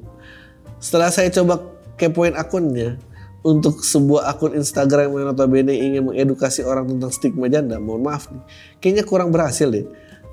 Setelah 0.79 1.11
saya 1.11 1.33
coba 1.33 1.63
kepoin 1.97 2.37
akunnya, 2.37 2.99
untuk 3.45 3.85
sebuah 3.85 4.33
akun 4.33 4.57
Instagram 4.57 5.13
yang 5.13 5.31
notabene 5.31 5.77
ingin 5.77 6.09
mengedukasi 6.09 6.65
orang 6.65 6.89
tentang 6.89 7.13
stigma 7.13 7.47
janda, 7.53 7.77
mohon 7.77 8.01
maaf 8.01 8.33
nih, 8.33 8.41
kayaknya 8.81 9.05
kurang 9.05 9.29
berhasil 9.29 9.69
deh. 9.69 9.85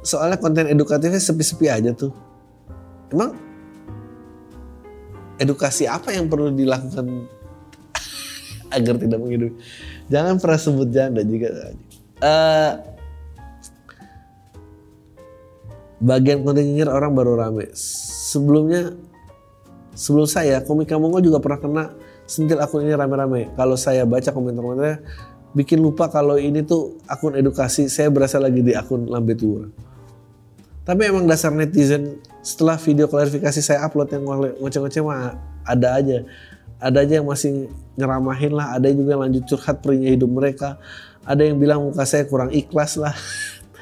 Soalnya 0.01 0.39
konten 0.39 0.71
edukatifnya 0.71 1.19
sepi-sepi 1.19 1.67
aja 1.67 1.91
tuh. 1.91 2.15
Emang 3.11 3.35
edukasi 5.41 5.89
apa 5.89 6.13
yang 6.13 6.29
perlu 6.29 6.53
dilakukan 6.53 7.25
agar 8.77 8.95
tidak 9.01 9.17
menghidupi 9.17 9.57
jangan 10.05 10.37
pernah 10.37 10.59
sebut 10.61 10.87
janda 10.93 11.25
juga 11.25 11.73
uh, 12.21 12.71
bagian 15.97 16.45
konten 16.45 16.69
orang 16.85 17.11
baru 17.17 17.33
rame 17.33 17.73
sebelumnya 17.73 18.93
sebelum 19.97 20.29
saya 20.29 20.61
komika 20.61 21.01
Mongo 21.01 21.17
juga 21.19 21.41
pernah 21.41 21.59
kena 21.59 21.85
sentil 22.31 22.63
akun 22.63 22.87
ini 22.87 22.95
rame-rame. 22.95 23.51
Kalau 23.59 23.75
saya 23.75 24.07
baca 24.07 24.31
komentar-komentarnya 24.31 25.03
bikin 25.51 25.83
lupa 25.83 26.07
kalau 26.07 26.39
ini 26.39 26.63
tuh 26.63 27.03
akun 27.11 27.35
edukasi. 27.35 27.91
Saya 27.91 28.07
berasa 28.07 28.39
lagi 28.39 28.63
di 28.63 28.71
akun 28.71 29.11
lambe 29.11 29.35
tua 29.35 29.91
tapi 30.81 31.05
emang 31.05 31.29
dasar 31.29 31.53
netizen 31.53 32.17
setelah 32.41 32.73
video 32.81 33.05
klarifikasi 33.05 33.61
saya 33.61 33.85
upload 33.85 34.09
yang 34.17 34.25
ngoceh-ngoceh 34.57 35.01
mah 35.05 35.37
ada 35.61 36.01
aja. 36.01 36.25
Ada 36.81 37.05
aja 37.05 37.13
yang 37.21 37.29
masih 37.29 37.69
nyeramahin 37.93 38.57
lah. 38.57 38.73
Ada 38.73 38.89
juga 38.89 39.13
yang 39.13 39.21
lanjut 39.29 39.45
curhat 39.45 39.85
perinya 39.85 40.09
hidup 40.09 40.33
mereka. 40.33 40.81
Ada 41.21 41.45
yang 41.45 41.61
bilang 41.61 41.85
muka 41.85 42.01
saya 42.09 42.25
kurang 42.25 42.49
ikhlas 42.49 42.97
lah. 42.97 43.13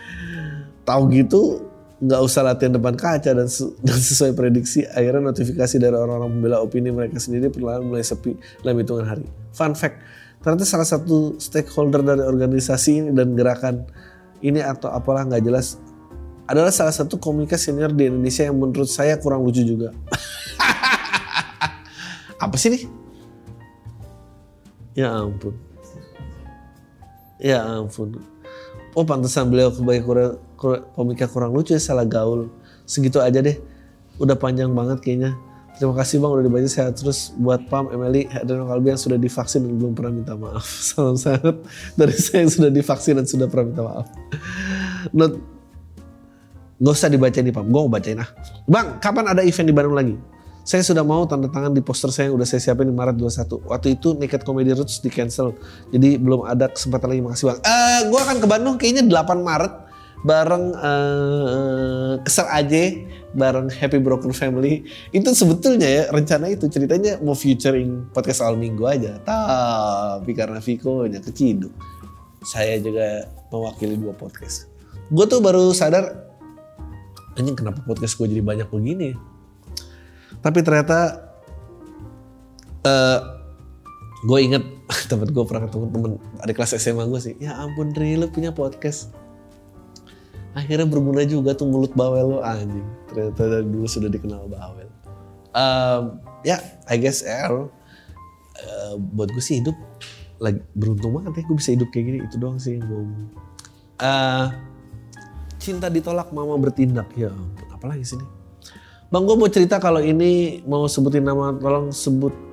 Tahu 0.88 1.02
gitu 1.16 1.69
nggak 2.00 2.22
usah 2.24 2.48
latihan 2.48 2.72
depan 2.80 2.96
kaca 2.96 3.36
dan, 3.36 3.48
dan 3.88 3.98
sesuai 4.00 4.32
prediksi 4.32 4.88
akhirnya 4.88 5.32
notifikasi 5.32 5.76
dari 5.76 5.96
orang-orang 5.96 6.40
pembela 6.40 6.58
opini 6.64 6.90
mereka 6.96 7.20
sendiri 7.20 7.52
perlahan 7.52 7.84
mulai 7.84 8.04
sepi 8.04 8.40
dalam 8.64 8.80
hitungan 8.80 9.06
hari. 9.08 9.26
Fun 9.52 9.76
fact, 9.76 10.00
ternyata 10.40 10.64
salah 10.64 10.88
satu 10.88 11.36
stakeholder 11.38 12.02
dari 12.04 12.24
organisasi 12.24 12.92
ini 13.04 13.10
dan 13.12 13.36
gerakan 13.36 13.84
ini 14.40 14.64
atau 14.64 14.88
apalah 14.92 15.28
nggak 15.28 15.44
jelas 15.44 15.76
adalah 16.50 16.74
salah 16.74 16.96
satu 16.96 17.22
komika 17.22 17.60
senior 17.60 17.94
di 17.94 18.10
Indonesia 18.10 18.48
yang 18.48 18.58
menurut 18.58 18.90
saya 18.90 19.20
kurang 19.22 19.46
lucu 19.46 19.62
juga. 19.62 19.94
Apa 22.44 22.56
sih 22.56 22.74
nih? 22.74 22.84
Ya 24.98 25.14
ampun. 25.14 25.54
Ya 27.38 27.62
ampun 27.62 28.18
oh 29.00 29.06
pantesan 29.06 29.50
beliau 29.50 29.72
kurang, 29.72 30.42
komika 30.60 31.26
kurang 31.32 31.56
lucu 31.56 31.72
ya 31.72 31.82
salah 31.82 32.04
gaul 32.04 32.52
segitu 32.84 33.24
aja 33.24 33.40
deh 33.40 33.56
udah 34.20 34.36
panjang 34.36 34.68
banget 34.76 35.00
kayaknya 35.00 35.40
terima 35.80 35.96
kasih 35.96 36.20
bang 36.20 36.32
udah 36.36 36.44
dibaca 36.44 36.68
sehat 36.68 37.00
terus 37.00 37.32
buat 37.40 37.64
Pam 37.72 37.88
Emily 37.96 38.28
dan 38.44 38.68
Kalbi 38.68 38.92
yang 38.92 39.00
sudah 39.00 39.16
divaksin 39.16 39.64
dan 39.64 39.80
belum 39.80 39.96
pernah 39.96 40.12
minta 40.12 40.36
maaf 40.36 40.68
salam 40.92 41.16
sehat 41.16 41.64
dari 41.96 42.16
saya 42.20 42.44
yang 42.44 42.52
sudah 42.52 42.72
divaksin 42.72 43.16
dan 43.16 43.26
sudah 43.26 43.48
pernah 43.48 43.66
minta 43.72 43.84
maaf 43.88 44.08
not 45.16 45.40
Gak 46.80 46.96
usah 46.96 47.12
dibaca 47.12 47.36
nih 47.36 47.52
Pam, 47.52 47.68
gue 47.68 47.82
mau 47.84 47.92
bacain 47.92 48.24
ah. 48.24 48.30
Bang, 48.64 49.04
kapan 49.04 49.36
ada 49.36 49.44
event 49.44 49.68
di 49.68 49.76
Bandung 49.76 50.00
lagi? 50.00 50.16
Saya 50.64 50.80
sudah 50.80 51.04
mau 51.04 51.28
tanda 51.28 51.52
tangan 51.52 51.76
di 51.76 51.84
poster 51.84 52.08
saya 52.08 52.32
yang 52.32 52.40
udah 52.40 52.48
saya 52.48 52.64
siapin 52.64 52.88
di 52.88 52.96
Maret 52.96 53.20
21. 53.20 53.68
Waktu 53.68 53.88
itu 54.00 54.16
Naked 54.16 54.48
Comedy 54.48 54.72
Roots 54.72 55.04
di 55.04 55.12
cancel. 55.12 55.60
Jadi 55.92 56.16
belum 56.16 56.48
ada 56.48 56.72
kesempatan 56.72 57.12
lagi. 57.12 57.22
Makasih 57.26 57.46
bang. 57.52 57.60
Uh, 57.60 57.68
eh, 57.68 58.00
gue 58.08 58.20
akan 58.24 58.38
ke 58.40 58.48
Bandung 58.48 58.76
kayaknya 58.80 59.04
8 59.12 59.44
Maret 59.44 59.74
bareng 60.26 60.76
uh, 60.76 62.14
Kesel 62.26 62.48
aja 62.52 62.84
bareng 63.34 63.70
Happy 63.72 64.02
Broken 64.02 64.34
Family. 64.36 64.84
Itu 65.16 65.32
sebetulnya 65.38 65.88
ya 65.88 66.04
rencana 66.12 66.50
itu 66.52 66.68
ceritanya 66.68 67.22
mau 67.24 67.38
featuring 67.38 68.10
podcast 68.12 68.44
awal 68.44 68.60
minggu 68.60 68.84
aja. 68.84 69.22
Tapi 69.24 70.32
karena 70.36 70.60
Viko 70.60 71.06
nya 71.08 71.24
keciduk 71.24 71.72
saya 72.40 72.80
juga 72.80 73.28
mewakili 73.52 74.00
dua 74.00 74.16
podcast. 74.16 74.72
Gue 75.12 75.28
tuh 75.28 75.44
baru 75.44 75.76
sadar 75.76 76.30
anjing 77.40 77.56
kenapa 77.56 77.80
podcast 77.88 78.20
gue 78.20 78.28
jadi 78.28 78.44
banyak 78.44 78.68
begini 78.68 79.16
tapi 80.44 80.60
ternyata 80.60 81.32
uh, 82.84 82.92
eh, 82.92 83.20
gue 84.28 84.40
inget 84.44 84.64
tempat 85.12 85.32
gue 85.32 85.44
pernah 85.48 85.68
ketemu 85.68 85.86
temen 85.88 86.12
ada 86.44 86.52
kelas 86.52 86.76
SMA 86.76 87.08
gue 87.08 87.20
sih 87.24 87.36
ya 87.40 87.56
ampun 87.56 87.96
Dri 87.96 88.20
lo 88.20 88.28
punya 88.28 88.52
podcast 88.52 89.16
akhirnya 90.58 90.88
berguna 90.90 91.24
juga 91.26 91.54
tuh 91.54 91.70
mulut 91.70 91.94
bawel 91.94 92.38
lo 92.38 92.40
anjing. 92.42 92.86
Ternyata 93.10 93.42
dari 93.50 93.68
dulu 93.68 93.86
sudah 93.86 94.10
dikenal 94.10 94.50
bawel. 94.50 94.90
Um, 95.50 96.22
ya 96.46 96.58
yeah, 96.58 96.62
I 96.86 96.96
guess 97.02 97.26
L 97.26 97.68
uh, 98.62 98.94
buat 99.18 99.34
gue 99.34 99.42
sih 99.42 99.62
hidup 99.62 99.74
lagi 100.40 100.62
beruntung 100.78 101.18
banget 101.18 101.42
ya 101.42 101.44
gue 101.50 101.58
bisa 101.58 101.72
hidup 101.74 101.90
kayak 101.90 102.06
gini. 102.10 102.18
Itu 102.26 102.36
doang 102.38 102.58
sih 102.62 102.78
yang 102.78 102.86
gue 102.86 103.02
uh, 104.02 104.54
cinta 105.58 105.90
ditolak 105.90 106.30
mama 106.32 106.56
bertindak. 106.58 107.10
Ya 107.18 107.34
apalagi 107.74 108.06
sih 108.06 108.18
nih 108.18 108.30
Bang 109.10 109.26
gue 109.26 109.34
mau 109.34 109.50
cerita 109.50 109.82
kalau 109.82 110.06
ini 110.06 110.62
mau 110.70 110.86
sebutin 110.86 111.26
nama 111.26 111.50
tolong 111.58 111.90
sebut 111.90 112.49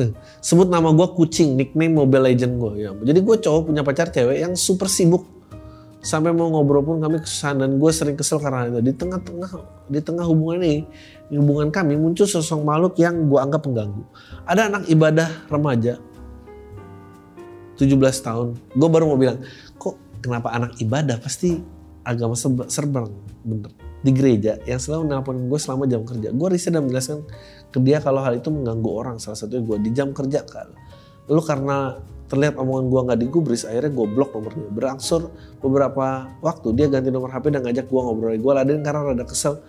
sebut 0.46 0.68
nama 0.68 0.90
gue 0.92 1.08
kucing 1.16 1.54
nickname 1.58 1.94
Mobile 1.94 2.32
Legend 2.32 2.52
gue 2.58 2.72
ya. 2.82 2.90
Jadi 2.92 3.18
gue 3.20 3.36
cowok 3.38 3.60
punya 3.70 3.82
pacar 3.84 4.08
cewek 4.10 4.42
yang 4.42 4.54
super 4.56 4.88
sibuk 4.88 5.24
sampai 6.02 6.34
mau 6.34 6.50
ngobrol 6.50 6.82
pun 6.82 6.98
kami 6.98 7.22
kesusahan 7.22 7.62
dan 7.62 7.78
gue 7.78 7.90
sering 7.94 8.18
kesel 8.18 8.42
karena 8.42 8.66
itu 8.66 8.82
di 8.82 8.92
tengah-tengah 8.98 9.50
di 9.86 10.00
tengah 10.02 10.26
hubungan 10.26 10.58
ini 10.66 10.82
hubungan 11.38 11.70
kami 11.70 11.94
muncul 11.94 12.26
sosok 12.26 12.58
makhluk 12.66 12.98
yang 12.98 13.30
gue 13.30 13.38
anggap 13.38 13.62
pengganggu. 13.62 14.02
Ada 14.44 14.68
anak 14.68 14.82
ibadah 14.90 15.28
remaja 15.46 16.02
17 17.78 17.98
tahun. 17.98 18.48
Gue 18.74 18.88
baru 18.90 19.14
mau 19.14 19.18
bilang 19.18 19.38
kok 19.78 19.94
kenapa 20.18 20.50
anak 20.50 20.74
ibadah 20.82 21.22
pasti 21.22 21.62
agama 22.02 22.34
serba 22.66 23.06
bener 23.46 23.91
di 24.02 24.10
gereja 24.10 24.58
yang 24.66 24.82
selalu 24.82 25.02
nelpon 25.06 25.36
gue 25.46 25.58
selama 25.58 25.86
jam 25.86 26.02
kerja. 26.02 26.34
Gue 26.34 26.48
riset 26.50 26.74
dan 26.74 26.84
menjelaskan 26.84 27.22
ke 27.70 27.78
dia 27.80 28.02
kalau 28.02 28.20
hal 28.20 28.34
itu 28.36 28.50
mengganggu 28.50 28.90
orang. 28.90 29.16
Salah 29.22 29.38
satunya 29.38 29.62
gue 29.62 29.76
di 29.78 29.90
jam 29.94 30.10
kerja 30.10 30.42
kan. 30.42 30.74
Lalu 31.30 31.42
karena 31.46 32.02
terlihat 32.26 32.58
omongan 32.58 32.86
gue 32.88 33.00
nggak 33.06 33.20
digubris, 33.22 33.62
akhirnya 33.62 33.92
gue 33.94 34.06
blok 34.10 34.34
nomornya. 34.34 34.68
Berangsur 34.74 35.30
beberapa 35.62 36.26
waktu 36.42 36.68
dia 36.74 36.86
ganti 36.90 37.14
nomor 37.14 37.30
HP 37.30 37.54
dan 37.54 37.62
ngajak 37.62 37.86
gue 37.86 38.00
ngobrol. 38.02 38.34
Gue 38.34 38.52
laden 38.52 38.82
karena 38.82 39.00
rada 39.06 39.24
kesel 39.24 39.62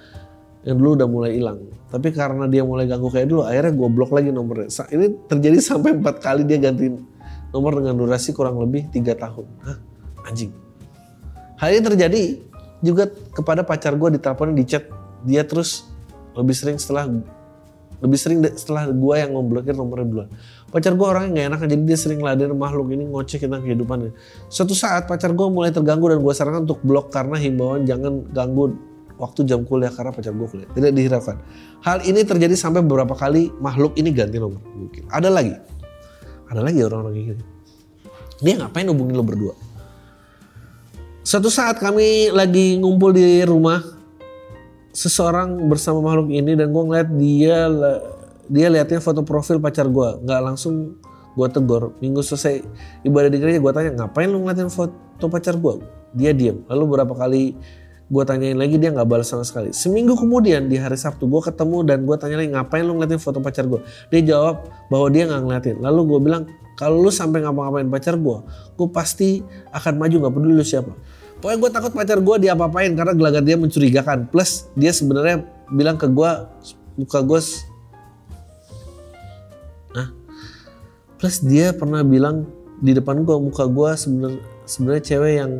yang 0.63 0.79
dulu 0.79 0.97
udah 0.97 1.07
mulai 1.07 1.31
hilang. 1.37 1.59
Tapi 1.91 2.09
karena 2.09 2.49
dia 2.49 2.63
mulai 2.65 2.89
ganggu 2.89 3.11
kayak 3.11 3.27
dulu, 3.29 3.43
akhirnya 3.45 3.73
gue 3.75 3.89
blok 3.91 4.11
lagi 4.15 4.29
nomornya. 4.33 4.71
Ini 4.71 5.05
terjadi 5.29 5.57
sampai 5.69 5.93
empat 5.93 6.23
kali 6.23 6.47
dia 6.47 6.57
ganti 6.57 6.89
nomor 7.53 7.77
dengan 7.77 7.99
durasi 8.01 8.33
kurang 8.33 8.57
lebih 8.57 8.89
tiga 8.89 9.13
tahun. 9.13 9.45
Hah? 9.61 9.77
Anjing. 10.25 10.49
Hal 11.59 11.69
ini 11.69 11.83
terjadi 11.85 12.21
juga 12.83 13.07
kepada 13.31 13.63
pacar 13.63 13.95
gue 13.95 14.19
ditelepon 14.19 14.51
di 14.51 14.67
chat 14.67 14.85
dia 15.23 15.47
terus 15.47 15.87
lebih 16.35 16.51
sering 16.51 16.75
setelah 16.75 17.07
lebih 18.03 18.19
sering 18.19 18.43
setelah 18.43 18.91
gue 18.91 19.15
yang 19.15 19.31
memblokir 19.31 19.71
nomornya 19.71 20.03
duluan. 20.03 20.29
Pacar 20.67 20.91
gue 20.91 21.07
orangnya 21.07 21.31
nggak 21.31 21.45
enak 21.47 21.59
jadi 21.71 21.83
dia 21.87 21.97
sering 21.97 22.19
laden 22.19 22.51
makhluk 22.59 22.91
ini 22.91 23.07
ngoceh 23.07 23.39
tentang 23.39 23.63
kehidupannya. 23.63 24.11
Suatu 24.51 24.75
saat 24.75 25.07
pacar 25.07 25.31
gue 25.31 25.47
mulai 25.47 25.71
terganggu 25.71 26.11
dan 26.11 26.19
gue 26.19 26.33
sarankan 26.35 26.67
untuk 26.67 26.83
blok 26.83 27.15
karena 27.15 27.39
himbauan 27.39 27.87
jangan 27.87 28.27
ganggu 28.35 28.75
waktu 29.15 29.47
jam 29.47 29.63
kuliah 29.63 29.87
karena 29.87 30.11
pacar 30.11 30.35
gue 30.35 30.47
kuliah. 30.51 30.69
Tidak 30.75 30.91
dihiraukan. 30.91 31.37
Hal 31.87 32.03
ini 32.03 32.27
terjadi 32.27 32.59
sampai 32.59 32.83
beberapa 32.83 33.15
kali 33.15 33.55
makhluk 33.63 33.95
ini 33.95 34.11
ganti 34.11 34.35
nomor. 34.35 34.59
Ada 35.07 35.31
lagi. 35.31 35.55
Ada 36.51 36.59
lagi 36.59 36.79
orang-orang 36.83 37.13
kayak 37.15 37.27
gitu. 37.39 37.43
Dia 38.43 38.53
ngapain 38.59 38.83
hubungin 38.91 39.15
lo 39.15 39.23
berdua? 39.23 39.55
Suatu 41.23 41.47
saat 41.47 41.79
kami 41.79 42.35
lagi 42.35 42.75
ngumpul 42.75 43.15
di 43.15 43.47
rumah 43.47 43.79
seseorang 44.91 45.55
bersama 45.71 46.03
makhluk 46.03 46.35
ini 46.35 46.51
dan 46.51 46.67
gue 46.75 46.83
ngeliat 46.83 47.09
dia 47.15 47.71
dia 48.51 48.67
liatnya 48.67 48.99
foto 48.99 49.23
profil 49.23 49.55
pacar 49.55 49.87
gue 49.87 50.19
nggak 50.19 50.41
langsung 50.43 50.99
gue 51.39 51.47
tegur. 51.47 51.95
Minggu 52.03 52.19
selesai 52.19 52.67
ibadah 53.07 53.31
di 53.31 53.39
gereja 53.39 53.63
gue 53.63 53.71
tanya 53.71 54.03
ngapain 54.03 54.27
lu 54.27 54.43
ngeliatin 54.43 54.67
foto 54.67 55.31
pacar 55.31 55.55
gue 55.55 55.79
dia 56.11 56.35
diem. 56.35 56.59
Lalu 56.67 56.91
beberapa 56.91 57.15
kali 57.15 57.55
gue 58.11 58.23
tanyain 58.27 58.59
lagi 58.59 58.75
dia 58.75 58.91
nggak 58.91 59.07
balas 59.07 59.31
sama 59.31 59.47
sekali. 59.47 59.71
Seminggu 59.71 60.19
kemudian 60.19 60.67
di 60.67 60.75
hari 60.75 60.99
sabtu 60.99 61.23
gue 61.31 61.39
ketemu 61.39 61.87
dan 61.87 62.03
gue 62.03 62.19
tanya 62.19 62.43
lagi 62.43 62.51
ngapain 62.51 62.83
lu 62.83 62.99
ngeliatin 62.99 63.23
foto 63.23 63.39
pacar 63.39 63.63
gue 63.63 63.79
dia 64.11 64.35
jawab 64.35 64.67
bahwa 64.91 65.07
dia 65.07 65.23
nggak 65.31 65.39
ngeliatin. 65.39 65.75
Lalu 65.79 65.99
gue 66.03 66.19
bilang 66.19 66.43
kalau 66.83 66.99
lu 66.99 67.11
sampai 67.11 67.39
ngapa-ngapain 67.47 67.87
pacar 67.87 68.19
gue 68.19 68.37
gue 68.75 68.87
pasti 68.91 69.39
akan 69.71 69.93
maju 69.95 70.15
nggak 70.19 70.33
peduli 70.35 70.53
lu 70.59 70.65
siapa 70.67 70.91
Pokoknya 71.43 71.59
gue 71.59 71.71
takut 71.75 71.91
pacar 71.91 72.23
gue 72.23 72.35
diapa-apain 72.47 72.87
karena 72.95 73.11
gelagat 73.11 73.43
dia 73.43 73.59
mencurigakan. 73.59 74.31
Plus 74.31 74.71
dia 74.79 74.95
sebenarnya 74.95 75.43
bilang 75.75 75.99
ke 75.99 76.07
gue 76.07 76.31
muka 76.95 77.19
gue 77.19 77.39
Nah, 79.91 80.07
plus 81.19 81.43
dia 81.43 81.75
pernah 81.75 81.99
bilang 81.99 82.47
di 82.79 82.95
depan 82.95 83.27
gue 83.27 83.35
muka 83.43 83.67
gue 83.67 83.91
sebenarnya 83.91 84.39
sebenarnya 84.63 85.03
cewek 85.03 85.33
yang 85.43 85.51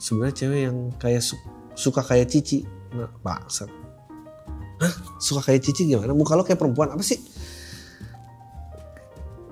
sebenarnya 0.00 0.34
cewek 0.40 0.60
yang 0.72 0.76
kayak 0.96 1.20
su, 1.20 1.36
suka 1.76 2.00
kayak 2.00 2.32
cici. 2.32 2.64
Nah, 2.96 3.12
bangsat. 3.20 3.68
Hah? 4.80 4.94
Suka 5.20 5.44
kayak 5.44 5.60
cici 5.60 5.92
gimana? 5.92 6.16
Muka 6.16 6.40
lo 6.40 6.40
kayak 6.40 6.56
perempuan 6.56 6.88
apa 6.88 7.04
sih? 7.04 7.20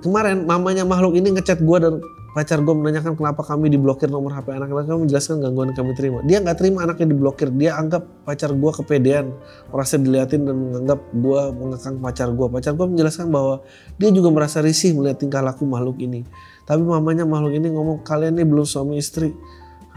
Kemarin 0.05 0.45
mamanya 0.45 0.85
makhluk 0.85 1.17
ini 1.17 1.33
ngechat 1.33 1.65
gue 1.65 1.79
dan 1.81 2.05
pacar 2.37 2.61
gue 2.61 2.75
menanyakan 2.77 3.17
kenapa 3.17 3.41
kami 3.41 3.73
diblokir 3.73 4.13
nomor 4.13 4.37
HP 4.37 4.53
anak-anak 4.53 4.85
kami 4.85 5.01
menjelaskan 5.09 5.41
gangguan 5.41 5.73
kami 5.73 5.97
terima. 5.97 6.21
Dia 6.29 6.45
nggak 6.45 6.61
terima 6.61 6.85
anaknya 6.85 7.17
diblokir. 7.17 7.49
Dia 7.57 7.81
anggap 7.81 8.05
pacar 8.29 8.53
gue 8.53 8.71
kepedean, 8.85 9.33
merasa 9.73 9.97
diliatin 9.97 10.45
dan 10.45 10.61
menganggap 10.61 11.01
gue 11.09 11.41
mengekang 11.57 11.97
pacar 12.05 12.29
gue. 12.37 12.47
Pacar 12.53 12.77
gue 12.77 12.87
menjelaskan 12.91 13.33
bahwa 13.33 13.65
dia 13.97 14.11
juga 14.13 14.29
merasa 14.29 14.61
risih 14.61 14.93
melihat 14.93 15.25
tingkah 15.25 15.41
laku 15.41 15.65
makhluk 15.65 15.97
ini. 15.97 16.29
Tapi 16.69 16.85
mamanya 16.85 17.25
makhluk 17.25 17.57
ini 17.57 17.73
ngomong 17.73 18.05
kalian 18.05 18.37
ini 18.37 18.45
belum 18.45 18.69
suami 18.69 19.01
istri, 19.01 19.33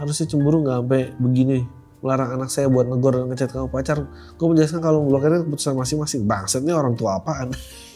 harusnya 0.00 0.24
cemburu 0.24 0.64
nggak 0.64 0.88
sampai 0.88 1.02
begini. 1.20 1.68
Melarang 2.00 2.40
anak 2.40 2.48
saya 2.48 2.72
buat 2.72 2.88
negor 2.88 3.12
dan 3.12 3.28
ngechat 3.28 3.52
kamu 3.52 3.68
pacar. 3.68 4.08
Gue 4.40 4.46
menjelaskan 4.56 4.80
kalau 4.80 5.04
memblokirnya 5.04 5.44
keputusan 5.44 5.76
masing-masing. 5.76 6.24
Bangsat 6.24 6.64
ini 6.64 6.72
orang 6.72 6.96
tua 6.96 7.20
apaan? 7.20 7.52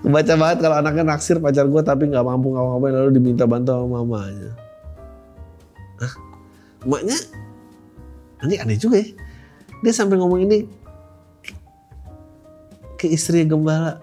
Kebaca 0.00 0.34
banget 0.40 0.58
kalau 0.64 0.76
anaknya 0.80 1.04
naksir 1.04 1.36
pacar 1.44 1.68
gue 1.68 1.82
tapi 1.84 2.08
nggak 2.08 2.24
mampu 2.24 2.56
ngapa-ngapain 2.56 2.94
lalu 2.96 3.10
diminta 3.20 3.44
bantu 3.44 3.76
sama 3.76 4.00
mamanya. 4.00 4.50
Hah? 6.00 6.12
Emaknya? 6.88 7.18
Ini 8.48 8.54
aneh 8.64 8.78
juga 8.80 9.04
ya. 9.04 9.08
Dia 9.84 9.92
sampai 9.92 10.16
ngomong 10.16 10.40
ini 10.48 10.64
ke 12.96 13.12
istri 13.12 13.44
gembala. 13.44 14.00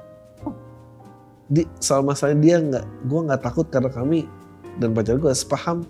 Di, 1.48 1.64
soal 1.82 2.04
masalah 2.06 2.38
dia 2.38 2.62
nggak, 2.62 2.86
gue 3.08 3.20
nggak 3.26 3.42
takut 3.42 3.66
karena 3.72 3.90
kami 3.90 4.30
dan 4.78 4.94
pacar 4.94 5.18
gue 5.18 5.34
sepaham. 5.34 5.82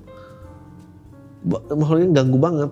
Makhluk 1.48 2.08
ini 2.08 2.12
ganggu 2.16 2.40
banget 2.40 2.72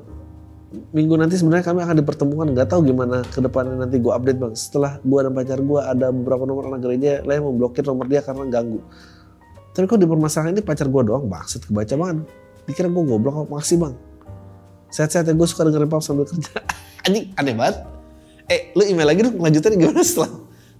minggu 0.93 1.15
nanti 1.17 1.35
sebenarnya 1.39 1.65
kami 1.65 1.79
akan 1.83 1.95
dipertemukan. 2.01 2.47
Nggak 2.53 2.67
tahu 2.71 2.85
gimana 2.87 3.23
ke 3.25 3.39
depannya 3.41 3.75
nanti 3.79 3.97
gue 3.99 4.13
update 4.13 4.39
bang. 4.39 4.53
Setelah 4.53 4.99
gue 5.01 5.19
dan 5.21 5.31
pacar 5.31 5.59
gue 5.59 5.79
ada 5.81 6.07
beberapa 6.11 6.43
nomor 6.45 6.71
anak 6.71 6.81
gereja 6.85 7.23
lain 7.25 7.41
memblokir 7.43 7.83
nomor 7.85 8.05
dia 8.05 8.21
karena 8.21 8.45
ganggu. 8.47 8.79
Tapi 9.75 9.85
kok 9.91 9.99
di 9.99 10.07
permasalahan 10.07 10.55
ini 10.55 10.63
pacar 10.63 10.87
gue 10.87 11.01
doang 11.03 11.27
maksud 11.27 11.67
kebaca 11.67 11.95
banget 11.99 12.23
dikira 12.65 12.89
gue 12.89 13.03
goblok 13.05 13.49
makasih 13.49 13.77
bang. 13.77 13.93
Sehat-sehat 14.89 15.25
ya 15.29 15.33
gue 15.33 15.47
suka 15.47 15.67
dengerin 15.69 15.89
pop 15.89 16.01
sambil 16.01 16.25
kerja. 16.25 16.61
Anjing 17.05 17.33
aneh 17.37 17.53
banget. 17.53 17.75
Eh 18.49 18.71
lu 18.77 18.83
email 18.85 19.07
lagi 19.09 19.21
dong 19.25 19.37
lanjutannya 19.41 19.77
gimana 19.77 20.01
setelah 20.01 20.31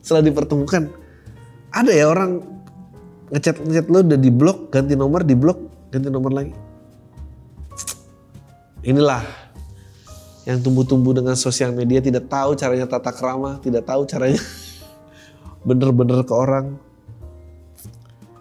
setelah 0.01 0.21
dipertemukan? 0.25 0.83
Ada 1.73 1.91
ya 1.91 2.05
orang 2.09 2.41
ngechat 3.33 3.57
ngechat 3.61 3.85
lu 3.89 4.05
udah 4.05 4.19
di 4.19 4.31
blok 4.31 4.69
ganti 4.69 4.93
nomor 4.93 5.21
di 5.25 5.35
blok 5.37 5.89
ganti 5.93 6.09
nomor 6.09 6.31
lagi. 6.33 6.53
Inilah 8.85 9.44
yang 10.45 10.61
tumbuh-tumbuh 10.61 11.17
dengan 11.17 11.33
sosial 11.33 11.73
media 11.73 11.97
tidak 11.99 12.29
tahu 12.29 12.53
caranya 12.53 12.85
tata 12.85 13.09
krama, 13.09 13.57
tidak 13.65 13.89
tahu 13.89 14.05
caranya 14.05 14.37
bener-bener 15.67 16.21
ke 16.21 16.33
orang 16.33 16.77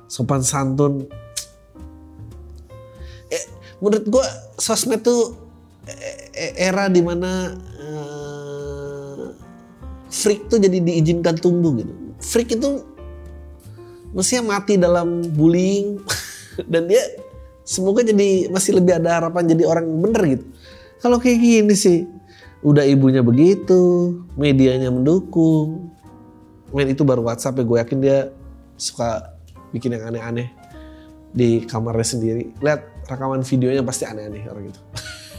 sopan 0.05 0.45
santun. 0.45 1.09
Eh, 3.33 3.45
menurut 3.81 4.05
gue 4.05 4.27
sosmed 4.61 5.01
tuh 5.01 5.35
era 6.57 6.89
di 6.89 7.01
mana 7.05 7.53
uh, 7.81 9.33
freak 10.09 10.49
tuh 10.49 10.61
jadi 10.61 10.81
diizinkan 10.81 11.41
tumbuh 11.41 11.73
gitu. 11.81 11.93
Freak 12.21 12.57
itu 12.57 12.85
mestinya 14.15 14.57
mati 14.57 14.79
dalam 14.79 15.27
bullying 15.35 15.99
dan 16.73 16.87
dia 16.87 17.03
semoga 17.67 18.07
jadi 18.07 18.53
masih 18.53 18.79
lebih 18.79 19.03
ada 19.03 19.19
harapan 19.19 19.51
jadi 19.51 19.65
orang 19.67 19.89
bener 19.99 20.23
gitu 20.39 20.45
kalau 21.05 21.21
kayak 21.21 21.37
gini 21.37 21.77
sih, 21.77 22.09
udah 22.65 22.81
ibunya 22.89 23.21
begitu, 23.21 24.17
medianya 24.41 24.89
mendukung. 24.89 25.93
Men 26.73 26.89
itu 26.89 27.05
baru 27.05 27.21
WhatsApp 27.21 27.61
ya, 27.61 27.65
gue 27.69 27.77
yakin 27.77 27.99
dia 28.01 28.19
suka 28.81 29.37
bikin 29.69 30.01
yang 30.01 30.09
aneh-aneh 30.09 30.49
di 31.37 31.61
kamarnya 31.69 32.09
sendiri. 32.09 32.57
Lihat 32.57 33.05
rekaman 33.05 33.45
videonya 33.45 33.85
pasti 33.85 34.09
aneh-aneh 34.09 34.49
orang 34.49 34.73
gitu. 34.73 34.81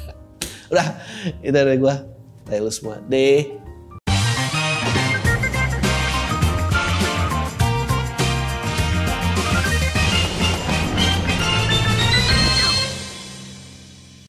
udah, 0.72 0.88
itu 1.41 1.49
dari 1.49 1.82
gue. 1.82 1.95
Dari 2.45 2.61
lu 2.61 2.70
semua. 2.70 3.01
Deh. 3.09 3.64